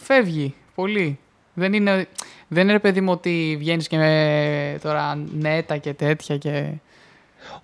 φεύγει 0.00 0.54
πολύ. 0.74 1.18
Δεν 1.58 1.72
είναι, 1.72 2.06
δεν 2.48 2.62
είναι 2.62 2.72
ρε 2.72 2.78
παιδί 2.78 3.00
μου 3.00 3.12
ότι 3.12 3.56
βγαίνεις 3.58 3.88
και 3.88 3.96
με 3.96 4.78
τώρα 4.82 5.14
νέτα 5.32 5.76
και 5.76 5.92
τέτοια 5.92 6.36
και. 6.36 6.72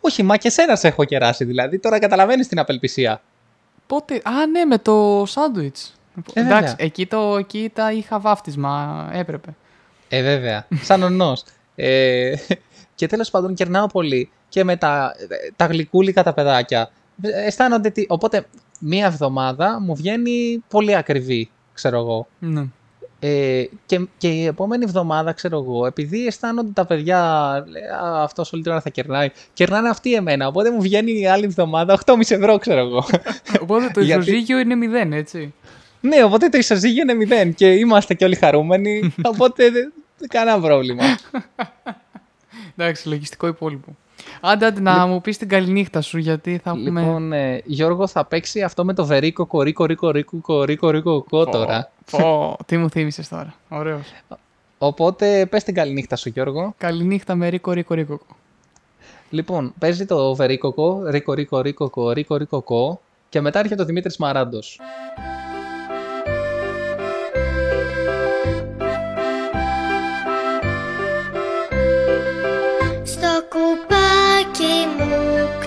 Όχι, 0.00 0.22
μα 0.22 0.36
και 0.36 0.50
σένα 0.50 0.76
σε 0.76 0.88
έχω 0.88 1.04
κεράσει 1.04 1.44
δηλαδή. 1.44 1.78
Τώρα 1.78 1.98
καταλαβαίνεις 1.98 2.48
την 2.48 2.58
απελπισία. 2.58 3.20
Πότε. 3.86 4.14
Α, 4.14 4.46
ναι, 4.46 4.64
με 4.64 4.78
το 4.78 5.24
σάντουιτς. 5.26 5.94
Ε, 6.32 6.40
Εντάξει, 6.40 6.60
βέβαια. 6.60 6.74
εκεί, 6.78 7.06
το, 7.06 7.36
εκεί 7.36 7.70
τα 7.74 7.92
είχα 7.92 8.20
βάφτισμα. 8.20 9.08
Έπρεπε. 9.12 9.54
Ε, 10.08 10.22
βέβαια. 10.22 10.66
Σαν 10.82 11.02
ονός. 11.02 11.44
Ε, 11.74 12.34
και 12.94 13.06
τέλος 13.06 13.30
πάντων 13.30 13.54
κερνάω 13.54 13.86
πολύ 13.86 14.30
και 14.48 14.64
με 14.64 14.76
τα, 14.76 15.14
τα 15.56 15.66
γλυκούλικα 15.66 16.22
τα 16.22 16.32
παιδάκια. 16.32 16.90
Ε, 17.22 17.46
Αισθάνονται 17.46 17.90
τι... 17.90 18.04
Οπότε 18.08 18.46
μία 18.78 19.06
εβδομάδα 19.06 19.80
μου 19.80 19.94
βγαίνει 19.94 20.62
πολύ 20.68 20.96
ακριβή, 20.96 21.50
ξέρω 21.72 21.98
εγώ. 21.98 22.26
Ναι. 22.38 22.64
Ε, 23.26 23.64
και, 23.86 24.06
και 24.18 24.28
η 24.28 24.44
επόμενη 24.44 24.84
εβδομάδα, 24.84 25.32
ξέρω 25.32 25.58
εγώ, 25.58 25.86
επειδή 25.86 26.26
αισθάνονται 26.26 26.70
τα 26.74 26.84
παιδιά, 26.86 27.20
αυτός 28.00 28.52
όλη 28.52 28.62
την 28.62 28.72
ώρα 28.72 28.80
θα 28.80 28.90
κερνάει, 28.90 29.28
κερνάνε 29.52 29.88
αυτοί 29.88 30.14
εμένα. 30.14 30.46
Οπότε 30.46 30.70
μου 30.70 30.80
βγαίνει 30.80 31.20
η 31.20 31.26
άλλη 31.26 31.44
εβδομάδα 31.44 31.98
8,5 32.06 32.20
ευρώ, 32.30 32.58
ξέρω 32.58 32.80
εγώ. 32.80 33.04
Οπότε 33.60 33.90
το 33.94 34.00
Γιατί- 34.04 34.22
ισοζύγιο 34.30 34.58
είναι 34.58 34.74
μηδέν, 34.74 35.12
έτσι. 35.12 35.54
ναι, 36.00 36.24
οπότε 36.24 36.48
το 36.48 36.58
ισοζύγιο 36.58 37.02
είναι 37.02 37.14
μηδέν 37.14 37.54
και 37.54 37.66
είμαστε 37.72 38.14
και 38.14 38.24
όλοι 38.24 38.34
χαρούμενοι. 38.34 39.14
οπότε 39.32 39.70
δεν 39.70 39.92
δεν 40.18 40.28
κανένα 40.28 40.60
πρόβλημα. 40.60 41.04
Εντάξει, 42.76 43.08
λογιστικό 43.08 43.46
υπόλοιπο. 43.46 43.96
Άντε, 44.46 44.66
άντε 44.66 44.80
να 44.80 45.06
μου 45.06 45.20
πεις 45.20 45.38
την 45.38 45.48
καληνύχτα 45.48 46.00
σου, 46.00 46.18
γιατί 46.18 46.60
θα 46.64 46.70
έχουμε. 46.70 47.00
Λοιπόν, 47.00 47.32
ε, 47.32 47.62
Γιώργος, 47.64 48.10
θα 48.10 48.24
παίξει 48.24 48.62
αυτό 48.62 48.84
με 48.84 48.94
το 48.94 49.06
βερίκο 49.06 49.46
κορίκο 49.46 49.84
ρίκο 49.84 50.10
ρίκο 50.10 50.36
κορίκο 50.40 50.90
ρίκο 50.90 51.22
κο 51.22 51.44
τώρα. 51.44 51.90
Πω, 52.10 52.56
τι 52.66 52.76
μου 52.76 52.90
θύμισες 52.90 53.28
τώρα. 53.28 53.54
Ωραίος. 53.68 54.12
Οπότε 54.78 55.46
πες 55.46 55.64
την 55.64 55.74
καληνύχτα 55.74 56.16
σου, 56.16 56.28
Γιώργο. 56.28 56.74
Καληνύχτα 56.78 57.34
με 57.34 57.48
ρίκο, 57.48 57.72
ρίκο, 57.72 57.94
ρίκο. 57.94 58.20
Λοιπόν, 59.30 59.74
παίζει 59.78 60.06
το 60.06 60.34
βερίκοκο, 60.34 61.02
ρίκο 61.06 61.32
ρίκο 61.32 61.60
ρίκο 61.60 61.90
κο 61.90 62.10
ρίκο 62.10 62.36
ρίκο 62.36 62.62
κο 62.62 63.00
και 63.28 63.40
μετά 63.40 63.58
έρχεται 63.58 63.82
ο 63.82 63.84
Δημήτρης 63.84 64.16
Μαράντος. 64.16 64.80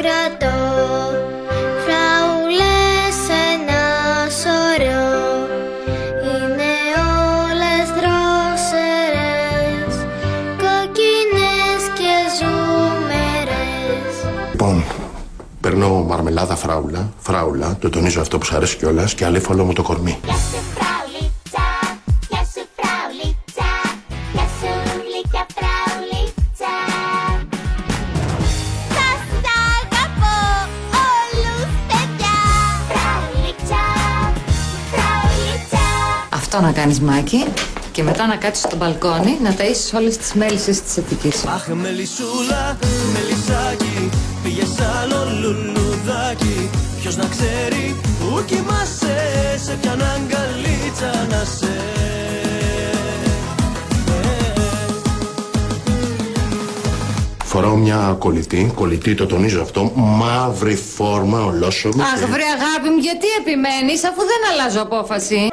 Κρατώ. 0.07 0.57
Φράουλες 1.83 3.17
ένα 3.51 3.83
σωρό. 4.41 5.07
Είναι 6.29 6.73
όλες 7.43 7.87
δρόσερες, 7.97 9.93
κοκκινές 10.63 11.81
και 11.97 12.13
ζούμερες 12.37 14.13
Λοιπόν, 14.51 14.83
παίρνω 15.61 15.89
μαρμελάδα 15.89 16.55
φράουλα, 16.55 17.09
φράουλα, 17.17 17.77
το 17.79 17.89
τονίζω 17.89 18.21
αυτό 18.21 18.37
που 18.37 18.45
σου 18.45 18.55
αρέσει 18.55 18.77
κιόλας 18.77 19.13
και 19.13 19.25
αλήφαλο 19.25 19.63
μου 19.63 19.73
το 19.73 19.83
κορμί. 19.83 20.19
Αυτό 36.57 36.69
να 36.69 36.75
κάνεις 36.75 36.99
μάκι 36.99 37.45
και 37.91 38.03
μετά 38.03 38.27
να 38.27 38.35
κάτσεις 38.35 38.63
στο 38.65 38.75
μπαλκόνι 38.75 39.37
να 39.43 39.55
ταΐσεις 39.55 39.97
όλες 39.97 40.17
τις 40.17 40.33
μέλισσες 40.33 40.81
της 40.81 40.97
Αττικής. 40.97 41.45
Αχ, 41.45 41.67
μελισσούλα, 41.67 42.77
μελισσάκι 43.13 44.09
Πήγες 44.43 44.75
άλλο 45.01 45.27
λουλουδάκι 45.41 46.69
Ποιος 47.01 47.15
να 47.15 47.25
ξέρει 47.25 47.95
που 48.19 48.43
κοιμάσαι 48.45 49.17
Σε 49.65 49.77
ποιαν 49.81 50.01
αγκαλίτσα 50.01 51.27
να 51.29 51.43
σε 51.43 51.71
Φοράω 57.43 57.75
μια 57.75 58.15
κολλητή, 58.19 58.71
κολλητή 58.75 59.15
το 59.15 59.25
τονίζω 59.25 59.61
αυτό, 59.61 59.91
μαύρη 59.95 60.75
φόρμα, 60.75 61.43
ολόσωμη. 61.43 62.01
Αχ, 62.01 62.19
βρε 62.19 62.43
αγάπη 62.57 62.89
μου, 62.89 62.97
γιατί 62.97 63.27
επιμένεις 63.39 64.03
αφού 64.03 64.19
δεν 64.19 64.51
αλλάζω 64.51 64.81
απόφαση; 64.81 65.47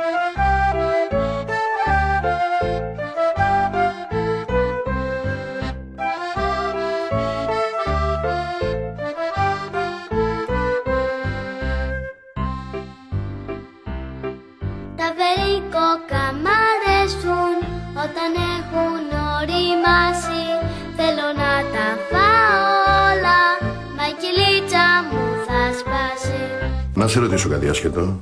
Σε 27.15 27.21
ρωτήσω 27.21 27.49
κάτι 27.49 27.69
άσχετο. 27.69 28.21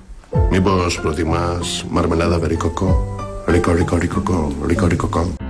Μήπως 0.51 1.01
προτιμάς 1.01 1.87
μαρμελάδα 1.91 2.39
βερίκοκο. 2.39 3.17
Ρίκο, 3.47 3.73
ρίκο, 3.73 3.97
ρίκοκο, 3.97 4.53
ρίκο, 4.67 4.87
ρίκοκο. 4.87 5.42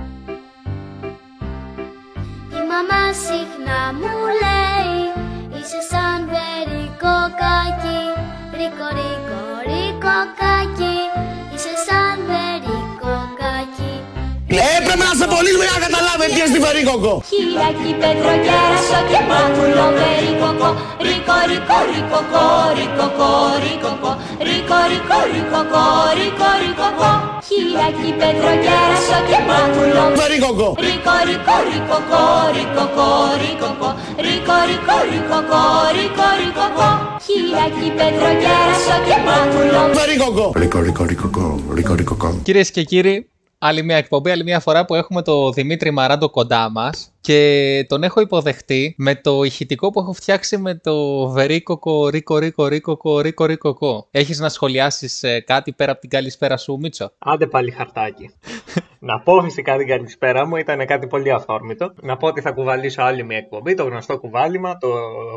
Να 16.33 16.39
καταλάβετε 16.39 16.39
τι 16.39 16.39
είναι 16.39 16.49
στη 16.51 16.59
βερίκοκο. 16.65 17.13
Χιλιακή 17.31 17.91
πέτρο 18.01 18.33
κέρασο 18.45 18.99
και 19.09 19.19
μάγουλο 19.29 19.85
βερικοκό 19.97 20.69
Ρίκο, 21.05 21.37
ρίκο, 21.49 21.77
ρίκοκο, 21.91 22.45
ρίκοκο, 22.77 23.29
ρίκοκο 23.63 24.11
Ρίκο, 24.47 24.79
ρίκο, 24.91 25.17
ρίκοκο, 25.33 25.83
ρίκο, 26.17 26.49
ρίκοκο 26.61 27.11
Χειλάκι 27.49 28.11
πετροκέρασο 28.19 29.17
και 29.29 29.39
μάγουλο 29.49 30.03
Βερίκοκο. 30.19 30.67
Ρίκο, 30.85 31.15
ρίκο, 31.27 31.55
ρίκοκο, 31.69 32.23
ρίκοκο, 32.55 33.07
ρίκοκο 33.41 33.89
Ρίκο, 34.25 34.55
ρίκο, 34.69 34.95
ρίκοκο, 35.11 35.61
ρίκο, 35.95 36.27
ρίκοκο 36.39 36.89
Χειλάκι 37.27 37.87
πετροκέρασο 37.97 38.95
και 39.07 39.15
μάγουλο 39.25 39.81
Βερίκοκο. 39.97 40.45
Ρίκο, 40.55 40.79
ρίκο, 40.79 41.03
ρίκοκο, 41.05 41.59
ρίκο, 41.73 41.93
ρίκοκο. 41.95 42.39
Κυρίες 42.43 42.71
και 42.71 42.83
κύριοι, 42.83 43.32
άλλη 43.65 43.83
μια 43.83 43.97
εκπομπή, 43.97 44.31
άλλη 44.31 44.43
μια 44.43 44.59
φορά 44.59 44.85
που 44.85 44.95
έχουμε 44.95 45.21
το 45.21 45.51
Δημήτρη 45.51 45.91
Μαράντο 45.91 46.29
κοντά 46.29 46.69
μας 46.69 47.12
και 47.23 47.85
τον 47.87 48.03
έχω 48.03 48.21
υποδεχτεί 48.21 48.95
με 48.97 49.15
το 49.15 49.43
ηχητικό 49.43 49.89
που 49.89 49.99
έχω 49.99 50.13
φτιάξει 50.13 50.57
με 50.57 50.75
το 50.75 51.27
βερίκοκο 51.27 52.09
ρίκο 52.09 52.37
ρίκο 52.37 52.67
ρίκοκο 52.67 53.19
ρίκο 53.19 53.45
ρίκοκο. 53.45 54.07
Έχεις 54.11 54.39
να 54.39 54.49
σχολιάσεις 54.49 55.23
κάτι 55.45 55.73
πέρα 55.73 55.91
από 55.91 56.01
την 56.01 56.09
καλησπέρα 56.09 56.57
σου, 56.57 56.77
Μίτσο; 56.81 57.11
Άντε 57.17 57.47
πάλι 57.47 57.71
χαρτάκι. 57.71 58.29
να 59.09 59.19
πω 59.19 59.41
φυσικά 59.41 59.77
την 59.77 59.87
καλησπέρα 59.87 60.47
μου, 60.47 60.55
ήταν 60.55 60.85
κάτι 60.85 61.07
πολύ 61.07 61.31
αυθόρμητο. 61.31 61.93
Να 62.01 62.17
πω 62.17 62.27
ότι 62.27 62.41
θα 62.41 62.51
κουβαλήσω 62.51 63.01
άλλη 63.01 63.23
μια 63.23 63.37
εκπομπή, 63.37 63.73
το 63.73 63.83
γνωστό 63.83 64.17
κουβάλιμα, 64.19 64.77
το 64.77 64.87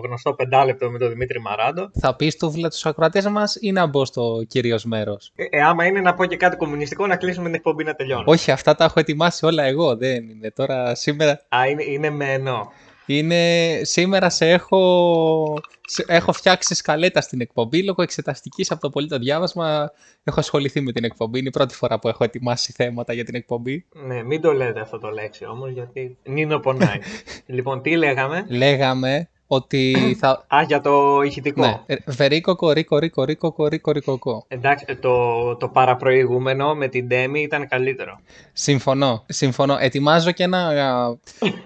γνωστό 0.04 0.34
πεντάλεπτο 0.34 0.90
με 0.90 0.98
τον 0.98 1.08
Δημήτρη 1.08 1.40
Μαράντο. 1.40 1.90
Θα 2.00 2.16
πεις 2.16 2.36
τούβλα 2.36 2.68
τους 2.68 2.86
ακροατές 2.86 3.26
μας 3.26 3.56
ή 3.60 3.72
να 3.72 3.86
μπω 3.86 4.04
στο 4.04 4.44
κυρίω 4.48 4.78
μέρος; 4.84 5.32
Ε, 5.34 5.44
ε, 5.50 5.62
άμα 5.62 5.84
είναι 5.84 6.00
να 6.00 6.14
πω 6.14 6.24
και 6.24 6.36
κάτι 6.36 6.56
κομμουνιστικό, 6.56 7.06
να 7.06 7.16
κλείσουμε 7.16 7.44
την 7.44 7.54
εκπομπή 7.54 7.84
να 7.84 7.94
τελειώνει. 7.94 8.24
Όχι, 8.26 8.50
αυτά 8.50 8.74
τα 8.74 8.84
έχω 8.84 9.00
ετοιμάσει 9.00 9.46
όλα 9.46 9.64
εγώ. 9.64 9.96
Δεν 9.96 10.28
είναι 10.28 10.50
τώρα 10.50 10.94
σήμερα. 10.94 11.30
Α, 11.30 11.75
είναι, 11.80 11.92
είναι 11.92 12.10
με 12.10 12.32
ενώ. 12.32 12.72
Είναι, 13.06 13.80
σήμερα 13.82 14.30
σε 14.30 14.50
έχω, 14.50 15.60
σε- 15.86 16.04
έχω 16.08 16.32
φτιάξει 16.32 16.74
σκαλέτα 16.74 17.20
στην 17.20 17.40
εκπομπή 17.40 17.82
λόγω 17.82 18.02
εξεταστικής 18.02 18.70
από 18.70 18.80
το 18.80 18.90
πολύ 18.90 19.08
το 19.08 19.18
διάβασμα. 19.18 19.92
Έχω 20.24 20.40
ασχοληθεί 20.40 20.80
με 20.80 20.92
την 20.92 21.04
εκπομπή. 21.04 21.38
Είναι 21.38 21.48
η 21.48 21.50
πρώτη 21.50 21.74
φορά 21.74 21.98
που 21.98 22.08
έχω 22.08 22.24
ετοιμάσει 22.24 22.72
θέματα 22.72 23.12
για 23.12 23.24
την 23.24 23.34
εκπομπή. 23.34 23.84
Ναι, 24.06 24.22
μην 24.22 24.40
το 24.40 24.52
λέτε 24.52 24.80
αυτό 24.80 24.98
το 24.98 25.08
λέξη 25.08 25.44
όμως, 25.44 25.70
γιατί 25.70 26.16
Νίνο 26.24 26.58
πονάει. 26.58 26.98
λοιπόν, 27.46 27.82
τι 27.82 27.96
λέγαμε; 27.96 28.46
Λέγαμε 28.48 29.28
ότι 29.46 29.94
θα. 30.20 30.44
Α, 30.54 30.62
για 30.66 30.80
το 30.80 31.22
ηχητικό. 31.22 31.60
Ναι, 31.60 31.80
ε, 31.86 31.96
βερίκοκο, 32.06 32.72
ρίκο, 32.72 32.98
ρίκο, 32.98 33.24
ρίκο, 33.24 33.66
ρίκο, 33.68 33.92
ρίκο. 33.92 34.44
Εντάξει, 34.48 34.84
ε, 34.88 34.94
το, 34.94 35.56
το 35.56 35.68
παραπροηγούμενο 35.68 36.74
με 36.74 36.88
την 36.88 37.08
Demi 37.10 37.36
ήταν 37.38 37.68
καλύτερο. 37.68 38.20
Συμφωνώ. 38.52 39.24
Συμφωνώ. 39.28 39.76
Ετοιμάζω 39.80 40.30
και 40.30 40.42
ένα. 40.42 40.58
α, 40.68 41.16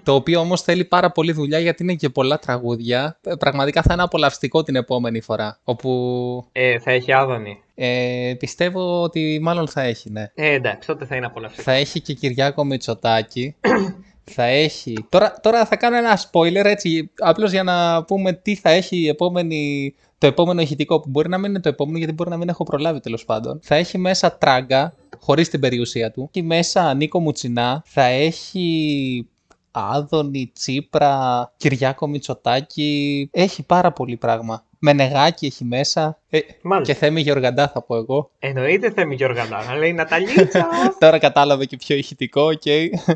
το 0.03 0.15
οποίο 0.15 0.41
όμως 0.41 0.63
θέλει 0.63 0.85
πάρα 0.85 1.11
πολύ 1.11 1.33
δουλειά 1.33 1.59
γιατί 1.59 1.83
είναι 1.83 1.95
και 1.95 2.09
πολλά 2.09 2.39
τραγούδια. 2.39 3.19
Ε, 3.23 3.35
Πραγματικά 3.35 3.83
θα 3.83 3.93
είναι 3.93 4.03
απολαυστικό 4.03 4.63
την 4.63 4.77
επόμενη 4.77 5.21
φορά. 5.21 5.59
Όπου 5.65 5.91
Ε, 6.53 6.79
θα 6.79 6.91
έχει 6.91 7.13
άδωνη. 7.13 7.59
ε, 7.75 8.35
πιστεύω 8.39 9.03
ότι 9.03 9.39
μάλλον 9.43 9.69
θα 9.69 9.83
έχει, 9.83 10.11
ναι. 10.11 10.31
Ε, 10.35 10.53
εντάξει, 10.53 10.87
τότε 10.89 11.05
θα 11.05 11.17
είναι 11.17 11.27
απολαυστικό. 11.27 11.63
Θα 11.63 11.73
έχει 11.73 12.01
και 12.01 12.13
Κυριάκο 12.15 12.65
Μητσοτάκη. 12.65 13.55
θα 14.31 14.45
έχει. 14.45 15.07
Τώρα, 15.09 15.35
τώρα 15.43 15.67
θα 15.67 15.77
κάνω 15.77 15.97
ένα 15.97 16.19
spoiler 16.31 16.65
έτσι, 16.65 17.11
απλώς 17.19 17.51
για 17.51 17.63
να 17.63 18.05
πούμε 18.05 18.33
τι 18.33 18.55
θα 18.55 18.71
έχει 18.71 18.97
η 18.97 19.09
επόμενη, 19.09 19.95
το 20.19 20.27
επόμενο 20.27 20.61
ηχητικό, 20.61 21.01
που 21.01 21.09
μπορεί 21.09 21.29
να 21.29 21.39
μην 21.39 21.51
είναι 21.51 21.61
το 21.61 21.69
επόμενο, 21.69 21.99
γιατί 21.99 22.13
μπορεί 22.13 22.31
να 22.31 22.37
μην 22.37 22.49
έχω 22.49 22.65
προλάβει 22.65 23.01
τέλος 23.01 23.25
πάντων. 23.25 23.61
Θα 23.63 23.75
έχει 23.75 23.99
μέσα 23.99 24.37
τράγκα, 24.37 24.95
χωρίς 25.19 25.49
την 25.49 25.61
περιουσία 25.61 26.11
του. 26.11 26.31
Έχει 26.33 26.47
μέσα 26.47 26.95
Νίκο 26.95 27.21
Μουτσινά. 27.21 27.83
Θα 27.87 28.05
έχει 28.05 29.29
Άδωνη, 29.71 30.51
Τσίπρα, 30.55 31.53
Κυριάκο 31.57 32.07
Μητσοτάκη. 32.07 33.29
Έχει 33.33 33.63
πάρα 33.63 33.93
πολύ 33.93 34.17
πράγμα. 34.17 34.65
Μενεγάκι 34.79 35.47
έχει 35.47 35.65
μέσα. 35.65 36.20
Ε, 36.33 36.39
Μάλιστα. 36.63 36.93
και 36.93 36.99
Θέμη 36.99 37.21
Γεωργαντά 37.21 37.69
θα 37.69 37.83
πω 37.83 37.97
εγώ. 37.97 38.31
Εννοείται 38.39 38.91
Θέμη 38.91 39.15
Γεωργαντά, 39.15 39.65
να 39.65 39.77
λέει 39.77 39.93
Ναταλίτσα. 39.93 40.69
Τώρα 40.99 41.19
κατάλαβε 41.19 41.65
και 41.65 41.77
πιο 41.77 41.97
ηχητικό, 41.97 42.43
οκ. 42.43 42.63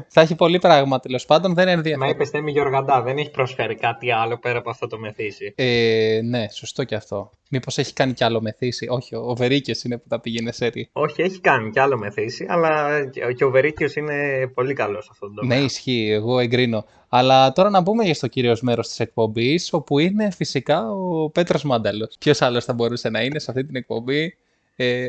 θα 0.08 0.20
έχει 0.20 0.34
πολύ 0.34 0.58
πράγμα 0.58 1.00
τέλος 1.00 1.24
πάντων, 1.26 1.54
δεν 1.54 1.64
Μα 1.66 1.72
ενδιαφέρει. 1.72 2.10
είπες 2.10 2.30
Θέμη 2.30 2.50
Γεωργαντά, 2.50 3.02
δεν 3.02 3.16
έχει 3.18 3.30
προσφέρει 3.30 3.74
κάτι 3.74 4.12
άλλο 4.12 4.38
πέρα 4.38 4.58
από 4.58 4.70
αυτό 4.70 4.86
το 4.86 4.98
μεθύσι. 4.98 5.52
Ε, 5.56 6.20
ναι, 6.24 6.46
σωστό 6.52 6.84
και 6.84 6.94
αυτό. 6.94 7.30
Μήπως 7.50 7.78
έχει 7.78 7.92
κάνει 7.92 8.12
κι 8.12 8.24
άλλο 8.24 8.40
μεθύσι; 8.40 8.86
Όχι, 8.90 9.14
ο 9.14 9.34
Βερίκε 9.36 9.72
είναι 9.84 9.98
που 9.98 10.04
τα 10.08 10.20
πήγαινε 10.20 10.52
σέρι. 10.52 10.88
Όχι, 10.92 11.22
έχει 11.22 11.40
κάνει 11.40 11.70
κι 11.70 11.78
άλλο 11.80 11.98
μεθύσι, 11.98 12.46
αλλά 12.48 13.04
και- 13.12 13.32
και 13.36 13.44
ο 13.44 13.50
Βερίκιος 13.50 13.94
είναι 13.96 14.46
πολύ 14.54 14.74
καλός 14.74 15.04
σε 15.04 15.10
αυτό 15.12 15.26
το 15.26 15.32
Ναι, 15.32 15.40
τομέα. 15.40 15.64
ισχύει, 15.64 16.08
εγώ 16.12 16.38
εγκρίνω. 16.38 16.84
Αλλά 17.08 17.52
τώρα 17.52 17.70
να 17.70 17.80
μπούμε 17.80 18.04
για 18.04 18.14
στο 18.14 18.26
κύριο 18.26 18.56
μέρος 18.60 18.88
της 18.88 19.00
εκπομπής, 19.00 19.72
όπου 19.72 19.98
είναι 19.98 20.30
φυσικά 20.30 20.90
ο 20.90 21.30
Πέτρος 21.30 21.62
Μάνταλος. 21.64 22.16
Ποιος 22.18 22.42
άλλος 22.42 22.64
θα 22.64 22.72
μπορούσε 22.72 23.03
να 23.10 23.22
είναι 23.22 23.38
σε 23.38 23.50
αυτή 23.50 23.64
την 23.64 23.76
εκπομπή. 23.76 24.36
Ε, 24.76 25.06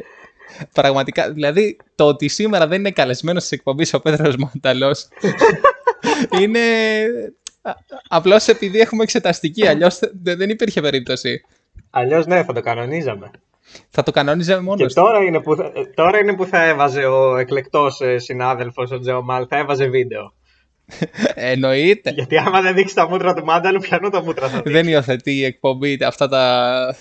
πραγματικά, 0.73 1.31
δηλαδή 1.31 1.77
το 1.95 2.05
ότι 2.05 2.27
σήμερα 2.27 2.67
δεν 2.67 2.79
είναι 2.79 2.91
καλεσμένος 2.91 3.47
τη 3.47 3.55
εκπομπή 3.55 3.85
ο 3.91 3.99
Πέτρος 3.99 4.35
Μάνταλο 4.35 4.97
είναι. 6.41 6.59
Απλώς 8.07 8.47
επειδή 8.47 8.79
έχουμε 8.79 9.03
εξεταστική, 9.03 9.67
αλλιώς 9.67 9.99
δεν 10.23 10.49
υπήρχε 10.49 10.81
περίπτωση. 10.81 11.41
Αλλιώς 11.89 12.25
ναι, 12.25 12.43
θα 12.43 12.53
το 12.53 12.61
κανονίζαμε. 12.61 13.31
Θα 13.89 14.03
το 14.03 14.11
κανόνιζε 14.11 14.59
μόνος 14.59 14.93
Και 14.93 14.99
τώρα 14.99 15.23
είναι, 15.23 15.41
που 15.41 15.55
θα, 15.55 15.71
ε, 15.75 15.85
τώρα 15.95 16.19
είναι 16.19 16.35
που 16.35 16.45
θα 16.45 16.63
έβαζε 16.63 17.05
ο 17.05 17.37
εκλεκτός 17.37 18.01
συνάδελφος, 18.15 18.91
ο 18.91 18.99
Τζεωμάλ, 18.99 19.45
θα 19.49 19.57
έβαζε 19.57 19.85
βίντεο. 19.85 20.33
Εννοείται. 21.51 22.11
Γιατί 22.11 22.37
άμα 22.37 22.61
δεν 22.61 22.75
δείξει 22.75 22.95
τα 22.95 23.09
μούτρα 23.09 23.33
του 23.33 23.45
Μάνταλου, 23.45 23.79
πιανού 23.79 24.09
τα 24.09 24.21
μούτρα 24.21 24.49
θα 24.49 24.57
δείξει. 24.57 24.73
δεν 24.73 24.87
υιοθετεί 24.87 25.31
η 25.31 25.43
εκπομπή 25.43 25.97
αυτά 26.03 26.27
τα, 26.27 26.95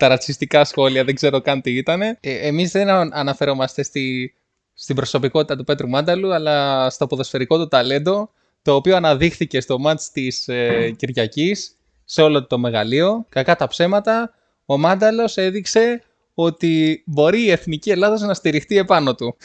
τα 0.00 0.08
ρατσιστικά 0.08 0.64
σχόλια, 0.64 1.04
δεν 1.04 1.14
ξέρω 1.14 1.40
καν 1.40 1.60
τι 1.60 1.76
ήταν. 1.76 2.02
Ε, 2.02 2.16
εμείς 2.20 2.70
δεν 2.70 2.88
α- 2.88 3.08
αναφερόμαστε 3.12 3.82
στη, 3.82 4.34
στην 4.72 4.96
προσωπικότητα 4.96 5.56
του 5.56 5.64
Πέτρου 5.64 5.88
Μάνταλου, 5.88 6.32
αλλά 6.34 6.90
στο 6.90 7.06
ποδοσφαιρικό 7.06 7.58
του 7.58 7.68
ταλέντο, 7.68 8.30
το 8.62 8.74
οποίο 8.74 8.96
αναδείχθηκε 8.96 9.60
στο 9.60 9.78
μάτς 9.78 10.10
της 10.10 10.48
ε, 10.48 10.90
Κυριακής, 10.96 11.78
σε 12.04 12.22
όλο 12.22 12.46
το 12.46 12.58
μεγαλείο. 12.58 13.26
Κακά 13.28 13.56
τα 13.56 13.66
ψέματα, 13.66 14.34
ο 14.64 14.78
Μάνταλος 14.78 15.36
έδειξε 15.36 16.02
ότι 16.34 17.02
μπορεί 17.06 17.42
η 17.42 17.50
Εθνική 17.50 17.90
Ελλάδος 17.90 18.20
να 18.20 18.34
στηριχτεί 18.34 18.76
επάνω 18.76 19.14
του. 19.14 19.36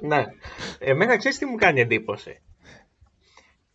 Ναι. 0.00 0.24
Εμένα 0.78 1.16
ξέρεις 1.16 1.38
τι 1.38 1.44
μου 1.46 1.56
κάνει 1.56 1.80
εντύπωση; 1.80 2.40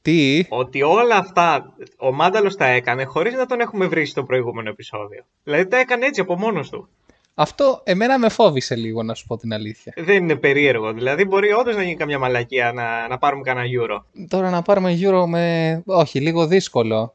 Τι, 0.01 0.45
Ότι 0.49 0.81
όλα 0.81 1.15
αυτά 1.15 1.73
ο 1.97 2.11
Μάνταλος 2.11 2.55
τα 2.55 2.65
έκανε 2.65 3.03
χωρίς 3.03 3.33
να 3.33 3.45
τον 3.45 3.59
έχουμε 3.59 3.85
βρει 3.85 4.05
στο 4.05 4.23
προηγούμενο 4.23 4.69
επεισόδιο. 4.69 5.25
Δηλαδή 5.43 5.67
τα 5.67 5.77
έκανε 5.77 6.05
έτσι 6.05 6.21
από 6.21 6.37
μόνος 6.37 6.69
του. 6.69 6.89
αυτό 7.33 7.81
εμένα 7.83 8.19
με 8.19 8.29
φόβησε 8.29 8.75
λίγο 8.75 9.03
να 9.03 9.13
σου 9.13 9.27
πω 9.27 9.37
την 9.37 9.53
αλήθεια. 9.53 9.93
Δεν 9.97 10.15
είναι 10.15 10.35
περίεργο. 10.35 10.93
Δηλαδή 10.93 11.25
μπορεί 11.25 11.51
όντως 11.51 11.75
να 11.75 11.83
γίνει 11.83 11.95
καμιά 11.95 12.19
μαλακία 12.19 12.71
να, 12.73 13.07
να 13.07 13.17
πάρουμε 13.17 13.43
κανένα 13.43 13.67
euro. 13.81 14.03
Τώρα 14.29 14.49
να 14.49 14.61
πάρουμε 14.61 14.97
Euro 15.01 15.25
με... 15.27 15.81
Όχι, 15.85 16.19
λίγο 16.19 16.47
δύσκολο. 16.47 17.13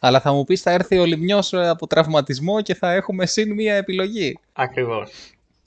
Αλλά 0.00 0.20
θα 0.20 0.32
μου 0.32 0.44
πεις 0.44 0.62
θα 0.62 0.70
έρθει 0.70 0.98
ο 0.98 1.04
Λιμνιός 1.04 1.52
ε, 1.52 1.68
από 1.68 1.86
τραυματισμό 1.86 2.60
και 2.62 2.74
θα 2.74 2.92
έχουμε 2.92 3.26
συν 3.26 3.52
μία 3.54 3.74
επιλογή. 3.74 4.38
Ακριβώς. 4.52 5.10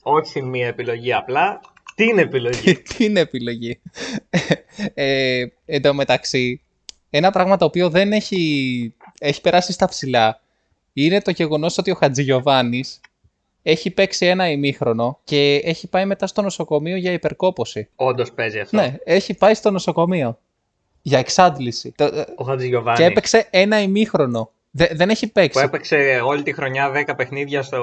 Όχι 0.02 0.30
συν 0.30 0.44
μία 0.44 0.66
επιλογή 0.66 1.12
απλά. 1.12 1.60
Την 2.06 2.18
επιλογή; 2.18 2.74
Τι 2.74 3.04
είναι 3.04 3.20
επιλογή; 3.20 3.80
ε, 4.94 5.44
εν 5.66 5.82
τω 5.82 5.94
μεταξύ, 5.94 6.60
ένα 7.10 7.30
πράγμα 7.30 7.56
το 7.56 7.64
οποίο 7.64 7.90
δεν 7.90 8.12
έχει, 8.12 8.94
έχει 9.18 9.40
περάσει 9.40 9.72
στα 9.72 9.88
ψηλά 9.88 10.40
είναι 10.92 11.20
το 11.20 11.30
γεγονός 11.30 11.78
ότι 11.78 11.90
ο 11.90 11.94
Χατζηγιοβάνης 11.94 13.00
έχει 13.62 13.90
παίξει 13.90 14.26
ένα 14.26 14.50
ημίχρονο 14.50 15.18
και 15.24 15.54
έχει 15.64 15.86
πάει 15.88 16.04
μετά 16.06 16.26
στο 16.26 16.42
νοσοκομείο 16.42 16.96
για 16.96 17.12
υπερκόπωση. 17.12 17.88
Όντως 17.96 18.32
παίζει 18.32 18.58
αυτό. 18.58 18.76
Ναι, 18.76 18.96
έχει 19.04 19.34
πάει 19.34 19.54
στο 19.54 19.70
νοσοκομείο 19.70 20.38
για 21.02 21.18
εξάντληση. 21.18 21.92
Το- 21.96 22.04
ε, 22.04 22.24
Ο 22.36 22.44
Χατζηγιοβάνης. 22.44 22.98
Και 23.00 23.04
έπαιξε 23.06 23.46
ένα 23.50 23.80
ημίχρονο. 23.82 24.50
Δε- 24.70 24.88
δεν 24.92 25.10
έχει 25.10 25.26
Που 25.26 25.32
παίξει. 25.32 25.62
έπαιξε 25.64 26.20
όλη 26.24 26.42
τη 26.42 26.52
χρονιά 26.52 26.90
10 26.90 27.16
παιχνίδια 27.16 27.62
στο 27.62 27.80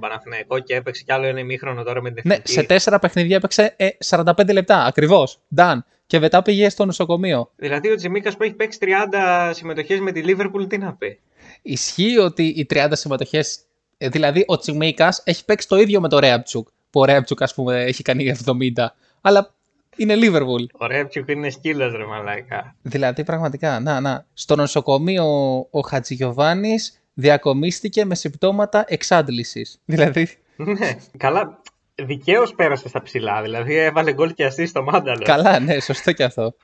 Παναθηναϊκό 0.00 0.58
και 0.58 0.74
έπαιξε 0.74 1.02
κι 1.02 1.12
άλλο 1.12 1.26
ένα 1.26 1.38
ημίχρονο 1.40 1.82
τώρα 1.82 2.02
με 2.02 2.10
την 2.10 2.22
Ναι, 2.26 2.32
εθνική. 2.34 2.52
σε 2.52 2.62
τέσσερα 2.62 2.98
παιχνίδια 2.98 3.36
έπαιξε 3.36 3.74
ε, 3.76 3.88
45 4.06 4.52
λεπτά. 4.52 4.84
Ακριβώς. 4.84 5.38
Done. 5.56 5.78
Και 6.06 6.18
μετά 6.18 6.42
πήγε 6.42 6.68
στο 6.68 6.84
νοσοκομείο. 6.84 7.50
Δηλαδή 7.56 7.90
ο 7.90 7.94
Τσιμίκα 7.96 8.36
που 8.36 8.42
έχει 8.42 8.52
παίξει 8.54 8.78
30 8.82 9.50
συμμετοχές 9.54 10.00
με 10.00 10.12
τη 10.12 10.22
Λίβερπουλ, 10.22 10.64
τι 10.66 10.78
να 10.78 10.92
πει; 10.94 11.18
Ισχύει 11.62 12.18
ότι 12.18 12.42
οι 12.46 12.66
30 12.74 12.88
συμμετοχές. 12.92 13.58
Δηλαδή, 13.98 14.44
ο 14.46 14.56
Τσιμίκα 14.58 15.14
έχει 15.24 15.44
παίξει 15.44 15.68
το 15.68 15.76
ίδιο 15.76 16.00
με 16.00 16.08
το 16.08 16.18
Ρέαπτσουκ. 16.18 16.68
Που 16.90 17.00
ο 17.00 17.04
Ρέαπτσουκ, 17.04 17.42
ας 17.42 17.54
πούμε, 17.54 17.82
έχει 17.84 18.02
κάνει 18.02 18.28
70. 18.44 18.94
Αλλά 19.20 19.54
είναι 19.96 20.14
Λίβερπουλ. 20.14 20.64
Ο 20.78 20.86
Ρέπτσουκ 20.86 21.28
είναι 21.28 21.50
σκύλος 21.50 21.92
ρε 21.96 22.04
μαλάκα. 22.04 22.76
Δηλαδή, 22.82 23.24
πραγματικά, 23.24 23.80
να, 23.80 24.00
να. 24.00 24.26
Στο 24.34 24.56
νοσοκομείο 24.56 25.26
ο 25.70 25.80
Χατζηγιοβάνης 25.80 27.02
διακομίστηκε 27.14 28.04
με 28.04 28.14
συμπτώματα 28.14 28.84
εξάντλησης. 28.88 29.80
Δηλαδή, 29.84 30.28
ναι, 30.56 30.96
καλά. 31.16 31.60
Δικαίως 31.94 32.54
πέρασε 32.54 32.88
στα 32.88 33.02
ψηλά. 33.02 33.42
Δηλαδή 33.42 33.74
έβαλε 33.74 34.12
γκολ 34.12 34.34
και 34.34 34.44
ασύ 34.44 34.66
στο 34.66 34.82
μάνταλος. 34.82 35.24
καλά, 35.24 35.58
ναι, 35.58 35.80
σωστό 35.80 36.12
και 36.12 36.24
αυτό. 36.24 36.54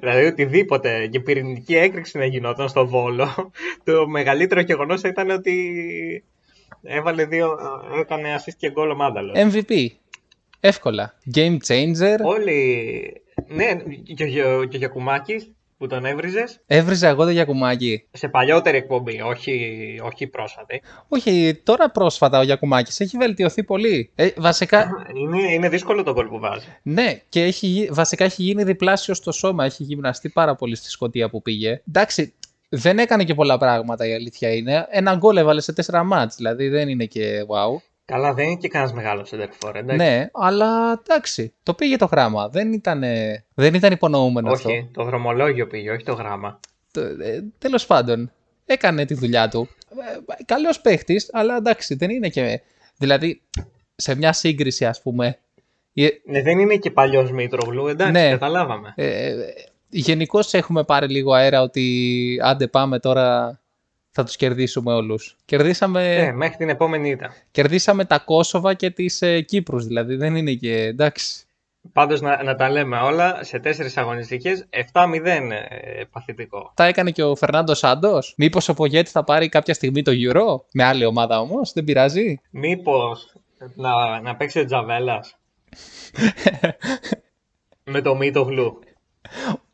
Δηλαδή 0.00 0.24
οτιδήποτε 0.24 1.06
και 1.06 1.20
πυρηνική 1.20 1.76
έκρηξη 1.76 2.18
να 2.18 2.24
γινόταν 2.24 2.68
στο 2.68 2.86
Βόλο, 2.86 3.52
το 3.84 4.08
μεγαλύτερο 4.08 4.60
γεγονός 4.60 5.02
ήταν 5.02 5.30
ότι 5.30 5.54
έβαλε 6.82 7.24
δύο, 7.24 7.58
έκανε 8.00 8.34
assist 8.38 8.54
και 8.56 8.70
γκολ 8.70 8.90
ο 8.90 8.94
Μάνταλος. 8.94 9.38
MVP. 9.38 9.86
Εύκολα. 10.66 11.14
Game 11.34 11.56
changer. 11.66 12.16
Όλοι. 12.24 13.22
Ναι, 13.48 13.64
και 14.14 14.22
ο 14.22 14.26
Γε- 14.26 14.68
και 14.68 14.76
ο 14.76 14.78
Γιακουμάκης 14.78 15.50
που 15.78 15.86
τον 15.86 16.04
έβριζες 16.04 16.60
Έβριζα 16.66 17.08
εγώ 17.08 17.24
το 17.24 17.30
Γιακουμάκη. 17.30 18.04
σε 18.12 18.28
παλιότερη 18.28 18.76
εκπομπή, 18.76 19.20
όχι, 19.20 20.00
όχι 20.04 20.26
πρόσφατη. 20.26 20.82
Όχι, 21.08 21.60
τώρα 21.62 21.90
πρόσφατα 21.90 22.38
ο 22.38 22.42
Γιακουμάκης 22.42 23.00
έχει 23.00 23.16
βελτιωθεί 23.16 23.64
πολύ. 23.64 24.10
Ε, 24.14 24.28
βασικά, 24.36 24.88
Είναι, 25.14 25.52
είναι 25.52 25.68
δύσκολο 25.68 26.02
το 26.02 26.12
γκολ 26.12 26.26
που 26.26 26.38
βάζει. 26.38 26.66
ναι, 26.82 27.20
και 27.28 27.42
έχει, 27.42 27.66
γι- 27.66 27.88
βασικά 27.92 28.24
έχει 28.24 28.42
γίνει 28.42 28.64
διπλάσιο 28.64 29.14
στο 29.14 29.32
σώμα. 29.32 29.64
Έχει 29.64 29.82
γυμναστεί 29.82 30.28
πάρα 30.28 30.54
πολύ 30.54 30.76
στη 30.76 30.90
Σκωτία 30.90 31.30
που 31.30 31.42
πήγε. 31.42 31.82
Εντάξει, 31.88 32.34
δεν 32.68 32.98
έκανε 32.98 33.24
και 33.24 33.34
πολλά 33.34 33.58
πράγματα 33.58 34.06
η 34.08 34.14
αλήθεια 34.14 34.54
είναι. 34.54 34.86
Ένα 34.90 35.14
γκολ 35.14 35.36
έβαλε 35.36 35.60
σε 35.60 35.72
τέσσερα 35.72 36.04
μάτς, 36.04 36.36
δηλαδή 36.36 36.68
δεν 36.68 36.88
είναι 36.88 37.04
και 37.04 37.40
wow. 37.48 37.80
Καλά, 38.06 38.34
δεν 38.34 38.46
είναι 38.46 38.56
και 38.56 38.68
κανένας 38.68 38.94
μεγάλος 38.94 39.28
σεντερφόρ, 39.28 39.76
εντάξει. 39.76 39.96
Ναι, 40.04 40.28
αλλά 40.32 41.00
εντάξει, 41.08 41.52
το 41.62 41.74
πήγε 41.74 41.96
το 41.96 42.04
γράμμα. 42.04 42.48
Δεν 42.48 42.72
ήταν, 42.72 43.02
δεν 43.54 43.74
ήταν 43.74 43.92
υπονοούμενο 43.92 44.50
αυτό. 44.52 44.68
όχι, 44.68 44.88
το 44.92 45.04
δρομολόγιο 45.04 45.66
πήγε, 45.66 45.90
όχι 45.90 46.04
το 46.04 46.12
γράμμα. 46.12 46.60
Το- 46.92 47.00
ε, 47.00 47.44
τέλος 47.58 47.86
πάντων, 47.86 48.30
έκανε 48.66 49.04
τη 49.04 49.14
δουλειά 49.14 49.48
του. 49.48 49.68
Ε, 50.38 50.42
καλός 50.44 50.80
παίχτης, 50.80 51.28
αλλά 51.32 51.56
εντάξει, 51.56 51.94
δεν 51.94 52.10
είναι 52.10 52.28
και... 52.28 52.60
Δηλαδή, 52.96 53.42
σε 53.96 54.14
μια 54.16 54.32
σύγκριση, 54.32 54.84
ας 54.84 55.02
πούμε, 55.02 55.38
ε, 55.94 56.06
Ναι, 56.24 56.42
δεν 56.42 56.58
είναι 56.58 56.76
και 56.76 56.90
παλιός 56.90 57.30
Μήτρογλου, 57.30 57.86
εντάξει, 57.86 58.12
Ναι. 58.12 58.28
καταλάβαμε. 58.30 58.92
ε, 58.96 59.34
γενικώς 59.88 60.54
έχουμε 60.54 60.84
πάρει 60.84 61.08
λίγο 61.08 61.32
αέρα 61.32 61.62
ότι 61.62 62.38
άντε 62.42 62.66
πάμε 62.66 62.98
τώρα 62.98 63.60
θα 64.16 64.24
τους 64.24 64.36
κερδίσουμε 64.36 64.92
όλους. 64.92 65.36
Κερδίσαμε, 65.44 66.14
Ε, 66.16 66.32
μέχρι 66.32 66.56
την 66.56 66.68
επόμενη 66.68 67.10
ήττα. 67.10 67.34
κερδίσαμε 67.50 68.04
τα 68.04 68.18
Κόσοβα 68.18 68.74
και 68.74 68.90
τις 68.90 69.22
ε, 69.22 69.40
Κύπρους, 69.40 69.86
δηλαδή 69.86 70.16
δεν 70.16 70.36
είναι 70.36 70.52
και 70.52 70.82
εντάξει. 70.82 71.44
Πάντως 71.92 72.20
να, 72.20 72.42
να 72.42 72.54
τα 72.54 72.70
λέμε 72.70 72.96
όλα, 72.98 73.38
σε 73.44 73.58
τέσσερις 73.58 73.96
αγωνιστικές, 73.96 74.66
7-0 74.92 75.24
ε, 75.24 76.02
παθητικό. 76.10 76.72
Τα 76.74 76.84
έκανε 76.84 77.10
και 77.10 77.22
ο 77.22 77.34
Φερνάντο 77.36 77.74
Σάντος. 77.74 78.34
Μήπως 78.36 78.68
ο 78.68 78.74
Πογέτη 78.74 79.10
θα 79.10 79.24
πάρει 79.24 79.48
κάποια 79.48 79.74
στιγμή 79.74 80.02
το 80.02 80.12
Euro; 80.14 80.64
Με 80.72 80.84
άλλη 80.84 81.04
ομάδα 81.04 81.40
όμως, 81.40 81.72
δεν 81.72 81.84
πειράζει. 81.84 82.40
Μήπως 82.50 83.32
να, 83.74 84.20
να 84.20 84.36
παίξει 84.36 84.58
ο 84.60 84.64
Τζαβέλας 84.64 85.36
με 87.92 88.00
το 88.00 88.14
Μήτογλου. 88.16 88.80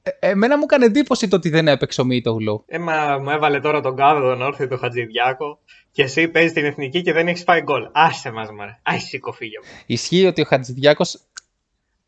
Ε, 0.03 0.11
εμένα 0.31 0.57
μου 0.57 0.63
έκανε 0.63 0.85
εντύπωση 0.85 1.29
το 1.29 1.37
ότι 1.37 1.49
δεν 1.49 1.69
έπαιξε 1.69 2.01
ο 2.01 2.05
Μίτογλου. 2.05 2.65
Ε, 2.67 2.79
μα 2.79 3.19
μου 3.19 3.31
έβαλε 3.31 3.61
τώρα 3.61 3.81
τον 3.81 3.97
κάδο 3.97 4.21
τον 4.21 4.43
όρθιο 4.43 4.69
του 4.69 4.79
Χατζηδιάκο 4.79 5.59
και 5.93 6.03
εσύ 6.03 6.29
παίζεις 6.29 6.53
την 6.53 6.65
εθνική 6.65 7.03
και 7.03 7.13
δεν 7.13 7.29
έχεις 7.29 7.43
φάει 7.43 7.61
γκολ. 7.61 7.89
Άσε 7.93 8.31
μας 8.31 8.51
μωρέ. 8.51 8.79
Άι 8.83 8.99
σήκω 8.99 9.33
φύγε 9.33 9.59
μου. 9.63 9.69
Ισχύει 9.87 10.27
ότι 10.27 10.41
ο 10.41 10.45
Χατζηδιάκος 10.45 11.21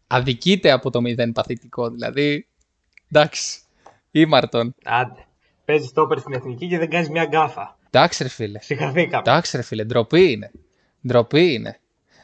αδικείται 0.06 0.70
από 0.70 0.90
το 0.90 1.00
μηδέν 1.00 1.32
παθητικό. 1.32 1.90
Δηλαδή, 1.90 2.48
εντάξει, 3.12 3.60
ήμαρτον. 4.10 4.74
Άντε. 4.84 5.26
Παίζεις 5.64 5.92
τόπερ 5.92 6.18
στην 6.18 6.32
εθνική 6.32 6.68
και 6.68 6.78
δεν 6.78 6.90
κάνεις 6.90 7.08
μια 7.08 7.24
γκάφα. 7.24 7.78
Εντάξει, 7.90 8.22
ρε 8.22 8.28
φίλε. 8.28 8.60
Συγχαθήκαμε. 8.62 9.22
Εντάξει, 9.26 9.56
ρε 9.56 9.62
φίλε, 9.62 9.84
ντροπή 9.84 10.32
είναι. 10.32 10.50
Ντροπή 11.06 11.52
είναι. 11.52 11.78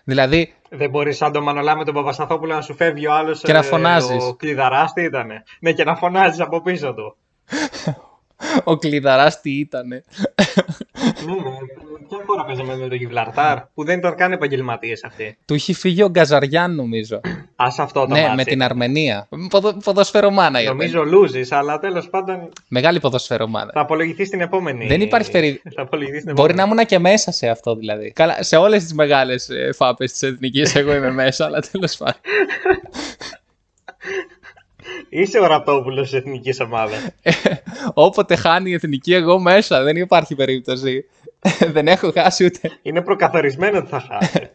Δηλαδή, 0.05 0.55
Δεν 0.69 0.91
μπορείς 0.91 1.17
σαν 1.17 1.33
τον 1.33 1.43
Μανολά 1.43 1.77
με 1.77 1.85
τον 1.85 1.95
Παπασταθόπουλο 1.95 2.55
να 2.55 2.61
σου 2.61 2.75
φεύγει 2.75 3.07
ο 3.07 3.15
άλλος. 3.15 3.41
Και 3.41 3.53
να 3.53 3.63
φωνάζεις. 3.63 4.25
Ο 4.25 4.35
κλειδαρά 4.35 4.91
τι 4.95 5.03
ήτανε. 5.03 5.43
Ναι, 5.61 5.73
και 5.73 5.85
να 5.85 5.97
φωνάζεις 5.97 6.41
από 6.41 6.63
πίσω 6.63 6.95
του. 6.95 7.17
ο 8.65 8.77
κλειδαράς 8.77 9.41
τι 9.41 9.51
ήτανε. 9.59 10.05
ναι, 11.27 11.33
ναι. 11.33 11.41
Ποια 12.09 12.19
φορά 12.27 12.45
παίζαμε 12.45 12.77
με 12.77 12.89
τον 12.89 12.97
Γιβλαρτάρ 12.97 13.59
που 13.75 13.85
δεν 13.85 13.99
ήταν 13.99 14.15
καν 14.15 14.33
επαγγελματίες 14.33 15.05
αυτοί. 15.05 15.39
Του 15.45 15.55
έχει 15.55 15.73
φύγει 15.75 16.03
ο 16.03 16.09
Γκαζαριάν, 16.09 16.75
νομίζω. 16.75 17.17
Α 17.57 17.67
αυτό 17.79 18.01
το 18.01 18.07
ναι, 18.15 18.21
ματς. 18.21 18.37
με 18.37 18.45
την 18.45 18.63
Αρμενία. 18.63 19.29
Ποδο, 19.51 19.73
ποδοσφαιρομάνα 19.85 20.63
η 20.63 20.67
Αρμενία. 20.67 20.93
Νομίζω 20.95 21.11
λούζεις, 21.17 21.53
αλλά 21.53 21.79
τέλος 21.79 22.09
πάντων 22.11 22.49
Μεγάλη 22.69 23.01
ποδοσφαιρομάνα. 23.01 23.71
θα 23.75 23.81
απολογηθεί 23.81 24.25
στην 24.25 24.41
επόμενη. 24.41 24.87
Δεν 24.87 25.01
υπάρχει 25.01 25.31
περί- 25.31 25.61
Θα 25.77 25.83
απολογηθεί 25.83 26.21
στην 26.21 26.33
Μπορεί 26.35 26.55
να 26.55 26.63
επόμενη. 26.63 26.73
ήμουν 26.81 26.87
και 26.87 26.99
μέσα 26.99 27.31
σε 27.33 27.49
αυτό 27.49 27.75
δηλαδή. 27.75 28.13
Καλά, 28.13 28.43
σε 28.43 28.57
όλες 28.57 28.83
τις 28.83 28.95
μεγάλες 28.95 29.49
φάπες 29.77 30.11
της 30.13 30.23
εθνικής 30.23 30.75
εγώ 30.75 30.95
είμαι 30.95 31.11
μέσα, 31.11 31.45
αλλά 31.45 31.61
τέλος 31.73 31.97
πάντων. 31.97 32.21
Είσαι 35.09 35.39
ο 35.39 35.47
Ραπτόπουλος 35.47 36.03
της 36.03 36.13
εθνικής 36.13 36.61
ομάδας. 36.61 37.09
Όποτε 37.95 38.37
χάνει 38.37 38.71
η 38.71 38.73
εθνική, 38.75 39.15
εγώ 39.15 39.39
μέσα. 39.39 39.83
Δεν 39.83 39.97
υπάρχει 39.97 40.35
περίπτωση. 40.35 41.05
δεν 41.75 41.89
έχω 41.89 42.13
χάσει 42.13 42.45
ούτε. 42.45 42.79
Είναι 42.83 43.03
προκαθορισμένο 43.03 43.79
ότι 43.79 43.89
θα 43.89 44.01
χάσει. 44.01 44.51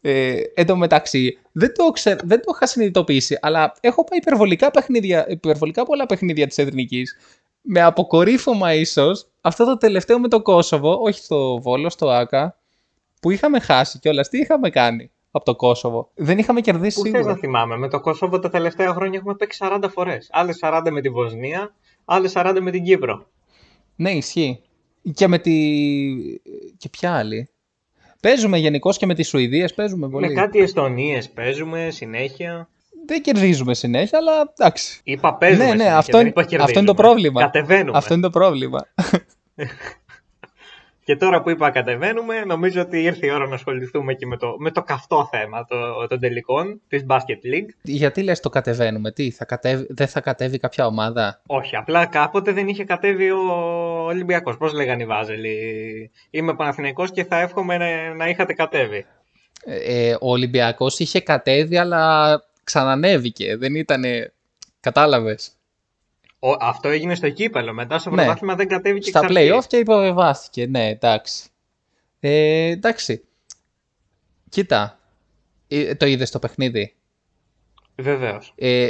Ε, 0.00 0.40
εν 0.54 0.66
τω 0.66 0.76
μεταξύ, 0.76 1.38
δεν 1.52 1.74
το, 1.74 1.90
ξε... 1.90 2.16
δεν 2.24 2.40
το 2.40 2.52
είχα 2.54 2.66
συνειδητοποιήσει, 2.66 3.38
αλλά 3.40 3.72
έχω 3.80 4.04
πάει 4.04 4.18
υπερβολικά, 4.18 4.70
παιχνίδια, 4.70 5.26
υπερβολικά 5.28 5.84
πολλά 5.84 6.06
παιχνίδια 6.06 6.46
της 6.46 6.58
εθνικής. 6.58 7.16
Με 7.60 7.80
αποκορύφωμα 7.80 8.74
ίσως 8.74 9.26
αυτό 9.40 9.64
το 9.64 9.76
τελευταίο 9.76 10.18
με 10.18 10.28
το 10.28 10.42
Κόσοβο, 10.42 10.98
όχι 11.00 11.18
στο 11.18 11.60
Βόλο, 11.60 11.90
στο 11.90 12.10
Άκα, 12.10 12.58
που 13.20 13.30
είχαμε 13.30 13.60
χάσει 13.60 13.98
κιόλας. 13.98 14.28
Τι 14.28 14.38
είχαμε 14.38 14.70
κάνει; 14.70 15.10
Από 15.36 15.44
το 15.44 15.56
Κόσοβο. 15.56 16.10
Δεν 16.14 16.38
είχαμε 16.38 16.60
κερδίσει 16.60 16.96
Πού 16.96 17.02
θες 17.02 17.12
σίγουρα. 17.12 17.32
να 17.32 17.38
θυμάμαι, 17.38 17.76
με 17.76 17.88
το 17.88 18.00
Κόσοβο 18.00 18.38
τα 18.38 18.50
τελευταία 18.50 18.92
χρόνια 18.92 19.18
έχουμε 19.18 19.34
παίξει 19.34 19.58
40 19.62 19.84
φορές. 19.90 20.28
Άλλες 20.32 20.58
40 20.62 20.82
με 20.90 21.00
τη 21.00 21.08
Βοσνία, 21.08 21.74
άλλες 22.04 22.32
40 22.36 22.58
με 22.60 22.70
την 22.70 22.84
Κύπρο. 22.84 23.26
Ναι, 23.96 24.10
ισχύει. 24.10 24.60
Και 25.14 25.28
με 25.28 25.38
τη. 25.38 25.52
και 26.78 26.88
ποια 26.88 27.16
άλλη. 27.16 27.50
Παίζουμε 28.20 28.58
γενικώ 28.58 28.90
και 28.90 29.06
με 29.06 29.14
τι 29.14 29.22
Σουηδίε, 29.22 29.68
παίζουμε 29.74 30.08
πολύ. 30.08 30.26
Με 30.26 30.32
κάτι 30.34 30.58
Εστονίες 30.58 31.30
παίζουμε 31.30 31.88
συνέχεια. 31.90 32.68
Δεν 33.06 33.22
κερδίζουμε 33.22 33.74
συνέχεια, 33.74 34.18
αλλά 34.18 34.52
εντάξει. 34.58 35.00
Είπα 35.04 35.34
παίζουμε. 35.34 35.64
ναι, 35.64 35.70
ναι, 35.70 35.76
συνέχεια, 35.76 35.98
αυτό, 35.98 36.12
δεν 36.18 36.20
είναι, 36.20 36.28
είπα 36.28 36.40
αυτό 36.40 36.52
είναι 36.56 36.64
το 36.64 36.94
κερδίζουμε. 36.94 36.94
πρόβλημα. 36.94 37.40
Κατεβαίνουμε. 37.40 37.98
Αυτό 37.98 38.14
είναι 38.14 38.22
το 38.22 38.30
πρόβλημα. 38.30 38.78
Και 41.06 41.16
τώρα 41.16 41.42
που 41.42 41.50
είπα 41.50 41.70
κατεβαίνουμε, 41.70 42.44
νομίζω 42.44 42.80
ότι 42.80 43.02
ήρθε 43.02 43.26
η 43.26 43.30
ώρα 43.30 43.46
να 43.46 43.54
ασχοληθούμε 43.54 44.14
και 44.14 44.26
με 44.26 44.36
το, 44.36 44.54
με 44.58 44.70
το 44.70 44.82
καυτό 44.82 45.28
θέμα 45.30 45.64
το, 45.64 46.06
των 46.06 46.20
τελικών 46.20 46.80
της 46.88 47.04
Basket 47.08 47.54
League. 47.54 47.68
Γιατί 47.82 48.22
λες 48.22 48.40
το 48.40 48.48
κατεβαίνουμε, 48.48 49.12
τι, 49.12 49.30
θα 49.30 49.44
κατέβει, 49.44 49.86
δεν 49.88 50.08
θα 50.08 50.20
κατέβει 50.20 50.58
κάποια 50.58 50.86
ομάδα; 50.86 51.40
Όχι, 51.46 51.76
απλά 51.76 52.06
κάποτε 52.06 52.52
δεν 52.52 52.68
είχε 52.68 52.84
κατέβει 52.84 53.30
ο 53.30 53.40
Ολυμπιακός. 54.04 54.56
Πώς 54.56 54.72
λέγανε 54.72 55.02
οι 55.02 55.06
Βάζελοι; 55.06 56.10
Είμαι 56.30 56.54
Παναθηναϊκός 56.54 57.10
και 57.10 57.24
θα 57.24 57.40
εύχομαι 57.40 57.76
να, 57.76 58.14
να 58.14 58.28
είχατε 58.28 58.52
κατέβει. 58.52 59.06
Ε, 59.64 60.14
ο 60.14 60.30
Ολυμπιακός 60.30 60.98
είχε 60.98 61.20
κατέβει, 61.20 61.76
αλλά 61.76 62.42
ξανανέβηκε. 62.64 63.56
Δεν 63.56 63.74
ήτανε... 63.74 64.32
Κατάλαβες. 64.80 65.55
Ο, 66.46 66.56
αυτό 66.60 66.88
έγινε 66.88 67.14
στο 67.14 67.30
κύπελο. 67.30 67.72
Μετά 67.72 67.98
στο 67.98 68.10
Ναι. 68.10 68.16
πρωτάθλημα 68.16 68.54
δεν 68.54 68.68
κατέβηκε 68.68 69.08
Στα 69.08 69.20
εξ 69.22 69.36
αρχής. 69.36 69.52
play-off 69.52 69.64
και 69.66 69.76
υποβεβάστηκε. 69.76 70.66
Ναι, 70.66 70.88
εντάξει. 70.88 71.48
Ε, 72.20 72.66
εντάξει. 72.70 73.24
Κοίτα. 74.48 74.98
Ε, 75.68 75.94
το 75.94 76.06
είδες 76.06 76.30
το 76.30 76.38
παιχνίδι; 76.38 76.94
Βεβαίως. 77.96 78.52
Ε, 78.56 78.88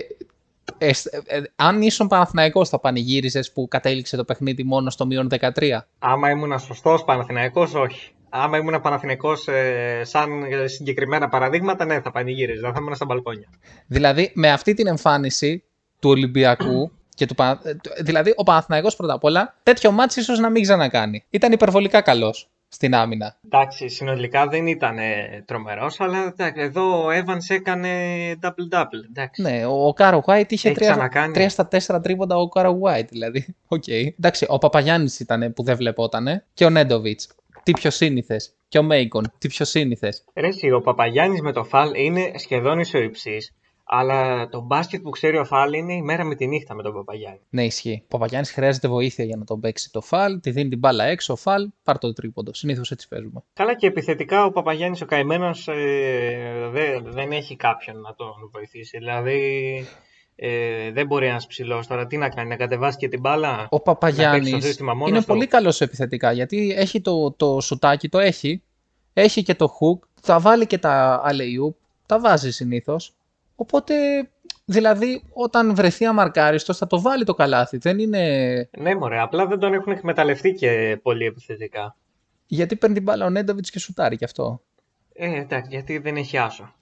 ε, 0.79 0.91
ε, 1.27 1.43
αν 1.57 1.83
ήσουν 1.83 2.07
Παναθηναϊκός 2.09 2.69
θα 2.69 2.79
πανηγύριζες 2.81 3.53
που 3.53 3.69
κατέληξε 3.69 4.17
το 4.17 4.25
παιχνίδι 4.25 4.65
μόνο 4.65 4.91
στο 4.91 5.07
μείον 5.07 5.29
13. 5.31 5.87
Άμα 5.99 6.31
ήμουν 6.31 6.59
σωστός 6.59 7.05
Παναθηναϊκός, 7.05 7.75
όχι. 7.75 8.11
Άμα 8.29 8.59
ήμουν 8.59 8.81
Παναθηναϊκός 8.81 9.49
ε, 9.49 10.01
σαν 10.05 10.31
συγκεκριμένα 10.65 11.29
παραδείγματα, 11.29 11.85
ναι, 11.85 12.01
θα 12.01 12.11
πανηγύριζα. 12.11 12.73
Θα 12.73 12.79
ήμουν 12.81 12.95
στα 12.95 13.05
μπαλκόνια. 13.05 13.49
Δηλαδή, 13.87 14.31
με 14.35 14.51
αυτή 14.53 14.75
την 14.75 14.87
εμφάνιση 14.87 15.65
του 15.99 16.11
Ολυμπιακού, 16.11 16.91
Και 17.17 17.27
του, 17.27 17.35
Πα- 17.35 17.61
ε, 17.65 17.75
του- 17.75 17.91
δηλαδή, 18.01 18.33
ο 18.37 18.43
Παναθηναϊκός 18.43 18.97
πρώτα 18.97 19.13
απ' 19.15 19.25
όλα 19.25 19.55
τέτοιο 19.63 19.91
μάτς 19.93 20.17
ίσως 20.17 20.39
να 20.39 20.51
μην 20.51 20.63
ξανακάνει. 20.63 21.25
Ήταν 21.31 21.53
υπερβολικά 21.53 22.01
καλός 22.01 22.49
στην 22.69 22.95
άμυνα. 22.95 23.37
Εντάξει, 23.45 23.89
συνολικά 23.89 24.47
δεν 24.47 24.67
ήταν 24.67 24.97
τρομερός, 25.45 26.01
αλλά 26.01 26.19
εντάξει, 26.27 26.61
εδώ 26.63 27.05
ο 27.05 27.09
Evans 27.11 27.55
έκανε 27.55 27.91
double-double. 28.43 29.05
Εντάξει. 29.11 29.43
Ναι, 29.43 29.67
ο 29.67 29.93
Okaro 29.97 30.23
White 30.27 30.45
είχε 30.53 30.69
Έχει 30.69 30.77
3, 30.79 30.81
ξανακάνει. 30.81 31.49
στα 31.49 31.69
4 31.71 32.01
τρίποντα 32.03 32.37
ο 32.37 32.49
Okaro 32.49 32.79
White, 32.83 33.09
δηλαδή. 33.09 33.55
Οκ. 33.69 33.85
Εντάξει, 33.89 34.47
ο 34.49 34.59
Παπαγιάννης 34.59 35.21
ήταν 35.21 35.53
που 35.53 35.63
δεν 35.63 35.77
βλεπότανε 35.77 36.45
και 36.55 36.65
ο 36.65 36.71
Νέντοβιτς. 36.71 37.29
Τι 37.63 37.73
πιο 37.73 37.91
σύνηθες. 37.91 38.51
Και 38.69 38.79
ο 38.79 38.83
Μέικον. 38.83 39.33
Τι 39.39 39.49
πιο 39.49 39.65
σύνηθες. 39.65 40.25
Ρε 40.35 40.47
εσύ, 40.47 40.71
ο 40.71 40.81
Παπαγιάννης 40.81 41.41
με 41.41 41.53
το 41.53 41.65
Φαλ 41.65 41.91
είναι 41.95 42.31
σχεδόν 42.37 42.79
ισοϋψής, 42.79 43.53
αλλά 43.89 44.49
το 44.49 44.61
μπάσκετ 44.61 45.03
που 45.03 45.11
ξέρει 45.11 45.37
ο 45.39 45.45
Φαλ 45.45 45.73
είναι 45.73 45.95
η 45.95 46.03
μέρα 46.03 46.25
με 46.25 46.35
τη 46.35 46.47
νύχτα 46.47 46.75
με 46.75 46.83
τον 46.83 46.95
Παπαγιάννη. 46.95 47.41
Ναι, 47.49 47.65
ισχύει. 47.65 48.03
Ο 48.05 48.09
Παπαγιάννης 48.09 48.51
χρειάζεται 48.51 48.89
βοήθεια 48.89 49.25
για 49.25 49.37
να 49.37 49.45
τον 49.45 49.61
παίξει 49.61 49.91
το 49.93 50.01
Φαλ. 50.01 50.41
Τη 50.41 50.51
δίνει 50.51 50.69
την 50.69 50.79
μπάλα 50.79 51.05
έξω, 51.05 51.33
ο 51.33 51.37
Φαλ, 51.37 51.69
πάρ' 51.83 51.99
το 51.99 52.13
τρίποντο. 52.13 52.55
Συνήθως 52.55 52.91
έτσι 52.91 53.09
παίζουμε. 53.09 53.43
Καλά 53.53 53.75
και 53.77 53.87
επιθετικά 53.87 54.45
ο 54.45 54.51
Παπαγιάννης 54.51 55.01
ο 55.01 55.07
καημένος 55.07 55.69
ε, 55.69 56.69
δεν, 56.73 57.05
δεν 57.13 57.33
έχει 57.33 57.57
κάποιον 57.57 58.01
να 58.01 58.15
τον 58.15 58.51
βοηθήσει. 58.53 58.99
Δηλαδή 58.99 59.41
ε, 60.37 60.91
δεν 60.93 61.07
μπορεί 61.07 61.27
ένας 61.27 61.47
ψηλός 61.47 61.87
τώρα 61.87 62.07
τι 62.07 62.17
να 62.17 62.29
κάνει, 62.29 62.49
να 62.49 62.57
κατεβάσει 62.57 62.97
και 62.99 63.09
την 63.09 63.21
μπάλα. 63.21 63.49
Ο 63.49 63.55
Να 63.55 63.59
παίξει 63.69 63.83
Παπαγιάννης 63.83 64.51
το 64.51 64.61
σύστημα 64.61 64.95
μόνος 64.95 65.09
είναι 65.11 65.21
του. 65.21 65.27
πολύ 65.27 65.47
καλός 65.47 65.81
επιθετικά 65.81 66.33
γιατί 66.33 66.75
έχει 66.77 67.01
το, 67.01 67.31
το 67.33 67.61
σουτάκι, 67.61 68.09
το 68.09 68.19
έχει. 68.19 68.63
Έχει 69.13 69.43
και 69.43 69.55
το 69.55 69.67
hook. 69.81 70.09
Θα 70.21 70.41
βάλει 70.41 70.67
και 70.67 70.79
τα 70.79 71.23
alley 71.31 71.75
Τα 72.07 72.21
βάζει 72.21 72.51
συνήθως. 72.51 73.16
Οπότε, 73.57 73.95
δηλαδή, 74.65 75.23
όταν 75.33 75.75
βρεθεί 75.75 76.05
αμαρκάριστος, 76.05 76.79
θα 76.79 76.87
το 76.87 77.01
βάλει 77.01 77.25
το 77.25 77.35
καλάθι. 77.35 77.77
Δεν 77.77 77.99
είναι. 77.99 78.69
Ναι 78.79 78.95
μωρέ, 78.95 79.21
απλά 79.21 79.47
δεν 79.47 79.59
τον 79.59 79.75
έχουν 79.75 79.93
εκμεταλλευτεί 79.93 80.53
και 80.53 80.99
πολύ 81.03 81.25
επιθετικά. 81.25 81.97
Γιατί 82.47 82.77
παίρνει 82.77 82.95
την 82.95 83.05
μπάλα 83.05 83.25
ο 83.25 83.31
Νέντοβιτς 83.31 83.71
και 83.71 83.79
σουτάρει 83.79 84.17
κι 84.17 84.25
αυτό. 84.25 84.61
Ε, 85.13 85.41
εντάξει, 85.41 85.71
γιατί 85.71 85.99
δεν 85.99 86.17
έχει 86.17 86.39
άσο. 86.39 86.75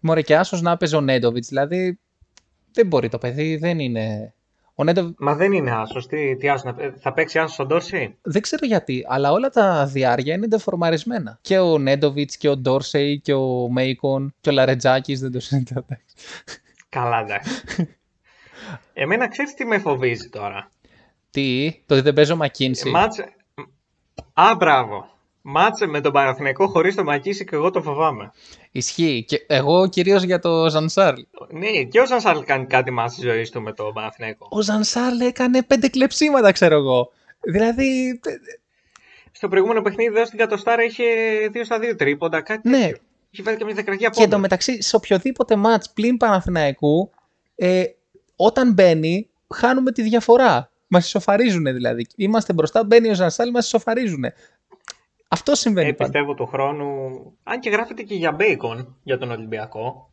Μωρέ 0.00 0.22
και 0.22 0.36
άσος 0.36 0.62
να 0.62 0.76
παίζει 0.76 0.96
ο 0.96 1.00
Νέντοβιτς. 1.00 1.48
Δηλαδή, 1.48 1.98
δεν 2.72 2.86
μπορεί 2.86 3.08
το 3.08 3.18
παιδί, 3.18 3.56
δεν 3.56 3.78
είναι. 3.78 4.34
Ο 4.80 4.84
Νέντοβιτ 4.84 5.14
Μα 5.18 5.34
δεν 5.34 5.52
είναι 5.52 5.70
άσος, 5.70 6.06
τι, 6.06 6.36
τι 6.36 6.48
άσος, 6.48 6.64
να- 6.76 6.82
ε, 6.82 6.94
θα 6.98 7.12
παίξει 7.12 7.38
άσος 7.38 7.52
στον 7.52 7.66
Ντόρση. 7.66 8.16
δεν 8.22 8.42
ξέρω 8.42 8.66
γιατί, 8.66 9.04
αλλά 9.08 9.32
όλα 9.32 9.48
τα 9.50 9.86
διάρκεια 9.86 10.34
είναι 10.34 10.46
ντεφορμαρισμένα. 10.46 11.38
Και 11.40 11.58
ο 11.58 11.78
Νέντοβιτς 11.78 12.36
και 12.36 12.48
ο 12.48 12.56
Ντόρσεϊ 12.56 13.20
και 13.20 13.32
ο 13.34 13.68
Μέικον 13.70 14.34
και 14.40 14.48
ο 14.48 14.52
Λαρετζάκης 14.52 15.20
δεν 15.20 15.32
το 15.32 15.40
συζητάω. 15.40 15.82
Καλά, 16.88 17.20
εντάξει. 17.20 17.50
Εμένα 18.92 19.28
ξέρεις 19.28 19.54
τι 19.54 19.64
με 19.64 19.78
φοβίζει 19.78 20.28
τώρα; 20.28 20.70
Τι, 21.30 21.72
το 21.86 21.94
ότι 21.94 22.02
δεν 22.02 22.14
παίζω 22.14 22.36
Μακίνση. 22.36 22.88
Μάτσε... 22.90 23.32
Α, 24.32 24.54
μπράβο. 24.56 25.08
Μάτσε 25.50 25.86
με 25.86 26.00
τον 26.00 26.12
Παναθηναϊκό 26.12 26.66
χωρίς 26.66 26.94
τον 26.94 27.04
Μακίση 27.04 27.44
και 27.44 27.54
εγώ 27.54 27.70
το 27.70 27.82
φοβάμαι. 27.82 28.30
Ισχύει. 28.70 29.24
Και 29.28 29.44
εγώ 29.46 29.88
κυρίως 29.88 30.22
για 30.22 30.38
το 30.38 30.70
Ζανσάρλ. 30.70 31.20
Ναι, 31.50 31.82
και 31.82 32.00
ο 32.00 32.06
Ζανσάρλ 32.06 32.38
κάνει 32.40 32.66
κάτι 32.66 32.90
μάτς 32.90 33.12
στη 33.12 33.22
ζωή 33.22 33.48
του 33.48 33.62
με 33.62 33.72
τον 33.72 33.92
Παναθηναϊκό. 33.92 34.46
Ο 34.50 34.62
Ζανσάρλ 34.62 35.20
έκανε 35.20 35.62
πέντε 35.62 35.88
κλεψίματα, 35.88 36.52
ξέρω 36.52 36.74
εγώ. 36.74 37.12
Δηλαδή, 37.40 38.20
Στο 39.32 39.48
προηγούμενο 39.48 39.82
παιχνίδι 39.82 40.14
εδώ 40.14 40.24
στην 40.24 40.38
Κατοστάρα 40.38 40.82
είχε 40.82 41.04
2 41.54 41.64
στα 41.64 41.78
2 41.78 41.96
τρίποντα, 41.96 42.40
κάτι 42.40 42.68
ναι. 42.68 42.78
τέτοιο. 42.78 43.02
Είχε 43.30 43.42
βάλει 43.42 43.56
και 43.56 43.64
μια 43.64 43.74
δεκραγία 43.74 44.08
Και 44.08 44.22
εντωμεταξύ, 44.22 44.82
σε 44.82 44.96
οποιοδήποτε 44.96 45.56
μάτς 45.56 45.92
πλην 45.92 46.16
Παναθηναϊκού, 46.16 47.10
ε, 47.54 47.84
όταν 48.36 48.72
μπαίνει, 48.72 49.28
χάνουμε 49.54 49.92
τη 49.92 50.02
διαφορά. 50.02 50.70
Μας 50.86 51.06
ισοφαρίζουν 51.06 51.64
δηλαδή. 51.64 52.06
Είμαστε 52.16 52.52
μπροστά, 52.52 52.84
μπαίνει 52.84 53.08
ο 53.08 53.14
Ζανσάρλ, 53.14 53.50
μας 53.50 53.66
ισοφαρίζουν. 53.66 54.24
Αυτό 55.28 55.54
συμβαίνει 55.54 55.88
Ε, 55.88 55.92
πάντα. 55.92 56.10
πιστεύω 56.10 56.34
του 56.34 56.46
χρόνου. 56.46 56.86
Αν 57.44 57.60
και 57.60 57.70
γράφεται 57.70 58.02
και 58.02 58.14
για 58.14 58.32
Μπέικον 58.32 58.96
για 59.02 59.18
τον 59.18 59.30
Ολυμπιακό. 59.30 60.10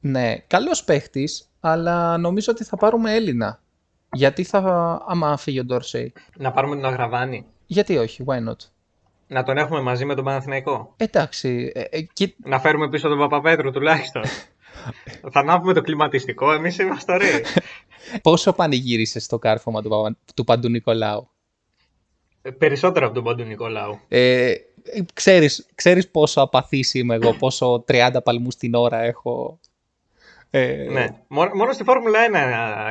Ναι, 0.00 0.36
καλός 0.38 0.84
παίχτης, 0.84 1.50
αλλά 1.60 2.16
νομίζω 2.18 2.52
ότι 2.52 2.64
θα 2.64 2.76
πάρουμε 2.76 3.14
Έλληνα. 3.14 3.60
Γιατί 4.12 4.44
θα, 4.44 4.60
άμα 5.08 5.36
φύγει 5.36 5.58
ο 5.60 5.64
Ντόρσεϊ. 5.64 6.12
Να 6.36 6.50
πάρουμε 6.52 6.74
τον 6.74 6.84
Αγραβάνη. 6.84 7.46
Γιατί 7.66 7.96
όχι, 7.96 8.24
why 8.26 8.48
not; 8.48 8.56
Να 9.26 9.42
τον 9.42 9.56
έχουμε 9.56 9.80
μαζί 9.80 10.04
με 10.04 10.14
τον 10.14 10.24
Παναθηναϊκό. 10.24 10.94
Εντάξει, 10.96 11.72
ε, 11.74 11.80
ε, 11.90 12.00
κοι- 12.02 12.36
Να 12.44 12.60
φέρουμε 12.60 12.88
πίσω 12.88 13.08
τον 13.08 13.18
Παπαπέτρου 13.18 13.70
τουλάχιστον. 13.70 14.22
θα 15.32 15.40
ανάβουμε 15.40 15.72
το 15.72 15.80
κλιματιστικό, 15.80 16.52
εμείς 16.52 16.78
είμαστε 16.78 17.12
ωραίοι. 17.12 17.44
πόσο 18.22 18.52
πανηγύρισες 18.52 19.24
στο 19.24 19.38
κάρφωμα 19.38 19.82
του, 19.82 19.88
Παπα- 19.88 20.16
του 20.34 20.44
Παντού 20.44 20.68
Νικολάου; 20.68 21.28
Ε, 22.48 22.50
Περισσότερο 22.50 23.06
από 23.06 23.14
τον 23.14 23.24
Παντού 23.24 23.42
Νικολάου. 23.42 23.98
Ε, 24.08 24.52
ξέρεις, 25.14 25.66
ξέρεις 25.74 26.08
πόσο 26.08 26.40
απαθής 26.40 26.94
είμαι 26.94 27.14
εγώ, 27.14 27.32
πόσο 27.34 27.84
30 27.88 28.10
παλμούς 28.24 28.56
την 28.56 28.74
ώρα 28.74 29.02
έχω. 29.02 29.58
Ε, 30.50 30.86
Ναι. 30.90 31.06
Μόνο, 31.28 31.50
μόνο 31.54 31.72
στη 31.72 31.84
Φόρμουλα 31.84 32.18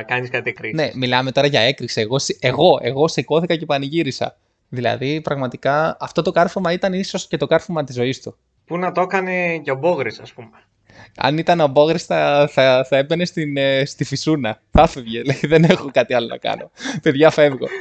1 0.00 0.04
κάνεις 0.06 0.30
κάτι 0.30 0.52
κρίση. 0.52 0.74
ναι, 0.74 0.90
μιλάμε 0.94 1.32
τώρα 1.32 1.46
για 1.46 1.60
έκρηξη. 1.60 2.00
Εγώ, 2.00 2.18
σι- 2.18 2.44
εγώ, 2.44 2.78
εγώ 2.82 3.08
σηκώθηκα 3.08 3.56
και 3.56 3.66
πανηγύρισα. 3.66 4.36
Δηλαδή, 4.68 5.20
πραγματικά, 5.20 5.96
αυτό 6.00 6.22
το 6.22 6.30
κάρφωμα 6.30 6.72
ήταν 6.72 6.92
ίσως 6.92 7.26
και 7.28 7.36
το 7.36 7.46
κάρφωμα 7.46 7.84
της 7.84 7.94
ζωής 7.94 8.22
του. 8.22 8.36
Πού 8.66 8.78
να 8.78 8.92
το 8.92 9.00
έκανε 9.00 9.58
και 9.58 9.70
ο 9.70 9.74
Μπόγρης, 9.74 10.18
ας 10.20 10.32
πούμε. 10.32 10.50
Αν 11.16 11.38
ήταν 11.38 11.60
ο 11.60 11.66
Μπόγρης 11.66 12.04
θα, 12.04 12.48
θα, 12.52 12.86
θα 12.88 12.96
έμπαινε 12.96 13.24
στην, 13.24 13.56
ε, 13.56 13.84
στη 13.84 14.04
φυσούνα. 14.04 14.60
Θα 14.70 14.82
έφευγε. 14.82 15.22
Λέει, 15.22 15.40
δεν 15.42 15.64
έχω 15.64 15.90
κάτι 15.92 16.14
άλλο 16.14 16.26
να 16.26 16.36
κάνω. 16.36 16.70
Παιδιά, 17.02 17.30
φεύγω. 17.30 17.66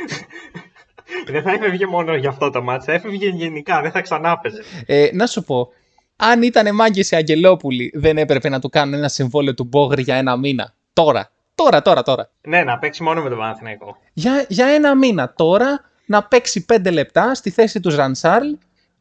Δεν 1.25 1.41
θα 1.41 1.51
έφευγε 1.51 1.85
μόνο 1.85 2.15
για 2.15 2.29
αυτό 2.29 2.49
το 2.49 2.61
μάτσα, 2.61 2.91
έφευγε 2.93 3.29
γενικά, 3.29 3.81
δεν 3.81 3.91
θα 3.91 4.01
ξανά 4.01 4.37
παίζε. 4.37 4.63
Ε, 4.85 5.09
να 5.13 5.25
σου 5.25 5.43
πω, 5.43 5.69
αν 6.15 6.41
ήταν 6.41 6.75
μάγκε 6.75 7.03
σε 7.03 7.15
Αγγελόπουλη, 7.15 7.91
δεν 7.95 8.17
έπρεπε 8.17 8.49
να 8.49 8.59
του 8.59 8.69
κάνουν 8.69 8.93
ένα 8.93 9.07
συμβόλαιο 9.07 9.53
του 9.53 9.63
Μπόγρη 9.63 10.01
για 10.01 10.15
ένα 10.15 10.37
μήνα. 10.37 10.73
Τώρα. 10.93 11.31
Τώρα, 11.55 11.81
τώρα, 11.81 12.01
τώρα. 12.01 12.29
Ναι, 12.41 12.63
να 12.63 12.77
παίξει 12.77 13.03
μόνο 13.03 13.21
με 13.21 13.29
τον 13.29 13.37
Παναθηναϊκό. 13.37 13.97
Για, 14.13 14.45
για 14.47 14.65
ένα 14.65 14.95
μήνα 14.95 15.33
τώρα 15.35 15.89
να 16.05 16.23
παίξει 16.23 16.65
πέντε 16.65 16.89
λεπτά 16.89 17.35
στη 17.35 17.49
θέση 17.49 17.79
του 17.79 17.95
Ρανσάρλ 17.95 18.47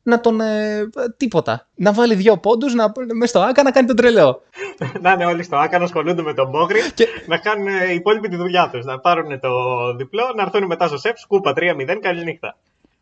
να 0.06 0.20
τον. 0.20 0.40
Ε, 0.40 0.88
τίποτα. 1.16 1.68
Να 1.74 1.92
βάλει 1.92 2.14
δύο 2.14 2.36
πόντους 2.36 2.74
μες 3.14 3.28
στο 3.28 3.40
άκα 3.40 3.62
να 3.62 3.70
κάνει 3.70 3.86
τον 3.86 3.96
τρελό. 3.96 4.42
να 5.02 5.12
είναι 5.12 5.24
όλοι 5.24 5.42
στο 5.42 5.56
Άκα 5.56 5.78
να 5.78 5.84
ασχολούνται 5.84 6.22
με 6.22 6.34
τον 6.34 6.48
Μπόγρη, 6.48 6.80
Και- 6.94 7.08
να 7.26 7.38
κάνουν 7.38 7.66
ε, 7.66 7.92
οι 7.92 7.94
υπόλοιποι 7.94 8.28
τη 8.28 8.36
δουλειά 8.36 8.68
τους. 8.72 8.84
Να 8.84 8.98
πάρουν 8.98 9.40
το 9.40 9.48
διπλό, 9.96 10.22
να 10.36 10.42
έρθουν 10.42 10.64
μετά 10.64 10.86
στο 10.86 10.98
σεφ, 10.98 11.18
σκούπα 11.18 11.52
3-0, 11.56 11.98
καλή 12.00 12.24
νύχτα. 12.24 12.56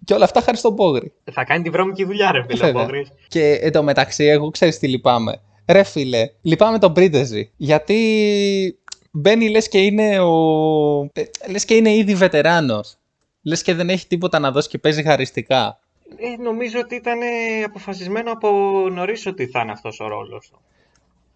Και 0.05 0.15
όλα 0.15 0.25
αυτά 0.25 0.41
χάρη 0.41 0.57
στον 0.57 0.73
Μπόγρη. 0.73 1.13
Θα 1.33 1.45
κάνει 1.45 1.63
τη 1.63 1.71
βρώμικη 1.71 2.05
δουλειά, 2.05 2.33
ρε 2.33 2.43
φίλε, 2.43 2.63
ο 2.63 2.67
Βέβαια. 2.67 2.83
Μπόγρης. 2.83 3.09
Και 3.29 3.59
εντωμεταξύ, 3.63 4.25
εγώ 4.25 4.51
ξέρεις 4.51 4.79
τι 4.79 4.89
λυπάμαι. 4.89 5.41
Ρε 5.69 5.83
φίλε, 5.83 6.31
λυπάμαι 6.43 6.79
τον 6.79 6.93
Πρίντεζι. 6.93 7.51
Γιατί 7.57 7.99
μπαίνει 9.11 9.49
λες 9.49 9.69
και 9.69 9.79
είναι 9.79 10.21
ο... 10.21 10.33
ε, 11.13 11.23
λες 11.51 11.65
και 11.65 11.75
είναι 11.75 11.95
ήδη 11.95 12.15
βετεράνος. 12.15 12.97
Λες 13.43 13.63
και 13.63 13.75
δεν 13.75 13.89
έχει 13.91 14.07
τίποτα 14.07 14.39
να 14.39 14.51
δώσει 14.51 14.69
και 14.69 14.79
παίζει 14.79 15.03
χαριστικά. 15.03 15.79
Ε, 16.17 16.43
νομίζω 16.43 16.79
ότι 16.81 16.95
ήταν 16.95 17.21
ε, 17.23 17.63
αποφασισμένο 17.65 18.33
από 18.33 18.49
νωρίς 18.93 19.27
ότι 19.27 19.47
θα 19.47 19.61
είναι 19.61 19.73
αυτός 19.73 20.01
ο 20.01 20.09
ρόλος 20.09 20.49
του. 20.51 20.61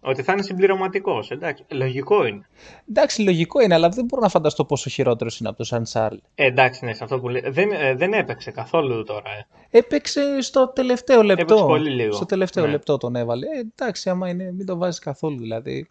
Ότι 0.01 0.23
θα 0.23 0.33
είναι 0.33 0.41
συμπληρωματικός. 0.41 1.31
Εντάξει, 1.31 1.63
λογικό 1.69 2.25
είναι. 2.25 2.47
Εντάξει, 2.89 3.21
λογικό 3.21 3.61
είναι, 3.61 3.73
αλλά 3.73 3.89
δεν 3.89 4.05
μπορώ 4.05 4.21
να 4.21 4.29
φανταστώ 4.29 4.65
πόσο 4.65 4.89
χειρότερος 4.89 5.39
είναι 5.39 5.49
από 5.49 5.57
τον 5.57 5.65
Σαν 5.65 5.85
Σάρλ. 5.85 6.15
Ε, 6.35 6.45
εντάξει, 6.45 6.85
ναι, 6.85 6.93
σε 6.93 7.03
αυτό 7.03 7.19
που 7.19 7.29
λέει. 7.29 7.43
Δεν, 7.47 7.71
ε, 7.71 7.95
δεν 7.95 8.13
έπαιξε 8.13 8.51
καθόλου 8.51 9.03
τώρα. 9.03 9.29
Ε. 9.69 9.77
Έπαιξε 9.77 10.41
στο 10.41 10.67
τελευταίο 10.67 11.23
λεπτό. 11.23 11.41
Έπαιξε 11.41 11.63
πολύ 11.63 11.89
λίγο. 11.89 12.11
Στο 12.11 12.25
τελευταίο 12.25 12.65
Ναι. 12.65 12.71
λεπτό 12.71 12.97
τον 12.97 13.15
έβαλε. 13.15 13.45
Ε, 13.45 13.59
εντάξει, 13.59 14.09
άμα 14.09 14.29
είναι, 14.29 14.51
μην 14.51 14.65
το 14.65 14.77
βάζεις 14.77 14.99
καθόλου 14.99 15.37
δηλαδή. 15.37 15.89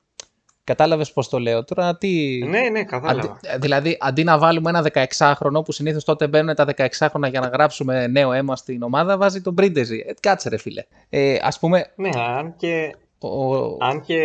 Κατάλαβες 0.68 1.12
πώς 1.12 1.28
το 1.28 1.38
λέω. 1.38 1.64
Τώρα 1.64 1.96
τι. 1.96 2.38
Ναι, 2.46 2.60
ναι, 2.60 2.84
κατάλαβα. 2.84 3.20
Αντί- 3.30 3.46
ε, 3.54 3.58
δηλαδή, 3.58 3.96
αντί 4.00 4.24
να 4.24 4.38
βάλουμε 4.38 4.70
ένα 4.70 4.82
16χρονο 4.82 5.64
που 5.64 5.72
συνήθως 5.72 6.04
τότε 6.04 6.28
μπαίνουν 6.28 6.54
τα 6.54 6.64
16χρονα 6.76 7.30
για 7.30 7.40
να 7.40 7.46
γράψουμε 7.46 8.06
νέο 8.06 8.32
αίμα 8.32 8.56
στην 8.56 8.82
ομάδα, 8.82 9.16
βάζει 9.16 9.40
τον 9.40 9.54
Πρίντεζι. 9.54 10.04
Ε, 10.06 10.12
κάτσε, 10.20 10.48
ρε 10.48 10.58
φίλε. 10.58 10.84
Ε, 11.08 11.34
Α 11.34 11.58
πούμε. 11.60 11.92
Ναι, 11.96 12.10
αν 12.14 12.54
και, 12.56 12.94
Ο, 13.20 13.54
αν 13.84 14.00
και 14.00 14.16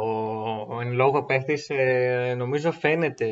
ο, 0.00 0.08
ο 0.74 0.80
εν 0.80 0.92
λόγω 0.92 1.22
παίχτης 1.22 1.68
ε, 1.68 2.34
νομίζω 2.38 2.72
φαίνεται, 2.72 3.26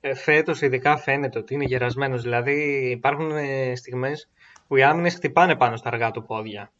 ε, 0.00 0.14
φέτος 0.14 0.60
ειδικά 0.60 0.96
φαίνεται 0.96 1.38
ότι 1.38 1.54
είναι 1.54 1.64
γερασμένος. 1.64 2.22
Δηλαδή 2.22 2.88
υπάρχουν 2.90 3.30
ε, 3.30 3.74
στιγμές 3.74 4.28
που 4.68 4.76
οι 4.76 4.82
άμυνες 4.82 5.14
χτυπάνε 5.14 5.54
πάνω 5.54 5.76
στα 5.76 5.88
αργά 5.88 6.10
του 6.10 6.24
πόδια. 6.24 6.72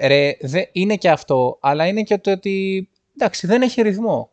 Ρε, 0.00 0.36
δε, 0.40 0.62
είναι 0.72 0.96
και 0.96 1.10
αυτό, 1.10 1.58
αλλά 1.60 1.86
είναι 1.86 2.02
και 2.02 2.18
το 2.18 2.30
ότι 2.30 2.88
εντάξει, 3.16 3.46
δεν 3.46 3.62
έχει 3.62 3.82
ρυθμό. 3.82 4.28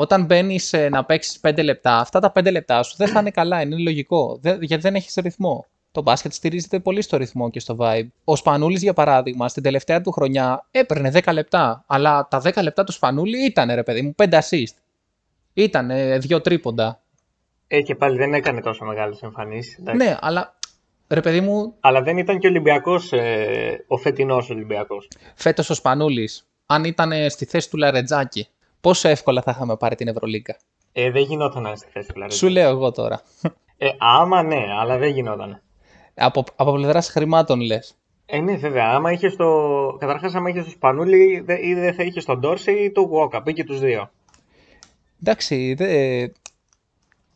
Όταν 0.00 0.24
μπαίνεις 0.24 0.74
να 0.90 1.04
παίξεις 1.04 1.40
5 1.42 1.62
λεπτά, 1.62 1.98
αυτά 1.98 2.20
τα 2.20 2.32
5 2.34 2.50
λεπτά 2.50 2.82
σου 2.82 2.96
δεν 2.96 3.08
θα 3.08 3.20
είναι 3.20 3.30
καλά, 3.30 3.60
είναι 3.60 3.76
λογικό. 3.76 4.38
Δεν, 4.40 4.62
γιατί 4.62 4.82
δεν 4.82 4.94
έχεις 4.94 5.14
ρυθμό. 5.14 5.66
Το 5.92 6.02
μπάσκετ 6.02 6.32
στηρίζεται 6.32 6.78
πολύ 6.78 7.02
στο 7.02 7.16
ρυθμό 7.16 7.50
και 7.50 7.60
στο 7.60 7.76
vibe. 7.78 8.06
Ο 8.24 8.36
Σπανούλης, 8.36 8.82
για 8.82 8.92
παράδειγμα, 8.92 9.48
στην 9.48 9.62
τελευταία 9.62 10.00
του 10.00 10.10
χρονιά 10.10 10.66
έπαιρνε 10.70 11.10
10 11.14 11.32
λεπτά. 11.32 11.84
Αλλά 11.86 12.28
τα 12.30 12.42
10 12.44 12.62
λεπτά 12.62 12.84
του 12.84 12.92
Σπανούλη 12.92 13.44
ήταν, 13.44 13.74
ρε 13.74 13.82
παιδί 13.82 14.02
μου, 14.02 14.14
5 14.16 14.38
assist. 14.38 14.74
Ήταν 15.52 15.90
2 16.28 16.42
τρίποντα. 16.42 17.00
Ε, 17.66 17.82
και 17.82 17.94
πάλι 17.94 18.16
δεν 18.16 18.34
έκανε 18.34 18.60
τόσο 18.60 18.84
μεγάλες 18.84 19.22
εμφανίσεις. 19.22 19.78
Ναι, 19.94 20.16
αλλά 20.20 20.54
ρε 21.08 21.20
παιδί 21.20 21.40
μου, 21.40 21.74
Αλλά 21.80 22.02
δεν 22.02 22.18
ήταν 22.18 22.38
και 22.38 22.46
Ολυμπιακός, 22.46 23.12
ε, 23.12 23.84
ο 23.86 23.96
φετινός 23.96 24.50
Ολυμπιακός. 24.50 25.08
φέτος 25.34 25.70
ο 25.70 25.74
Σπανούλης, 25.74 26.46
αν 26.66 26.84
ήταν 26.84 27.30
στη 27.30 27.44
θέση 27.44 27.70
του 27.70 27.76
Λαρετζάκη, 27.76 28.48
πόσο 28.80 29.08
εύκολα 29.08 29.42
θα 29.42 29.50
είχαμε 29.50 29.76
πάρει 29.76 29.94
την 29.94 30.08
Ευρωλίγκα; 30.08 30.56
Ε, 30.92 31.10
δεν 31.10 31.22
γινόταν 31.22 31.62
να 31.62 31.68
είναι 31.68 31.78
στη 31.78 31.88
θέση 31.92 32.08
του 32.08 32.18
Λαρετζάκη. 32.18 32.44
Σου 32.46 32.52
λέω 32.52 32.68
εγώ 32.68 32.92
τώρα. 32.92 33.22
Ε, 33.76 33.88
άμα 33.98 34.42
ναι, 34.42 34.64
αλλά 34.80 34.98
δεν 34.98 35.10
γινόταν. 35.10 35.62
από, 36.14 36.44
από 36.56 36.72
πλευράς 36.72 37.08
χρημάτων 37.08 37.60
λες. 37.60 37.94
Ε, 38.26 38.38
ναι, 38.40 38.56
βέβαια. 38.56 38.88
Άμα 38.94 39.12
είχες 39.12 39.36
το. 39.36 39.46
Καταρχάς, 39.98 40.34
άμα 40.34 40.48
είχες 40.48 40.64
το 40.64 40.70
Σπανούλη, 40.70 41.40
δε- 41.40 41.66
ή 41.66 41.74
δεν 41.74 41.94
θα 41.94 42.02
είχες 42.02 42.24
τον 42.24 42.38
Ντόρση 42.38 42.72
ή 42.72 42.92
το 42.92 43.10
Walkup, 43.12 43.42
ή 43.44 43.52
και 43.52 43.64
τους 43.64 43.80
δύο. 43.80 44.10
Εντάξει, 45.22 45.74
δε... 45.74 46.26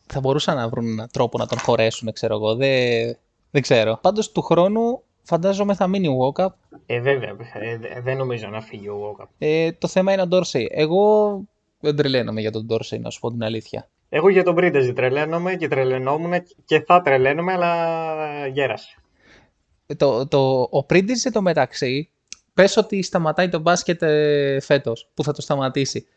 θα 0.07 0.19
μπορούσαν 0.19 0.55
να 0.55 0.69
βρουν 0.69 0.87
έναν 0.87 1.09
τρόπο 1.11 1.37
να 1.37 1.45
τον 1.47 1.59
χωρέσουν, 1.59 2.11
ξέρω 2.13 2.35
εγώ. 2.35 2.55
Δεν, 2.55 3.17
δεν 3.51 3.61
ξέρω. 3.61 3.97
Πάντως 4.01 4.31
του 4.31 4.41
χρόνου 4.41 5.03
φαντάζομαι 5.23 5.75
θα 5.75 5.87
μείνει 5.87 6.07
ο 6.07 6.17
Walkup. 6.35 6.47
Ε, 6.85 6.99
βέβαια. 6.99 7.29
Ε, 7.53 7.77
δε- 7.77 8.01
δεν 8.01 8.17
νομίζω 8.17 8.47
να 8.47 8.61
φύγει 8.61 8.87
ο 8.87 9.15
Walkup. 9.19 9.27
Ε, 9.37 9.71
το 9.71 9.87
θέμα 9.87 10.13
είναι 10.13 10.21
ο 10.21 10.27
Dorsey. 10.31 10.65
Εγώ 10.69 11.41
δεν 11.79 11.95
τρελαίνομαι 11.95 12.41
για 12.41 12.51
τον 12.51 12.67
Dorsey, 12.69 12.99
να 12.99 13.09
σου 13.09 13.19
πω 13.19 13.31
την 13.31 13.43
αλήθεια. 13.43 13.87
Εγώ 14.09 14.29
για 14.29 14.43
τον 14.43 14.55
Πρίντεζι 14.55 14.93
τρελαίνομαι 14.93 15.55
και 15.55 15.67
τρελαινόμουν 15.67 16.33
και 16.65 16.79
θα 16.81 17.01
τρελαίνομαι, 17.01 17.51
αλλά 17.53 18.47
γέρασε. 18.47 18.97
Ε, 19.85 19.95
Το, 19.95 20.27
το, 20.27 20.67
ο 20.71 20.83
Πρίντιζ 20.83 21.23
το 21.33 21.41
μεταξύ, 21.41 22.09
πες 22.53 22.77
ότι 22.77 23.01
σταματάει 23.01 23.49
το 23.49 23.59
μπάσκετ 23.59 24.01
ε, 24.01 24.59
φέτος, 24.61 25.09
που 25.13 25.23
θα 25.23 25.33
το 25.33 25.41
σταματήσει. 25.41 26.07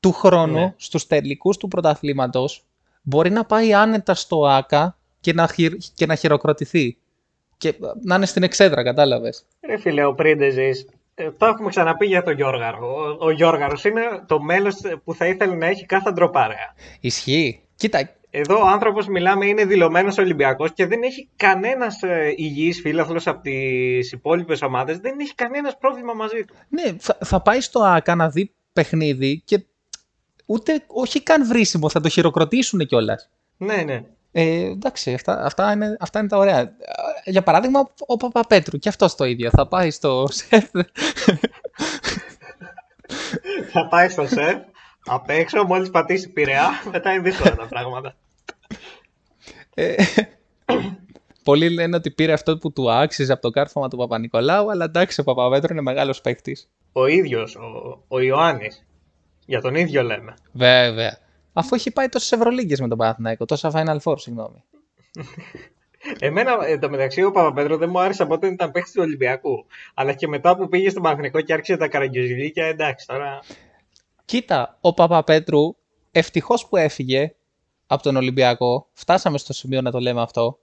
Του 0.00 0.12
χρόνου, 0.12 0.52
Ναι. 0.58 0.74
στους 0.76 1.06
τελικούς 1.06 1.56
του 1.56 1.68
πρωταθλήματος, 1.68 2.64
μπορεί 3.02 3.30
να 3.30 3.44
πάει 3.44 3.74
άνετα 3.74 4.14
στο 4.14 4.46
ΆΚΑ 4.46 4.96
και 5.20 5.32
να, 5.32 5.46
χειρ- 5.48 5.82
και 5.94 6.06
να 6.06 6.14
χειροκροτηθεί. 6.14 6.96
Και 7.60 7.68
ε, 7.68 7.74
να 8.02 8.14
είναι 8.14 8.26
στην 8.26 8.42
εξέδρα, 8.42 8.82
κατάλαβες. 8.82 9.44
Ρε 9.66 9.78
φίλε, 9.78 10.04
ο 10.04 10.14
Πρίντεζη. 10.14 10.70
Ε, 11.14 11.30
το 11.30 11.46
έχουμε 11.46 11.68
ξαναπεί 11.68 12.06
για 12.06 12.22
τον 12.22 12.34
Γιώργαρο. 12.34 12.78
Ο, 13.20 13.26
ο 13.26 13.30
Γιώργαρος 13.30 13.84
είναι 13.84 14.00
το 14.26 14.40
μέλος 14.40 14.76
που 15.04 15.14
θα 15.14 15.26
ήθελε 15.26 15.54
να 15.54 15.66
έχει 15.66 15.86
κάθε 15.86 16.08
αντροπάρεα. 16.08 16.74
Ισχύει. 17.00 17.60
Κοίτα, 17.76 18.10
Εδώ 18.30 18.60
ο 18.60 18.66
άνθρωπος 18.66 19.06
μιλάμε 19.06 19.46
είναι 19.46 19.64
δηλωμένος 19.64 20.18
Ολυμπιακός 20.18 20.72
και 20.72 20.86
δεν 20.86 21.02
έχει 21.02 21.28
κανένας 21.36 22.02
ε, 22.02 22.34
υγιής 22.36 22.80
φίλαθλος 22.80 23.26
από 23.26 23.40
τις 23.42 24.12
υπόλοιπες 24.12 24.62
ομάδες. 24.62 24.98
Δεν 24.98 25.18
έχει 25.20 25.34
κανένας 25.34 25.78
πρόβλημα 25.78 26.12
μαζί 26.12 26.44
του. 26.44 26.54
ναι, 26.68 26.96
θα, 26.98 27.18
θα 27.24 27.40
πάει 27.42 27.60
στο 27.60 27.80
ΆΚΑ 27.80 28.14
να 28.14 28.28
δει 28.28 28.52
παιχνίδι 28.72 29.42
και 29.44 29.64
ούτε, 30.46 30.84
όχι 30.86 31.22
καν 31.22 31.46
βρίσιμο, 31.46 31.88
θα 31.88 32.00
το 32.00 32.08
χειροκροτήσουν 32.08 32.86
κιόλας. 32.86 33.30
Ναι, 33.56 33.76
ναι. 33.76 34.04
Ε, 34.32 34.64
εντάξει, 34.64 35.14
αυτά, 35.14 35.44
αυτά, 35.44 35.72
είναι, 35.72 35.96
αυτά 36.00 36.18
είναι 36.18 36.28
τα 36.28 36.36
ωραία. 36.36 36.58
Ε, 36.58 37.30
Για 37.30 37.42
παράδειγμα, 37.42 37.90
ο 38.06 38.16
Παπαπέτρου, 38.16 38.78
και 38.78 38.88
αυτός 38.88 39.14
το 39.14 39.24
ίδιο. 39.24 39.50
Θα 39.50 39.66
πάει 39.68 39.90
στο 39.90 40.26
σεφ. 40.30 40.64
θα 43.72 43.88
πάει 43.88 44.08
στο 44.08 44.26
σεφ, 44.26 44.58
απ' 45.04 45.30
έξω, 45.30 45.64
μόλις 45.64 45.90
πατήσει 45.90 46.28
πειραιά, 46.28 46.70
μετά 46.92 47.12
είναι 47.12 47.22
δύσκολα 47.22 47.56
τα 47.56 47.66
πράγματα. 47.66 48.14
Ε, 49.74 49.94
πολλοί 51.42 51.70
λένε 51.70 51.96
ότι 51.96 52.10
πήρε 52.10 52.32
αυτό 52.32 52.58
που 52.58 52.72
του 52.72 52.90
άξιζε 52.90 53.32
από 53.32 53.42
το 53.42 53.50
κάρφωμα 53.50 53.88
του 53.88 53.96
Παπα-Νικολάου, 53.96 54.70
αλλά 54.70 54.84
εντάξει, 54.84 55.20
ο 55.20 55.24
Παπαπέτρου 55.24 55.72
είναι 55.72 55.82
μεγάλος 55.82 56.20
παίκτης. 56.20 56.68
Ο 56.92 57.06
ίδιος, 57.06 57.56
ο, 57.56 57.98
ο 58.08 58.20
Ιωάννης, 58.20 58.86
για 59.46 59.60
τον 59.60 59.74
ίδιο 59.74 60.02
λέμε. 60.02 60.34
Βέβαια. 60.52 61.18
Αφού 61.52 61.74
έχει 61.74 61.90
πάει 61.90 62.08
τόσες 62.08 62.32
Ευρωλίγκες 62.32 62.80
με 62.80 62.88
τον 62.88 62.98
Παναθηναϊκό, 62.98 63.44
τόσα 63.44 63.70
Final 63.74 63.98
Four, 64.02 64.14
συγγνώμη. 64.18 64.64
Εμένα, 66.18 66.66
εν 66.66 66.80
τω 66.80 66.90
μεταξύ, 66.90 67.22
ο 67.22 67.30
Παπαπέτρο 67.30 67.76
δεν 67.76 67.90
μου 67.90 68.00
άρεσε 68.00 68.22
από 68.22 68.34
όταν 68.34 68.52
ήταν 68.52 68.70
παίχτη 68.70 68.92
του 68.92 69.02
Ολυμπιακού. 69.02 69.66
Αλλά 69.94 70.12
και 70.12 70.28
μετά 70.28 70.56
που 70.56 70.68
πήγε 70.68 70.90
στον 70.90 71.02
Παναθηναϊκό 71.02 71.40
και 71.40 71.52
άρχισε 71.52 71.76
τα 71.76 71.88
καραγκιόζηλίκια, 71.88 72.66
εντάξει 72.66 73.06
τώρα. 73.06 73.38
Κοίτα, 74.24 74.78
ο 74.80 74.94
Παπαπέτρου 74.94 75.76
ευτυχώς 76.10 76.68
που 76.68 76.76
έφυγε 76.76 77.34
από 77.86 78.02
τον 78.02 78.16
Ολυμπιακό, 78.16 78.88
φτάσαμε 78.92 79.38
στο 79.38 79.52
σημείο 79.52 79.80
να 79.80 79.90
το 79.90 79.98
λέμε 79.98 80.22
αυτό, 80.22 80.58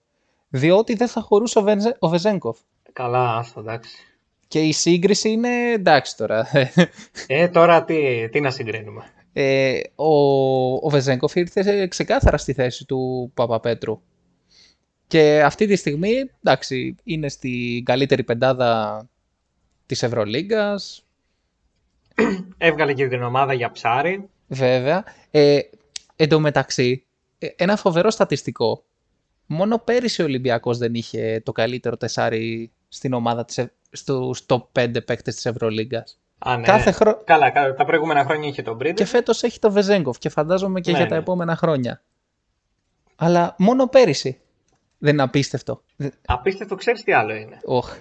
διότι 0.49 0.95
δεν 0.95 1.07
θα 1.07 1.21
χωρούσε 1.21 1.59
ο, 1.59 1.61
Βενζε, 1.61 1.95
ο 1.99 2.07
Βεζέγκοφ. 2.07 2.57
Καλά, 2.93 3.37
άστο, 3.37 3.59
εντάξει. 3.59 3.97
Και 4.47 4.59
η 4.59 4.71
σύγκριση 4.71 5.29
είναι 5.29 5.71
εντάξει 5.71 6.17
τώρα. 6.17 6.47
Ε, 7.27 7.47
τώρα 7.47 7.83
τι, 7.83 8.29
τι 8.29 8.39
να 8.39 8.51
συγκρίνουμε. 8.51 9.03
Ε, 9.39 9.79
ο, 9.95 10.13
ο 10.73 10.89
Βεζέγκοφ 10.89 11.35
ήρθε 11.35 11.87
ξεκάθαρα 11.87 12.37
στη 12.37 12.53
θέση 12.53 12.85
του 12.85 13.31
Παπαπέτρου. 13.33 14.01
Και 15.07 15.41
αυτή 15.43 15.67
τη 15.67 15.75
στιγμή, 15.75 16.13
εντάξει, 16.43 16.95
είναι 17.03 17.29
στην 17.29 17.83
καλύτερη 17.83 18.23
πεντάδα 18.23 19.03
της 19.85 20.03
Ευρωλίγκας, 20.03 21.01
Έβγαλε 22.57 22.93
και 22.93 23.07
την 23.07 23.23
ομάδα 23.23 23.53
για 23.53 23.71
ψάρι. 23.71 24.29
βέβαια. 24.47 25.03
Ε, 25.31 25.59
εν 26.15 26.29
τω 26.29 26.39
μεταξύ, 26.39 27.05
ε, 27.39 27.47
ένα 27.55 27.75
φοβερό 27.75 28.09
στατιστικό. 28.09 28.83
Μόνο 29.45 29.77
πέρυσι 29.79 30.21
ο 30.21 30.25
Ολυμπιακός 30.25 30.77
δεν 30.77 30.93
είχε 30.93 31.41
το 31.45 31.51
καλύτερο 31.51 31.97
τεσάρι 31.97 32.71
στην 32.87 33.13
ομάδα 33.13 33.45
της, 33.45 33.57
Ευ- 33.57 33.71
στους 33.91 34.45
top 34.47 34.61
5 34.71 35.01
παίκτες 35.05 35.35
της 35.35 35.45
Ευρωλίγκας. 35.45 36.19
Α, 36.39 36.57
ναι. 36.57 36.63
Κάθε 36.65 36.91
χρο- 36.91 37.23
Καλά, 37.25 37.49
κα- 37.49 37.73
τα 37.73 37.85
προηγούμενα 37.85 38.23
χρόνια 38.23 38.47
είχε 38.49 38.61
τον 38.61 38.77
Πρίντεζ. 38.77 38.97
Και 38.97 39.05
φέτος 39.05 39.43
έχει 39.43 39.59
το 39.59 39.71
Βεζέγκοφ 39.71 40.17
και 40.17 40.29
φαντάζομαι 40.29 40.79
και 40.79 40.91
Ναι, 40.91 40.97
για 40.97 41.07
τα 41.07 41.13
ναι. 41.15 41.21
επόμενα 41.21 41.55
χρόνια. 41.55 42.01
Αλλά 43.15 43.55
μόνο 43.57 43.87
πέρυσι. 43.87 44.39
Δεν 44.97 45.13
είναι 45.13 45.23
απίστευτο. 45.23 45.81
Δεν- 45.95 46.13
Απίστευτο, 46.25 46.75
ξέρεις 46.75 47.03
τι 47.03 47.11
άλλο 47.13 47.35
είναι. 47.35 47.59
Οχ. 47.65 47.95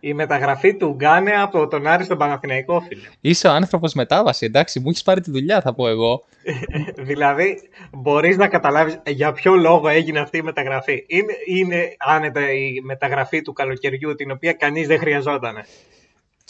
Η 0.00 0.14
μεταγραφή 0.14 0.76
του 0.76 0.92
Γκάνε 0.94 1.30
από 1.30 1.68
τον 1.68 1.86
Άρη 1.86 2.04
στον 2.04 2.18
Παναθηναϊκό, 2.18 2.80
φίλε. 2.80 3.08
Είσαι 3.20 3.48
ο 3.48 3.50
άνθρωπος 3.50 3.94
μετάβαση, 3.94 4.46
εντάξει, 4.46 4.80
μου 4.80 4.88
έχεις 4.88 5.02
πάρει 5.02 5.20
τη 5.20 5.30
δουλειά, 5.30 5.60
θα 5.60 5.74
πω 5.74 5.88
εγώ. 5.88 6.24
δηλαδή, 7.10 7.70
μπορείς 7.92 8.36
να 8.36 8.48
καταλάβεις 8.48 9.00
για 9.06 9.32
ποιο 9.32 9.54
λόγο 9.54 9.88
έγινε 9.88 10.18
αυτή 10.20 10.36
η 10.38 10.42
μεταγραφή. 10.42 11.04
Είναι, 11.06 11.32
είναι 11.46 11.94
άνετα 11.98 12.52
η 12.52 12.80
μεταγραφή 12.82 13.42
του 13.42 13.52
καλοκαιριού, 13.52 14.14
την 14.14 14.30
οποία 14.30 14.52
κανείς 14.52 14.86
δεν 14.86 14.98
χρειαζόταν. 14.98 15.56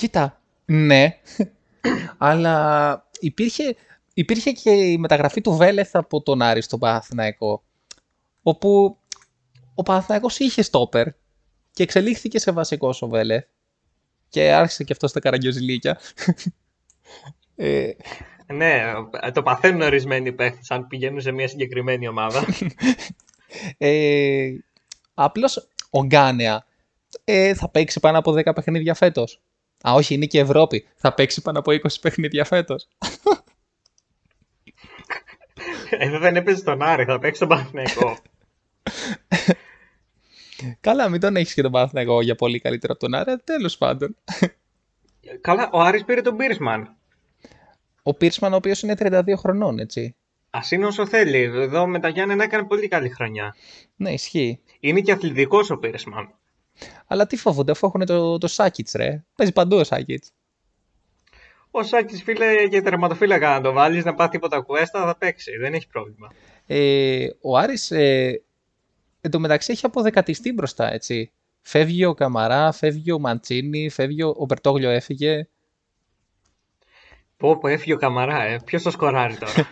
Κοίτα, 0.00 0.40
ναι, 0.64 1.16
αλλά 2.18 3.08
υπήρχε, 3.20 3.76
υπήρχε 4.14 4.52
και 4.52 4.70
η 4.70 4.98
μεταγραφή 4.98 5.40
του 5.40 5.52
Βέλεθ 5.52 5.96
από 5.96 6.22
τον 6.22 6.42
Άρη 6.42 6.60
στον 6.60 6.78
Παναθηναϊκό, 6.78 7.62
όπου 8.42 8.98
ο 9.74 9.82
Παναθηναϊκός 9.82 10.38
είχε 10.38 10.62
στόπερ 10.62 11.06
και 11.72 11.82
εξελίχθηκε 11.82 12.38
σε 12.38 12.50
βασικό 12.52 12.94
ο 13.00 13.08
Βέλεθ 13.08 13.44
και 14.28 14.52
άρχισε 14.52 14.84
και 14.84 14.92
αυτός 14.92 15.10
στα 15.10 15.20
καραγκιόζηλίκια. 15.20 15.98
ε, 17.56 17.90
Ναι, 18.46 18.82
το 19.32 19.42
παθαίνουν 19.42 19.80
ορισμένοι 19.80 20.32
παίχτες 20.32 20.70
αν 20.70 20.86
πηγαίνουν 20.86 21.20
σε 21.20 21.30
μια 21.30 21.48
συγκεκριμένη 21.48 22.08
ομάδα. 22.08 22.44
ε, 23.78 24.52
απλώς 25.14 25.68
ο 25.90 26.04
Γκάνεα 26.04 26.66
ε, 27.24 27.54
θα 27.54 27.68
παίξει 27.68 28.00
πάνω 28.00 28.18
από 28.18 28.32
10 28.32 28.54
παιχνίδια 28.54 28.94
φέτος. 28.94 29.40
Α, 29.88 29.92
όχι, 29.92 30.14
είναι 30.14 30.26
και 30.26 30.38
η 30.38 30.40
Ευρώπη. 30.40 30.86
Θα 30.94 31.14
παίξει 31.14 31.42
πάνω 31.42 31.58
από 31.58 31.72
20 31.72 31.78
παιχνίδια 32.00 32.44
φέτος. 32.44 32.88
Εδώ 35.90 36.18
δεν 36.18 36.36
έπαιζε 36.36 36.56
στον 36.56 36.82
Άρη, 36.82 37.04
θα 37.04 37.18
παίξει 37.18 37.36
στον 37.36 37.48
Παναθηναϊκό. 37.48 38.16
Καλά, 40.80 41.08
μην 41.08 41.20
τον 41.20 41.36
έχεις 41.36 41.54
και 41.54 41.62
τον 41.62 41.72
Παναθηναϊκό 41.72 42.22
για 42.22 42.34
πολύ 42.34 42.60
καλύτερο 42.60 42.92
από 42.92 43.02
τον 43.02 43.14
Άρα, 43.14 43.38
τέλος 43.38 43.78
πάντων. 43.78 44.16
Καλά, 45.40 45.70
ο 45.72 45.80
Άρης 45.80 46.04
πήρε 46.04 46.22
τον 46.22 46.36
Πίρσμαν. 46.36 46.96
Ο 48.02 48.14
Πίρσμαν, 48.14 48.52
ο 48.52 48.56
οποίος 48.56 48.82
είναι 48.82 48.94
32 48.98 49.32
χρονών, 49.36 49.78
έτσι. 49.78 50.16
Α 50.50 50.60
είναι 50.70 50.86
όσο 50.86 51.06
θέλει. 51.06 51.38
Εδώ 51.38 51.86
με 51.86 52.00
τα 52.00 52.08
Γιάννενα 52.08 52.44
έκανε 52.44 52.64
πολύ 52.64 52.88
καλή 52.88 53.08
χρονιά. 53.08 53.54
Ναι, 53.96 54.12
ισχύει. 54.12 54.60
Είναι 54.80 55.00
και 55.00 55.12
αθλητικός 55.12 55.70
ο 55.70 55.78
Πίρσμαν. 55.78 56.34
Αλλά 57.06 57.26
τι 57.26 57.36
φοβούνται, 57.36 57.72
αφού 57.72 57.86
έχουν 57.86 58.06
το, 58.06 58.38
το 58.38 58.46
Σάκιτς, 58.46 58.92
ρε. 58.92 59.24
Παίζει 59.34 59.52
παντού 59.52 59.76
ο 59.76 59.84
Σάκιτς. 59.84 60.32
Ο 61.70 61.82
Σάκη, 61.82 62.16
φίλε, 62.16 62.68
και 62.68 62.82
τερματοφύλακα 62.82 63.48
να 63.50 63.60
το 63.60 63.72
βάλεις, 63.72 64.04
να 64.04 64.14
πάθει 64.14 64.30
τίποτα 64.30 64.60
κουέστα, 64.60 65.04
θα 65.04 65.16
παίξει. 65.16 65.56
Δεν 65.56 65.74
έχει 65.74 65.86
πρόβλημα. 65.86 66.32
Ε, 66.66 67.26
ο 67.40 67.56
Άρης, 67.56 67.90
ε, 67.90 68.42
εν 69.20 69.30
τω 69.30 69.38
μεταξύ, 69.38 69.72
έχει 69.72 69.86
αποδεκατιστεί 69.86 70.52
μπροστά, 70.52 70.92
έτσι. 70.92 71.32
Φεύγει 71.60 72.04
ο 72.04 72.14
Καμαρά, 72.14 72.72
φεύγει 72.72 73.12
ο 73.12 73.18
Μαντσίνη, 73.18 73.88
φεύγει 73.88 74.22
ο, 74.22 74.34
ο 74.38 74.44
Μπερτόγλιο 74.44 74.90
έφυγε. 74.90 75.48
Πω, 77.36 77.58
πω, 77.58 77.68
έφυγε 77.68 77.92
ο 77.92 77.96
Καμαρά, 77.96 78.42
ε. 78.42 78.60
Ποιος 78.64 78.82
το 78.82 78.90
σκοράρει 78.90 79.36
τώρα; 79.36 79.52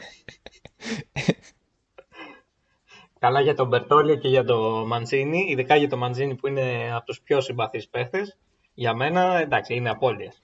Καλά 3.18 3.40
για 3.40 3.54
τον 3.54 3.68
Μπερτόλιο 3.68 4.14
και 4.14 4.28
για 4.28 4.44
τον 4.44 4.86
Μαντζίνη, 4.86 5.46
ειδικά 5.48 5.76
για 5.76 5.88
τον 5.88 5.98
Μαντζίνη 5.98 6.34
που 6.34 6.46
είναι 6.46 6.92
από 6.94 7.06
τους 7.06 7.20
πιο 7.20 7.40
συμπαθείς 7.40 7.88
παίχτες. 7.88 8.36
Για 8.74 8.94
μένα, 8.94 9.38
εντάξει, 9.38 9.74
είναι 9.74 9.90
απώλειες. 9.90 10.40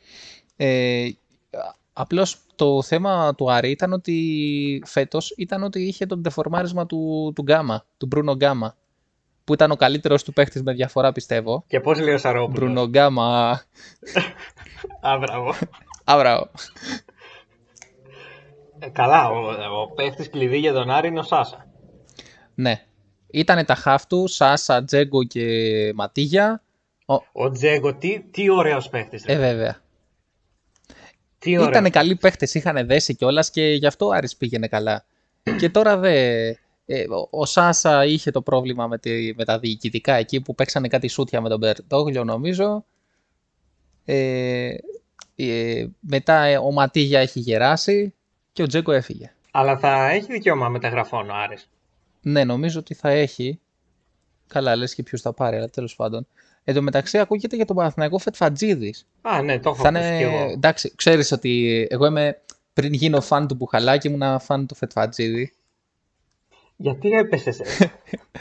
Ε, 0.57 1.09
Απλώς 1.97 2.39
το 2.55 2.83
θέμα 2.83 3.35
του 3.35 3.53
Άρη 3.53 3.71
ήταν 3.71 3.93
ότι 3.93 4.83
φέτος 4.87 5.35
ήταν 5.37 5.63
ότι 5.63 5.81
είχε 5.83 6.07
το 6.07 6.17
ντεφορμάρισμα 6.17 6.87
του, 6.87 7.33
του 7.35 7.43
Γκάμα, 7.43 7.85
του 7.97 8.07
Μπρούνο 8.07 8.35
Γκάμα. 8.35 8.77
Που 9.45 9.53
ήταν 9.53 9.71
ο 9.71 9.77
καλύτερος 9.77 10.23
του 10.23 10.33
παίχτης 10.33 10.63
με 10.63 10.73
διαφορά 10.73 11.13
πιστεύω. 11.13 11.65
Και 11.67 11.81
πώς 11.81 12.01
λέει 12.01 12.15
ο 12.15 12.19
Σαρόπουλος. 12.19 12.59
Μπρούνο 12.59 12.87
Γκάμα. 12.87 13.61
Α, 15.09 15.19
μπράβο. 15.19 15.55
Αβραώ. 16.05 16.47
Ε, 18.79 18.89
καλά, 18.89 19.29
ο, 19.31 19.37
ο 19.83 19.91
παίχτης 19.95 20.31
κλειδί 20.31 20.59
για 20.59 20.73
τον 20.73 20.91
Άρη 20.91 21.09
είναι 21.09 21.19
ο 21.19 21.23
Σάσα. 21.23 21.67
Ναι. 22.55 22.85
Ήτανε 23.31 23.65
τα 23.65 23.75
χαφ 23.75 24.07
του, 24.07 24.27
Σάσα, 24.27 24.85
Τζέγκο 24.85 25.25
και 25.25 25.93
Ματίγια. 25.95 26.63
Ο... 27.07 27.15
Ο 27.33 27.51
Τζέγκο, 27.51 27.95
τι, 27.95 28.21
τι 28.31 28.51
ωραίος 28.51 28.89
παίχτης. 28.89 29.25
ρε. 29.25 29.33
Ε, 29.33 29.37
βέβαια. 29.39 29.77
τι 31.39 31.57
ωραίος. 31.57 31.69
Ήτανε 31.71 31.91
καλοί 31.91 32.17
παίχτες, 32.17 32.55
είχαν 32.55 32.87
δέσει 32.87 33.15
κιόλας 33.15 33.51
και 33.51 33.63
γι' 33.67 33.87
αυτό 33.87 34.07
ο 34.07 34.11
Άρης 34.11 34.37
πήγαινε 34.37 34.67
καλά. 34.69 35.05
και 35.59 35.71
τώρα 35.71 35.97
δε. 35.97 36.47
ε, 36.87 37.05
ο- 37.09 37.29
ο 37.31 37.45
Σάσα 37.47 38.05
είχε 38.05 38.31
το 38.31 38.43
πρόβλημα 38.43 38.87
με, 38.87 38.99
τη, 38.99 39.33
με 39.37 39.45
τα 39.45 39.59
διοικητικά 39.59 40.15
εκεί 40.15 40.41
που 40.41 40.55
παίξανε 40.55 40.89
κάτι 40.89 41.09
σούτια 41.09 41.41
με 41.41 41.49
τον 41.49 41.59
Μπερτόγλιο 41.59 42.25
νομίζω. 42.25 42.85
Ε, 44.05 44.75
ε, 45.37 45.87
μετά 46.01 46.43
ε, 46.43 46.57
ο 46.59 46.71
Ματίγια 46.73 47.21
έχει 47.21 47.41
γεράσει 47.41 48.15
και 48.53 48.63
ο 48.63 48.67
Τζέγκο 48.67 48.93
έφυγε. 48.93 49.33
Αλλά 49.51 49.79
θα 49.79 50.09
έχει 50.11 50.33
δικαίωμα 50.33 50.69
μεταγραφών 50.69 51.31
ο 51.31 51.35
Άρης. 51.35 51.69
Ναι, 52.25 52.45
νομίζω 52.45 52.79
ότι 52.79 52.95
θα 52.95 53.11
έχει. 53.11 53.61
Καλά, 54.47 54.77
λες 54.77 54.95
και 54.95 55.03
ποιος 55.03 55.21
θα 55.21 55.33
πάρει, 55.33 55.57
αλλά 55.57 55.71
τέλος 55.71 55.97
πάντων. 55.97 56.27
Εν 56.65 56.75
τω 56.75 56.83
μεταξύ 56.83 57.19
ακούγεται 57.19 57.57
για 57.57 57.65
τον 57.65 57.77
Παναθηναϊκό 57.77 58.19
Φετφατζίδης. 58.19 59.07
Α, 59.23 59.43
ναι, 59.43 59.59
το 59.59 59.71
έχω 59.71 59.83
Θα 59.83 59.89
ακούσει 59.89 60.07
είναι... 60.07 60.17
κι 60.17 60.23
εγώ. 60.23 60.51
Εντάξει, 60.51 60.93
ξέρεις 60.97 61.33
ότι 61.33 61.87
εγώ 61.91 62.07
είμαι... 62.07 62.39
Πριν 62.73 62.93
γίνω 62.93 63.21
φαν 63.21 63.47
του 63.47 63.55
Μπουχαλάκη, 63.55 64.09
ήμουν 64.09 64.41
φαν 64.41 64.67
του 64.67 64.75
Φετφατζίδη. 64.75 65.53
Γιατί 66.77 67.11
έπεσες 67.11 67.61
έτσι. 67.61 67.91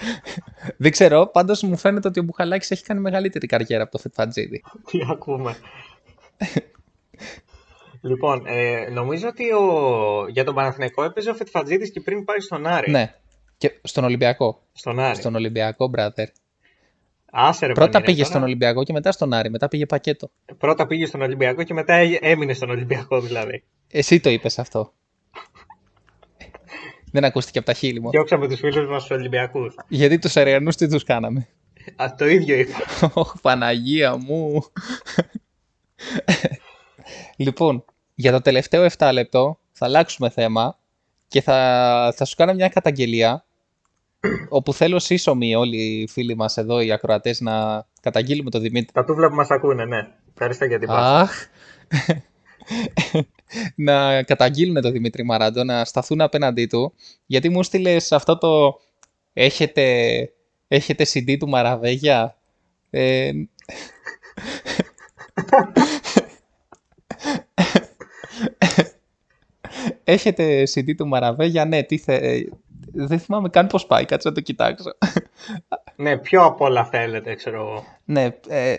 Δεν 0.78 0.92
ξέρω, 0.92 1.28
πάντως 1.28 1.64
μου 1.64 1.78
φαίνεται 1.78 2.08
ότι 2.08 2.20
ο 2.20 2.24
Μπουχαλάκης 2.24 2.72
έχει 2.72 2.84
κάνει 2.84 3.00
μεγαλύτερη 3.00 3.48
καριέρα 3.48 3.84
από 3.84 3.92
το 3.92 3.98
Φετφατζίδη. 3.98 4.64
Τι 4.90 5.00
ακούμε. 5.12 5.56
λοιπόν, 8.02 8.44
ε, 8.46 8.90
νομίζω 8.90 9.28
ότι 9.28 9.52
ο... 9.52 10.28
για 10.30 10.44
τον 10.44 10.56
Παναθηναϊκό 10.56 11.04
έπαιζε 11.04 11.30
ο 11.30 11.36
Φετφατζίδης 11.36 11.92
και 11.92 12.02
πριν 12.02 12.26
πάει 12.26 12.40
στον 12.40 12.68
Άρη. 12.68 12.92
Ναι. 12.92 13.14
Και 13.58 13.80
στον 13.84 14.04
Ολυμπιακό. 14.04 14.62
Στον 14.74 15.00
Άρη. 15.00 15.16
Στον 15.16 15.36
Ολυμπιακό, 15.36 15.92
brother. 15.98 16.26
Άσε, 17.36 17.66
ρε, 17.66 17.72
Πρώτα 17.74 17.90
Πανίνε, 17.92 18.06
πήγε 18.06 18.18
τώρα. 18.22 18.30
στον 18.34 18.44
Ολυμπιακό 18.44 18.84
και 18.84 18.94
μετά 18.94 19.12
στον 19.12 19.34
Άρη. 19.34 19.50
Μετά 19.50 19.68
πήγε 19.68 19.86
πακέτο. 19.86 20.32
Πρώτα 20.58 20.88
πήγε 20.88 21.06
στον 21.06 21.22
Ολυμπιακό 21.22 21.64
και 21.64 21.74
μετά 21.74 21.94
έ- 21.94 22.18
έμεινε 22.22 22.54
στον 22.54 22.70
Ολυμπιακό 22.70 23.22
δηλαδή. 23.22 23.64
Εσύ 23.92 24.20
το 24.20 24.30
είπες 24.30 24.60
αυτό. 24.60 24.94
Δεν 27.12 27.24
ακούστηκε 27.26 27.58
από 27.58 27.68
τα 27.68 27.74
χείλη 27.74 28.02
μου. 28.02 28.10
Διώξαμε 28.10 28.48
τους 28.48 28.60
φίλους 28.60 28.90
μας 28.90 29.04
στους 29.04 29.18
Ολυμπιακούς. 29.18 29.76
Γιατί 29.88 30.20
τους 30.20 30.38
Αριανούς 30.38 30.76
τι 30.76 30.88
τους 30.88 31.04
κάναμε; 31.04 31.48
Α, 31.96 32.16
το 32.18 32.28
ίδιο 32.28 32.56
είπα. 32.56 32.78
Ωχ, 33.14 33.34
Παναγία 33.42 34.18
μου. 34.18 34.64
λοιπόν, 37.36 37.86
για 38.16 38.32
το 38.32 38.42
τελευταίο 38.42 38.86
7 38.98 39.10
λεπτό 39.14 39.60
θα 39.72 39.86
αλλάξουμε 39.86 40.30
θέμα 40.30 40.80
και 41.34 41.42
θα, 41.42 42.14
θα 42.16 42.26
σου 42.26 42.36
κάνω 42.36 42.54
μια 42.54 42.70
καταγγελία 42.70 43.46
όπου 44.50 44.74
θέλω 44.74 45.00
σύσσωμοι 45.00 45.56
όλοι 45.56 45.78
οι 45.78 46.08
φίλοι 46.08 46.36
μας 46.36 46.58
εδώ, 46.58 46.82
οι 46.82 46.92
ακροατές, 46.92 47.42
να 47.42 47.86
καταγγείλουμε 48.02 48.50
τον 48.50 48.62
Δημήτρη. 48.62 48.94
Τα 48.94 49.04
τούβλα 49.04 49.30
που 49.30 49.36
μας 49.36 49.50
ακούνε, 49.50 49.86
ναι. 49.86 50.08
Ευχαριστώ 50.34 50.66
για 50.66 50.80
την 50.80 50.88
πάση. 50.88 51.22
Αχ. 51.22 51.48
να 53.90 54.24
καταγγείλουν 54.24 54.82
τον 54.82 54.92
Δημήτρη 54.92 55.24
Μαράντο, 55.24 55.64
να 55.64 55.86
σταθούν 55.86 56.22
απέναντί 56.22 56.66
του, 56.66 56.94
γιατί 57.26 57.50
μου 57.50 57.64
στείλες 57.64 58.12
αυτό 58.12 58.38
το 58.38 58.80
έχετε, 59.34 59.86
έχετε 60.68 61.06
CD 61.14 61.38
του 61.40 61.50
Μαραβέγια. 61.50 62.38
Ε, 62.90 63.32
έχετε 70.04 70.64
CD 70.76 70.96
του 70.96 71.08
Μαραβέγια, 71.08 71.66
ναι, 71.66 71.84
τι 71.84 71.98
θε... 71.98 72.16
ε, 72.16 72.50
δεν 72.94 73.20
θυμάμαι 73.20 73.50
καν 73.50 73.68
πώς 73.68 73.86
πάει, 73.86 74.06
κάτσε 74.06 74.28
να 74.30 74.34
το 74.34 74.42
κοιτάξω. 74.42 74.90
Ναι, 75.96 76.18
ποιο 76.18 76.44
από 76.44 76.66
όλα 76.66 76.86
θέλετε, 76.86 77.36
ξέρω 77.36 77.60
εγώ. 77.62 77.84
Ναι, 78.06 78.28
ε, 78.48 78.78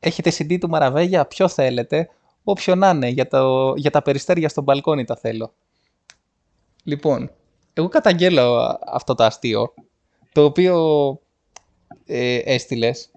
έχετε 0.00 0.32
CD 0.38 0.58
του 0.60 0.68
Μαραβέγια, 0.68 1.26
ποιο 1.26 1.48
θέλετε, 1.48 2.08
όποιο 2.44 2.74
να 2.74 2.90
είναι, 2.90 3.08
για, 3.08 3.28
το, 3.28 3.74
για 3.76 3.90
τα 3.90 4.02
περιστέρια 4.02 4.48
στο 4.48 4.62
μπαλκόνι 4.62 5.04
τα 5.04 5.16
θέλω. 5.16 5.54
Λοιπόν, 6.84 7.30
εγώ 7.72 7.88
καταγγέλω 7.88 8.56
α- 8.56 8.78
αυτό 8.86 9.14
το 9.14 9.24
αστείο, 9.24 9.74
το 10.32 10.44
οποίο 10.44 10.76
ε, 12.06 12.36
έστειλες, 12.36 13.10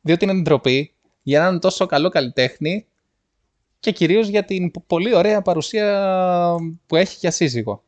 διότι 0.00 0.24
είναι 0.24 0.40
ντροπή 0.42 0.94
για 1.22 1.40
έναν 1.40 1.60
τόσο 1.60 1.86
καλό 1.86 2.08
καλλιτέχνη 2.08 2.86
και 3.84 3.90
κυρίως 3.90 4.28
για 4.28 4.44
την 4.44 4.70
πο- 4.70 4.84
πολύ 4.86 5.14
ωραία 5.14 5.42
παρουσία 5.42 6.56
που 6.86 6.96
έχει 6.96 7.16
για 7.20 7.30
σύζυγο. 7.30 7.82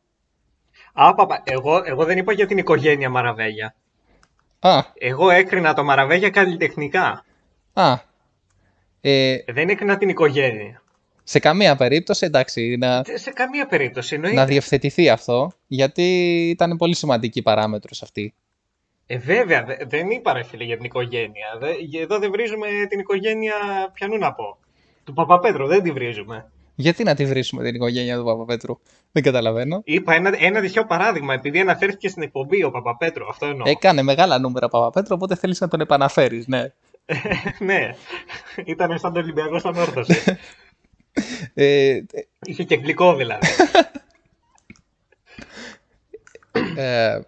Α, 0.93 1.13
παπα, 1.15 1.41
εγώ, 1.45 1.81
εγώ 1.85 2.05
δεν 2.05 2.17
είπα 2.17 2.33
για 2.33 2.47
την 2.47 2.57
οικογένεια 2.57 3.09
Μαραβέγια. 3.09 3.75
Α, 4.59 4.79
Εγώ 4.93 5.29
έκρινα 5.29 5.73
το 5.73 5.83
Μαραβέγια 5.83 6.29
καλλιτεχνικά. 6.29 7.25
α, 7.73 7.93
ε, 9.01 9.37
Δεν 9.47 9.69
έκρινα 9.69 9.97
την 9.97 10.09
οικογένεια. 10.09 10.81
σε 11.23 11.39
καμία 11.39 11.75
περίπτωση, 11.75 12.25
εντάξει, 12.25 12.75
να, 12.79 13.03
Σε- 13.03 13.17
Σε 13.17 13.31
καμία 13.31 13.67
περίπτωση, 13.67 14.15
εννοείται. 14.15 14.35
να 14.37 14.45
διευθετηθεί 14.45 15.09
αυτό, 15.09 15.51
γιατί 15.67 16.03
ήταν 16.49 16.77
πολύ 16.77 16.95
σημαντική 16.95 17.41
παράμετρος 17.41 18.01
αυτή. 18.03 18.33
Ε, 19.05 19.17
βέβαια, 19.17 19.63
δε- 19.63 19.85
δεν 19.85 20.09
είπα 20.09 20.33
ρε 20.33 20.43
φίλε 20.43 20.63
για 20.63 20.75
την 20.75 20.85
οικογένεια. 20.85 21.47
Δε- 21.59 21.99
εδώ 22.01 22.19
δεν 22.19 22.31
βρίζουμε 22.31 22.67
την 22.89 22.99
οικογένεια, 22.99 23.53
πιανού 23.93 24.17
να 24.17 24.33
πω. 24.33 24.57
Του 25.07 25.13
Παπαπέτρου, 25.13 25.67
δεν 25.67 25.83
τη 25.83 25.91
βρίζουμε. 25.91 26.51
Γιατί 26.75 27.03
να 27.03 27.15
τη 27.15 27.25
βρίσουμε 27.25 27.63
την 27.63 27.75
οικογένεια 27.75 28.17
του 28.17 28.23
Παπαπέτρου, 28.23 28.79
δεν 29.11 29.23
καταλαβαίνω. 29.23 29.81
Είπα 29.83 30.13
ένα, 30.13 30.31
ένα 30.39 30.61
τυχαίο 30.61 30.85
παράδειγμα, 30.85 31.33
επειδή 31.33 31.59
αναφέρθηκε 31.59 32.09
στην 32.09 32.21
εκπομπή 32.23 32.63
ο 32.63 32.71
Παπαπέτρου. 32.71 33.27
Αυτό 33.29 33.45
εννοώ. 33.45 33.69
Έκανε 33.69 34.01
μεγάλα 34.01 34.39
νούμερα 34.39 34.65
ο 34.65 34.69
Παπαπέτρου, 34.69 35.15
οπότε 35.15 35.35
θέλεις 35.35 35.59
να 35.59 35.67
τον 35.67 35.79
επαναφέρεις, 35.81 36.47
ναι. 36.47 36.71
ναι, 37.59 37.95
ήταν 38.65 38.99
σαν 38.99 39.13
το 39.13 39.19
Ολυμπιακό 39.19 39.59
στον 39.59 39.77
όρθωση. 39.77 40.21
Ε, 41.53 41.99
Είχε 42.45 42.63
και 42.63 42.75
γλυκό 42.75 43.15
δηλαδή. 43.15 43.47
ε, 46.81 47.19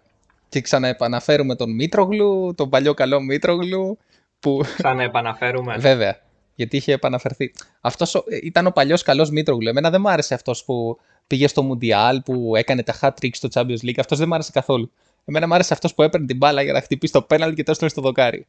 και 0.50 0.62
ξαναεπαναφέρουμε 0.62 1.56
τον 1.56 1.76
Μήτρογλου, 1.76 2.54
τον 2.56 2.70
παλιό 2.70 2.94
καλό 2.94 3.22
Μήτρογλου, 3.22 3.98
που 4.40 4.64
Σαν 4.78 5.00
επαναφέρουμε. 5.00 5.76
βέβαια, 5.78 6.20
γιατί 6.60 6.78
είχε 6.78 6.94
επαναφερθεί. 6.94 7.52
Αυτός 7.82 8.16
ο- 8.16 8.24
ήταν 8.44 8.68
ο 8.68 8.72
παλιός 8.72 9.04
καλός 9.04 9.30
Μήτρογλου. 9.30 9.68
Εμένα 9.68 9.90
δεν 9.90 10.02
μ' 10.02 10.08
άρεσε 10.08 10.34
αυτός 10.34 10.64
που 10.64 11.00
πήγε 11.28 11.48
στο 11.48 11.64
Μουντιάλ, 11.64 12.22
που 12.22 12.56
έκανε 12.56 12.84
τα 12.84 13.00
hat 13.02 13.10
tricks 13.22 13.30
στο 13.32 13.48
Champions 13.54 13.86
League. 13.86 13.98
Αυτός 14.00 14.18
δεν 14.18 14.28
μ' 14.28 14.34
άρεσε 14.34 14.52
καθόλου. 14.54 14.92
Εμένα 15.26 15.48
μ' 15.48 15.54
άρεσε 15.54 15.74
αυτός 15.74 15.94
που 15.94 16.04
έπαιρνε 16.04 16.26
την 16.26 16.38
μπάλα 16.38 16.62
για 16.62 16.74
να 16.74 16.82
χτυπήσει 16.82 17.14
το 17.14 17.22
πέναλ 17.22 17.54
και 17.54 17.64
το 17.64 17.72
έστρωνε 17.72 17.92
στο 17.92 18.02
δοκάρι. 18.02 18.46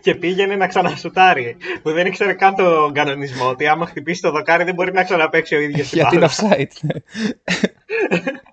και 0.00 0.14
πήγαινε 0.14 0.56
να 0.56 0.66
ξανασουτάρει. 0.66 1.56
Που 1.82 1.92
δεν 1.92 2.06
ήξερε 2.06 2.32
καν 2.32 2.54
τον 2.54 2.92
κανονισμό. 2.92 3.48
Ότι 3.48 3.66
άμα 3.66 3.86
χτυπήσει 3.86 4.20
το 4.20 4.30
δοκάρι 4.30 4.64
δεν 4.64 4.74
μπορεί 4.74 4.92
να 4.92 5.04
ξαναπέξει 5.04 5.54
ο 5.54 5.60
ίδιος 5.60 5.88
την 5.88 5.98
Για 5.98 6.08
την 6.08 6.18
μπάλα. 6.18 6.32
offside. 6.32 6.98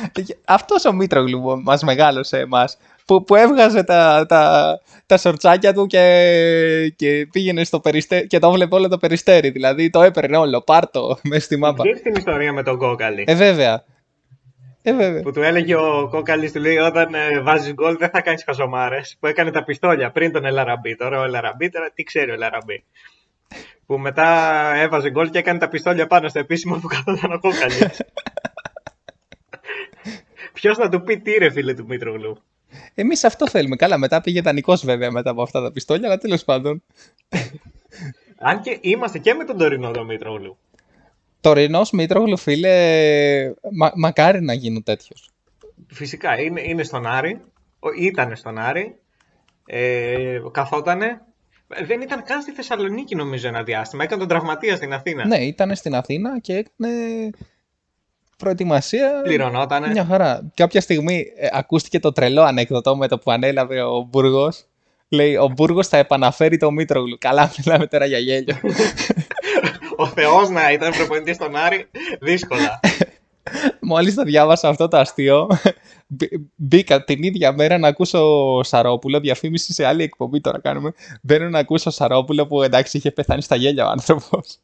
ναι. 0.00 0.24
Αυτός 0.44 0.84
ο 0.84 0.92
Μήτρογλου 0.92 1.40
που 1.40 1.60
μας 1.64 1.82
μεγάλωσε 1.82 2.38
εμάς, 2.38 2.78
που, 3.04 3.24
που 3.24 3.34
έβγαζε 3.34 3.82
τα, 3.82 4.26
τα, 4.28 4.74
τα 5.06 5.16
σορτσάκια 5.16 5.72
του 5.72 5.86
και, 5.86 6.94
και 6.96 7.28
πήγαινε 7.32 7.64
στο 7.64 7.80
περιστέρι 7.80 8.26
και 8.26 8.38
το 8.38 8.50
βλέπε 8.50 8.74
όλο 8.74 8.88
το 8.88 8.98
περιστέρι, 8.98 9.50
δηλαδή 9.50 9.90
το 9.90 10.02
έπαιρνε 10.02 10.36
όλο, 10.36 10.60
πάρτο 10.60 11.18
μέσα 11.22 11.44
στη 11.44 11.56
μάπα. 11.56 11.82
Ξέρεις 11.82 12.02
την 12.02 12.14
ιστορία 12.14 12.52
με 12.52 12.62
τον 12.62 12.78
Κόκαλη. 12.78 13.24
Ε, 13.26 13.34
βέβαια. 13.34 13.84
Ε, 14.86 14.92
βέβαια. 14.92 15.22
Που 15.22 15.32
του 15.32 15.42
έλεγε 15.42 15.74
ο 15.76 16.08
Κόκαλης, 16.10 16.52
του 16.52 16.60
λέει: 16.60 16.76
Όταν 16.76 17.14
ε, 17.14 17.40
βάζεις 17.40 17.72
γκολ, 17.72 17.96
δεν 17.98 18.10
θα 18.10 18.20
κάνεις 18.20 18.44
χαζομάρε. 18.44 19.00
Που 19.20 19.26
έκανε 19.26 19.50
τα 19.50 19.64
πιστόλια 19.64 20.10
πριν 20.10 20.32
τον 20.32 20.44
Ελαραμπή. 20.44 20.96
Τώρα 20.96 21.20
ο 21.20 21.24
Ελαραμπή, 21.24 21.70
τώρα 21.70 21.90
τι 21.94 22.02
ξέρει 22.02 22.30
ο 22.30 22.34
Ελαραμπή. 22.34 22.84
που 23.86 23.98
μετά 23.98 24.26
έβαζε 24.76 25.10
γκολ 25.10 25.30
και 25.30 25.38
έκανε 25.38 25.58
τα 25.58 25.68
πιστόλια 25.68 26.06
πάνω 26.06 26.28
στο 26.28 26.38
επίσημο 26.38 26.76
που 26.76 26.86
καθόταν 26.86 27.32
ο 27.32 27.38
Κόκαλης. 27.38 28.00
Ποιος 30.54 30.78
να 30.78 30.88
του 30.88 31.02
πει 31.02 31.18
τι 31.18 31.30
ρε 31.32 31.50
φίλε 31.50 31.74
του 31.74 31.84
Μήτρογλου. 31.88 32.36
Εμείς 32.94 33.24
αυτό 33.24 33.48
θέλουμε. 33.48 33.76
Καλά, 33.76 33.98
μετά 33.98 34.20
πήγε 34.20 34.40
δανεικός 34.40 34.84
βέβαια 34.84 35.10
μετά 35.10 35.30
από 35.30 35.42
αυτά 35.42 35.62
τα 35.62 35.72
πιστόλια, 35.72 36.08
αλλά 36.08 36.18
τέλος 36.18 36.44
πάντων. 36.44 36.82
Αν 38.38 38.60
και 38.60 38.78
είμαστε 38.80 39.18
και 39.18 39.34
με 39.34 39.44
τον 39.44 39.58
τωρινό 39.58 39.90
τον 39.90 40.04
Μήτρογλου. 40.06 40.58
Τωρινός 41.40 41.90
Μήτρογλου, 41.90 42.36
φίλε, 42.36 43.52
μα, 43.72 43.92
μακάρι 43.94 44.40
να 44.42 44.52
γίνουν 44.52 44.82
τέτοιος. 44.82 45.30
Φυσικά 45.92 46.40
είναι, 46.40 46.60
είναι 46.64 46.82
στον 46.82 47.06
Άρη. 47.06 47.40
Ο- 47.78 47.92
Ήτανε 48.00 48.34
στον 48.36 48.58
Άρη. 48.58 48.96
Ε, 49.66 50.38
καθότανε. 50.50 51.20
Δεν 51.84 52.00
ήταν 52.00 52.22
καν 52.22 52.42
στη 52.42 52.52
Θεσσαλονίκη 52.52 53.14
νομίζω 53.16 53.48
ένα 53.48 53.62
διάστημα. 53.62 54.04
Έκανε 54.04 54.20
τον 54.20 54.28
τραυματία 54.28 54.76
στην 54.76 54.92
Αθήνα. 54.92 55.26
Ναι, 55.26 55.36
ήταν 55.36 55.74
στην 55.74 55.94
Αθήνα 55.94 56.40
και 56.40 56.54
έκανε 56.56 56.90
προετοιμασία. 58.36 59.20
Πληρωνότανε. 59.22 59.88
Μια 59.88 60.04
χαρά. 60.04 60.50
Κάποια 60.54 60.80
στιγμή 60.80 61.26
ε, 61.36 61.48
ακούστηκε 61.52 61.98
το 61.98 62.12
τρελό 62.12 62.42
ανέκδοτο 62.42 62.96
με 62.96 63.08
το 63.08 63.18
που 63.18 63.30
ανέλαβε 63.30 63.82
ο 63.82 64.06
Μπούργος. 64.10 64.64
Λέει, 65.08 65.36
ο 65.36 65.48
Μπούργος 65.48 65.88
θα 65.88 65.96
επαναφέρει 65.96 66.56
το 66.56 66.70
Μήτρογλου. 66.70 67.16
Καλά, 67.20 67.50
μιλάμε 67.58 67.86
τώρα 67.86 68.06
για 68.06 68.18
γέλιο. 68.18 68.56
Ο 69.96 70.06
Θεός 70.06 70.48
να 70.48 70.72
ήταν 70.72 70.92
προπονητής 70.92 71.36
στον 71.36 71.56
Άρη, 71.56 71.86
δύσκολα. 72.20 72.80
Μόλις 73.80 74.14
το 74.14 74.22
διάβασα 74.22 74.68
αυτό 74.68 74.88
το 74.88 74.96
αστείο, 74.96 75.48
μπ- 76.06 76.32
μπήκα 76.54 77.04
την 77.04 77.22
ίδια 77.22 77.52
μέρα 77.52 77.78
να 77.78 77.88
ακούσω 77.88 78.60
Σαρόπουλο, 78.62 79.20
διαφήμιση 79.20 79.72
σε 79.72 79.84
άλλη 79.84 80.02
εκπομπή 80.02 80.40
τώρα 80.40 80.60
κάνουμε. 80.60 80.92
Μπαίνω 81.22 81.48
να 81.48 81.58
ακούσω 81.58 81.90
Σαρόπουλο 81.90 82.46
που 82.46 82.62
εντάξει 82.62 82.96
είχε 82.96 83.10
πεθάνει 83.10 83.42
στα 83.42 83.56
γέλια 83.56 83.86
ο 83.86 83.88
άνθρωπος. 83.88 84.60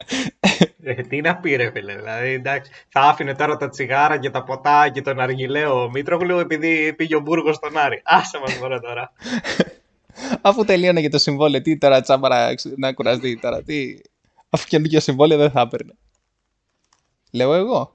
Ε, 0.82 0.94
τι 0.94 1.20
να 1.20 1.36
πει 1.36 1.56
ρε 1.56 1.70
φίλε, 1.70 1.94
δηλαδή 1.94 2.28
εντάξει, 2.32 2.70
θα 2.88 3.00
άφηνε 3.00 3.34
τώρα 3.34 3.56
τα 3.56 3.68
τσιγάρα 3.68 4.18
και 4.18 4.30
τα 4.30 4.44
ποτά 4.44 4.88
και 4.88 5.02
τον 5.02 5.20
αργυλαίο 5.20 5.90
Μήτρογλου 5.90 6.38
επειδή 6.38 6.92
πήγε 6.96 7.16
ο 7.16 7.20
Μπούργος 7.20 7.56
στον 7.56 7.78
Άρη. 7.78 8.00
Άσε 8.04 8.38
μας 8.38 8.58
μωρέ 8.58 8.80
τώρα. 8.80 9.12
Αφού 10.40 10.64
τελείωνε 10.64 11.00
και 11.00 11.08
το 11.08 11.18
συμβόλαιο, 11.18 11.62
τι 11.62 11.78
τώρα 11.78 12.00
τσάμπαρα 12.00 12.54
ξ- 12.54 12.78
να 12.78 12.92
κουραστεί 12.92 13.38
τώρα, 13.38 13.62
τι. 13.62 13.98
Αφού 14.50 14.66
καινούργιο 14.68 15.00
συμβόλαιο 15.00 15.38
δεν 15.38 15.50
θα 15.50 15.60
έπαιρνε. 15.60 15.92
Λέω 17.32 17.54
εγώ. 17.54 17.92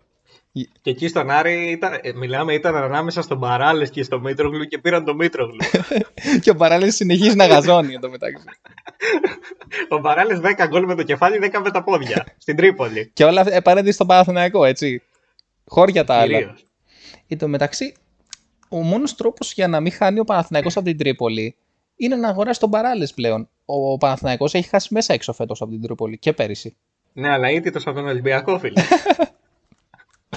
Και 0.62 0.89
εκεί 0.89 1.08
στον 1.08 1.30
Άρη 1.30 1.72
ήταν, 1.72 1.99
ε, 2.01 2.14
μιλάμε 2.14 2.53
ήταν 2.53 2.76
ανάμεσα 2.76 3.22
στον 3.22 3.39
Παράλες 3.39 3.89
και 3.89 4.03
στον 4.03 4.22
Μήτρογλου 4.22 4.64
και 4.64 4.78
πήραν 4.78 5.06
τον 5.06 5.16
Μήτρογλου. 5.16 5.60
και 6.41 6.49
ο 6.49 6.56
παράλληλο 6.56 6.91
συνεχίζει 6.91 7.36
να 7.36 7.45
γαζώνει 7.45 7.93
εδώ 7.93 8.10
μεταξύ. 8.10 8.45
ο 9.95 10.01
Παράλες 10.01 10.39
10 10.43 10.68
γκολ 10.68 10.86
με 10.86 10.95
το 10.95 11.03
κεφάλι, 11.03 11.39
10 11.41 11.60
με 11.64 11.72
τα 11.72 11.84
πόδια. 11.84 12.26
Στην 12.38 12.56
Τρίπολη. 12.56 13.12
και 13.14 13.24
όλα 13.24 13.45
επαρέντη 13.49 13.91
στον 13.91 14.08
Παναθηναϊκό, 14.08 14.66
έτσι. 14.66 15.01
Χώρια 15.66 16.03
τα 16.03 16.16
άλλα. 16.16 16.38
Κυρίως. 16.38 16.66
Εν 17.28 17.38
τω 17.38 17.47
μεταξύ, 17.47 17.93
ο 18.70 18.78
μόνος 18.78 19.16
τρόπος 19.16 19.53
για 19.53 19.68
να 19.68 19.80
μην 19.80 19.91
χάνει 19.91 20.20
ο 20.20 20.24
Παναθηναϊκός 20.24 20.78
από 20.78 20.86
την 20.86 20.97
Τρίπολη 20.97 21.56
είναι 21.95 22.16
να 22.16 22.30
αγοράσει 22.30 22.60
τον 22.60 22.70
Παράλες 22.70 23.14
πλέον. 23.14 23.49
Ο 23.66 23.97
Παναθηναϊκός 23.97 24.53
έχει 24.53 24.68
χάσει 24.68 24.93
μέσα 24.93 25.14
έξω 25.14 25.34
φέτος 25.34 25.62
από 25.62 25.72
την 25.72 25.82
Τρίπολη 25.82 26.18
και 26.18 26.34
πέρυσι. 26.34 26.76
Ναι, 27.14 27.30
αλλά 27.30 27.49
ήττος 27.49 27.88
από 27.88 27.95
τον 27.95 28.08
Ολυμπιακό, 28.08 28.60
φίλε. 28.60 28.82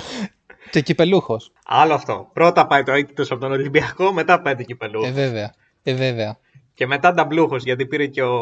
Και 0.71 0.81
κυπελούχος. 0.81 1.53
Άλλο 1.67 1.95
αυτό. 1.95 2.31
Πρώτα 2.33 2.67
πάει 2.67 2.83
το 2.83 2.95
ήττος 2.95 3.31
από 3.31 3.41
τον 3.41 3.53
Ολυμπιακό, 3.53 4.13
μετά 4.13 4.41
πέντε 4.43 4.63
κυπελού. 4.63 5.05
Ε, 5.05 5.11
βέβαια. 5.11 5.55
Ε, 5.83 5.95
βέβαια. 5.95 6.39
Και 6.75 6.87
μετά 6.87 7.15
νταμπλούχος, 7.15 7.63
γιατί 7.63 7.87
πήρε 7.87 8.07
και 8.07 8.23
ο, 8.23 8.39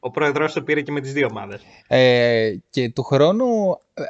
ο 0.00 0.10
πρόεδρος 0.10 0.52
του 0.52 0.62
πήρε 0.64 0.80
και 0.80 0.92
με 0.92 1.00
τις 1.00 1.12
δύο 1.12 1.28
ομάδες. 1.30 1.60
Ε, 1.86 2.54
και 2.70 2.90
του 2.90 3.02
χρόνου, 3.02 3.78
ε, 3.94 4.02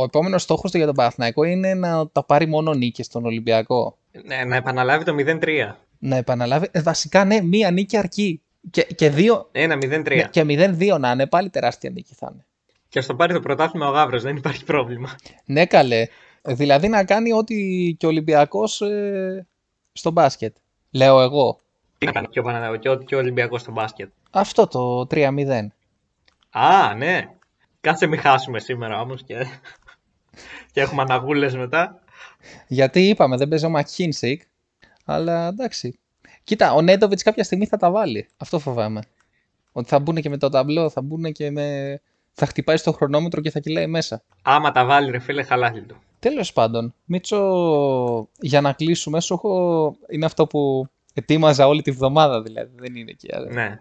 ο 0.00 0.04
επόμενος 0.04 0.42
στόχος 0.42 0.70
του 0.70 0.76
για 0.76 0.86
τον 0.86 0.94
Παναθηναϊκό 0.94 1.44
είναι 1.44 1.74
να 1.74 2.08
τα 2.08 2.24
πάρει 2.24 2.46
μόνο 2.46 2.72
νίκες 2.72 3.06
στον 3.06 3.24
Ολυμπιακό. 3.24 3.96
Ναι, 4.24 4.44
να 4.44 4.56
επαναλάβει 4.56 5.04
το 5.04 5.14
0-3. 5.18 5.74
Να 5.98 6.16
επαναλάβει. 6.16 6.68
Ε, 6.70 6.82
βασικά, 6.82 7.24
ναι, 7.24 7.40
μία 7.40 7.70
νίκη 7.70 7.96
αρκεί. 7.96 8.42
Και, 8.70 8.82
και, 8.82 9.10
δύο, 9.10 9.48
Ένα 9.52 9.74
0-3. 9.74 10.16
ναι, 10.16 10.22
και 10.30 10.44
0-2 10.94 10.98
να 11.00 11.10
είναι, 11.10 11.26
πάλι 11.26 11.50
τεράστια 11.50 11.90
νίκη 11.90 12.14
θα 12.14 12.28
είναι. 12.32 12.44
Και 12.88 13.00
στο 13.00 13.14
πάρει 13.14 13.32
το 13.32 13.40
πρωτάθλημα 13.40 13.88
ο 13.88 13.92
Γαύρος, 13.92 14.22
δεν 14.22 14.36
υπάρχει 14.36 14.64
πρόβλημα. 14.64 15.16
Ναι, 15.44 15.66
καλέ. 15.66 16.06
Δηλαδή 16.42 16.88
να 16.88 17.04
κάνει 17.04 17.32
ό,τι 17.32 17.56
και 17.98 18.06
ο 18.06 18.08
Ολυμπιακός 18.08 18.80
ε, 18.80 19.46
στο 19.92 20.10
μπάσκετ. 20.10 20.56
Λέω 20.90 21.20
εγώ. 21.20 21.58
Τι 21.98 22.06
να 22.06 22.12
κάνει 22.12 22.26
και 22.26 22.38
ο, 22.38 22.42
Παναθα... 22.42 22.76
και 22.76 22.90
ο, 22.90 22.96
και 22.96 23.14
ο 23.14 23.18
Ολυμπιακός 23.18 23.60
στο 23.60 23.72
μπάσκετ. 23.72 24.10
Αυτό 24.30 24.66
το 24.66 25.06
3-0. 25.10 25.66
Α, 26.50 26.94
ναι. 26.94 27.28
Κάτσε 27.80 28.06
μην 28.06 28.20
χάσουμε 28.20 28.58
σήμερα 28.58 29.00
όμως 29.00 29.22
και, 29.22 29.46
και 30.72 30.80
έχουμε 30.80 31.02
αναγούλες 31.02 31.56
μετά. 31.56 32.00
Γιατί 32.66 33.08
είπαμε, 33.08 33.36
δεν 33.36 33.48
παίζει 33.48 33.66
ο 33.66 33.68
Μακχίνσικ. 33.70 34.42
Αλλά 35.04 35.46
εντάξει. 35.46 35.98
Κοίτα, 36.44 36.72
ο 36.72 36.82
Νέντοβιτς 36.82 37.22
κάποια 37.22 37.44
στιγμή 37.44 37.66
θα 37.66 37.76
τα 37.76 37.90
βάλει. 37.90 38.28
Αυτό 38.36 38.58
φοβάμαι. 38.58 39.00
Ότι 39.72 39.88
θα 39.88 39.98
μπουν 39.98 40.14
και 40.14 40.28
με 40.28 40.36
το 40.36 40.48
ταμπλό, 40.48 40.90
θα 40.90 41.02
μπουν 41.02 41.32
και 41.32 41.50
με... 41.50 42.00
Θα 42.32 42.46
χτυπάει 42.46 42.76
στο 42.76 42.92
χρονόμετρο 42.92 43.40
και 43.40 43.50
θα 43.50 43.60
κυλάει 43.60 43.86
μέσα. 43.86 44.22
Άμα 44.42 44.70
τα 44.70 44.84
βάλει 44.84 45.10
ρε 45.10 45.18
φίλε 45.18 45.42
χαλάθη 45.42 45.80
του. 45.80 45.96
Τέλος 46.18 46.52
πάντων, 46.52 46.94
Μίτσο, 47.04 48.28
για 48.40 48.60
να 48.60 48.72
κλείσουμε, 48.72 49.20
σου 49.20 49.34
έχω... 49.34 49.96
Είναι 50.08 50.24
αυτό 50.24 50.46
που 50.46 50.88
ετοίμαζα 51.14 51.66
όλη 51.66 51.82
τη 51.82 51.90
βδομάδα 51.90 52.42
δηλαδή, 52.42 52.70
δεν 52.76 52.96
είναι 52.96 53.10
εκεί. 53.10 53.34
αλλά- 53.34 53.52
Ναι. 53.52 53.80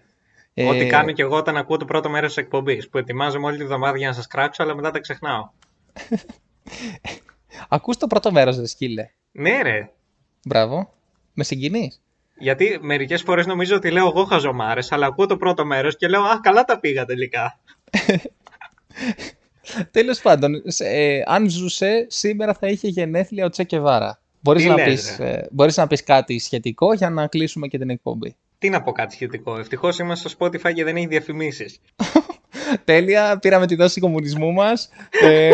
Ε, 0.54 0.68
Ό,τι 0.70 0.86
κάνω 0.88 1.12
και 1.12 1.22
εγώ 1.22 1.36
όταν 1.36 1.58
ακούω 1.58 1.78
το 1.78 1.86
πρώτο 1.86 2.10
μέρος 2.10 2.34
της 2.34 2.44
εκπομπής 2.44 2.90
που 2.90 2.98
ετοιμάζομαι 2.98 3.46
όλη 3.46 3.58
τη 3.58 3.66
βδομάδα 3.66 3.98
για 3.98 4.08
να 4.08 4.14
σας 4.14 4.28
κράξω 4.28 4.64
αλλά 4.64 4.76
μετά 4.76 4.92
τα 4.92 5.00
ξεχνάω. 5.00 5.50
Ακούς 7.70 7.98
το 7.98 8.08
πρώτο 8.08 8.32
μέρος, 8.32 8.58
ρε 8.60 8.68
σκύλε. 8.68 9.10
Ναι 9.32 9.62
ρε. 9.62 9.92
Μπράβο. 10.46 10.94
Με 11.34 11.44
συγκινείς; 11.44 12.02
Γιατί 12.38 12.80
μερικές 12.82 13.22
φορές 13.22 13.46
νομίζω 13.46 13.76
ότι 13.76 13.92
λέω 13.92 14.08
εγώ 14.08 14.24
χαζομάρες 14.24 14.92
αλλά 14.92 15.06
ακούω 15.06 15.26
το 15.26 15.38
πρώτο 15.38 15.66
μέρος 15.66 15.96
και 15.96 16.08
λέω 16.08 16.22
Α, 16.22 16.40
καλά 16.42 16.64
τα 16.64 16.80
πήγα 16.80 17.06
τελικά. 17.06 17.60
Τέλος 19.92 20.20
πάντων, 20.22 20.62
σε- 20.66 20.86
ε, 20.88 21.24
αν 21.26 21.50
ζούσε, 21.50 22.06
σήμερα 22.10 22.54
θα 22.54 22.68
είχε 22.68 22.88
γενέθλια 22.88 23.46
ο 23.46 23.50
Τσέκε 23.50 23.80
Βάρα. 23.80 24.22
Μπορείς 24.42 24.64
Τι 24.64 24.70
να, 24.70 24.76
λες, 24.76 24.86
πεις, 24.86 25.20
ε, 25.20 25.48
μπορείς 25.52 25.78
να 25.78 25.88
πεις 25.88 26.04
κάτι 26.04 26.40
σχετικό 26.40 26.94
για 26.94 27.10
να 27.10 27.28
κλείσουμε 27.28 27.68
και 27.68 27.78
την 27.78 27.90
εκπομπή; 27.90 28.36
Τι 28.58 28.70
να 28.70 28.82
πω 28.82 28.92
κάτι 28.92 29.14
σχετικό. 29.14 29.58
Ευτυχώς 29.60 30.00
είμαστε 30.00 30.30
στο 30.30 30.46
Spotify 30.46 30.74
και 30.74 30.84
δεν 30.84 30.96
έχει 30.96 31.08
διαφημίσεις. 31.08 31.80
Τέλεια, 32.84 33.40
πήραμε 33.40 33.68
τη 33.68 33.76
δόση 33.76 34.00
κομμουνισμού 34.00 34.52
μας. 34.54 34.90
Ε, 35.22 35.52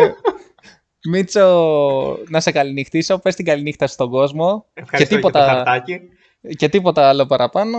Μίτσο, 1.10 2.18
να 2.28 2.40
σε 2.40 2.50
καληνυχτήσω, 2.50 3.18
πες 3.18 3.34
την 3.34 3.44
καληνύχτα 3.44 3.86
στον 3.86 4.10
κόσμο. 4.10 4.66
Ευχαριστώ 4.74 4.96
και 4.96 5.04
και, 5.04 5.14
τίποτα, 5.14 5.46
το 5.46 5.52
χαρτάκι. 5.54 6.00
και 6.56 6.68
τίποτα 6.68 7.08
άλλο 7.08 7.26
παραπάνω, 7.26 7.78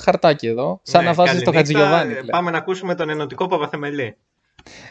χαρτάκι 0.00 0.46
εδώ. 0.46 0.80
Σαν 0.82 1.02
Ναι, 1.02 1.08
να 1.08 1.14
βάζεις 1.14 1.42
το 1.42 1.50
καληνύχτα. 1.50 1.78
Χατζηγιοβάνι. 1.78 2.10
Ε, 2.10 2.14
πλέον. 2.14 2.26
Πάμε 2.30 2.50
να 2.50 2.58
ακούσουμε 2.58 2.94
τον 2.94 3.08
ενωτικό 3.08 3.46
Παπαθεμελή. 3.46 4.16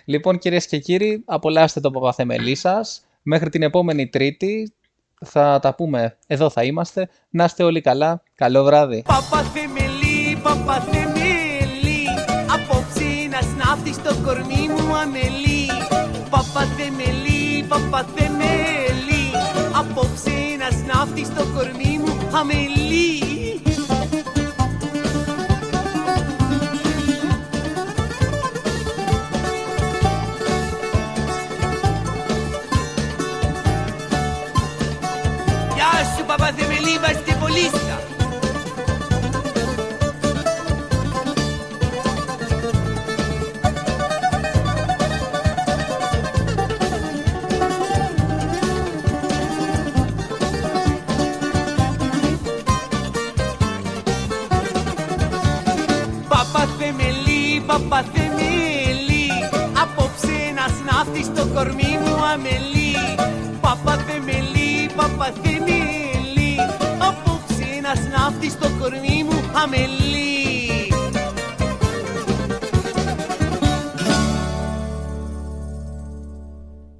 Λοιπόν, 0.05 0.37
κυρίες 0.37 0.67
και 0.67 0.77
κύριοι, 0.77 1.23
απολαύστε 1.25 1.79
το 1.79 1.91
παπαθεμελή 1.91 2.55
σας. 2.55 3.05
Μέχρι 3.21 3.49
την 3.49 3.61
επόμενη 3.61 4.07
Τρίτη 4.07 4.73
θα 5.25 5.59
τα 5.61 5.75
πούμε. 5.75 6.17
Εδώ 6.27 6.49
θα 6.49 6.63
είμαστε. 6.63 7.09
Να 7.29 7.43
είστε 7.43 7.63
όλοι 7.63 7.81
καλά. 7.81 8.23
Καλό 8.35 8.63
βράδυ. 8.63 9.03
Παπαθεμελή, 9.05 10.37
παπαθεμελή 10.43 12.03
Απόψε 12.53 13.27
να 13.29 13.39
σνάφτεις 13.41 14.03
το 14.03 14.15
κορμί 14.25 14.67
μου 14.69 14.95
αμελή 14.95 15.67
Παπαθεμελή, 16.29 17.65
παπαθεμελή 17.67 19.25
Απόψε 19.79 20.37
να 20.59 20.69
σνάφτεις 20.77 21.33
το 21.33 21.43
κορμί 21.55 21.97
μου 21.97 22.37
αμελή 22.37 22.74
Γεια 36.37 36.45
σου 36.47 36.53
παπαθεμελή 36.53 36.99
βαστιβολίστα 36.99 37.99
Παπαθεμελή, 56.27 57.61
παπαθεμελή 57.65 59.29
Απόψε 59.81 60.53
να 60.55 60.65
σνάφτεις 60.75 61.33
το 61.33 61.47
κορμί 61.53 61.99
μου 62.01 62.25
αμελή. 62.33 62.95
Παπαθεμελή, 63.61 64.89
παπαθεμελή 64.95 65.55
Απόψε 65.55 65.74
να 67.95 68.01
σνάφτεις 68.01 68.59
το 68.59 68.69
κορμί 68.79 69.23
μου 69.23 69.39
αμελή 69.63 70.04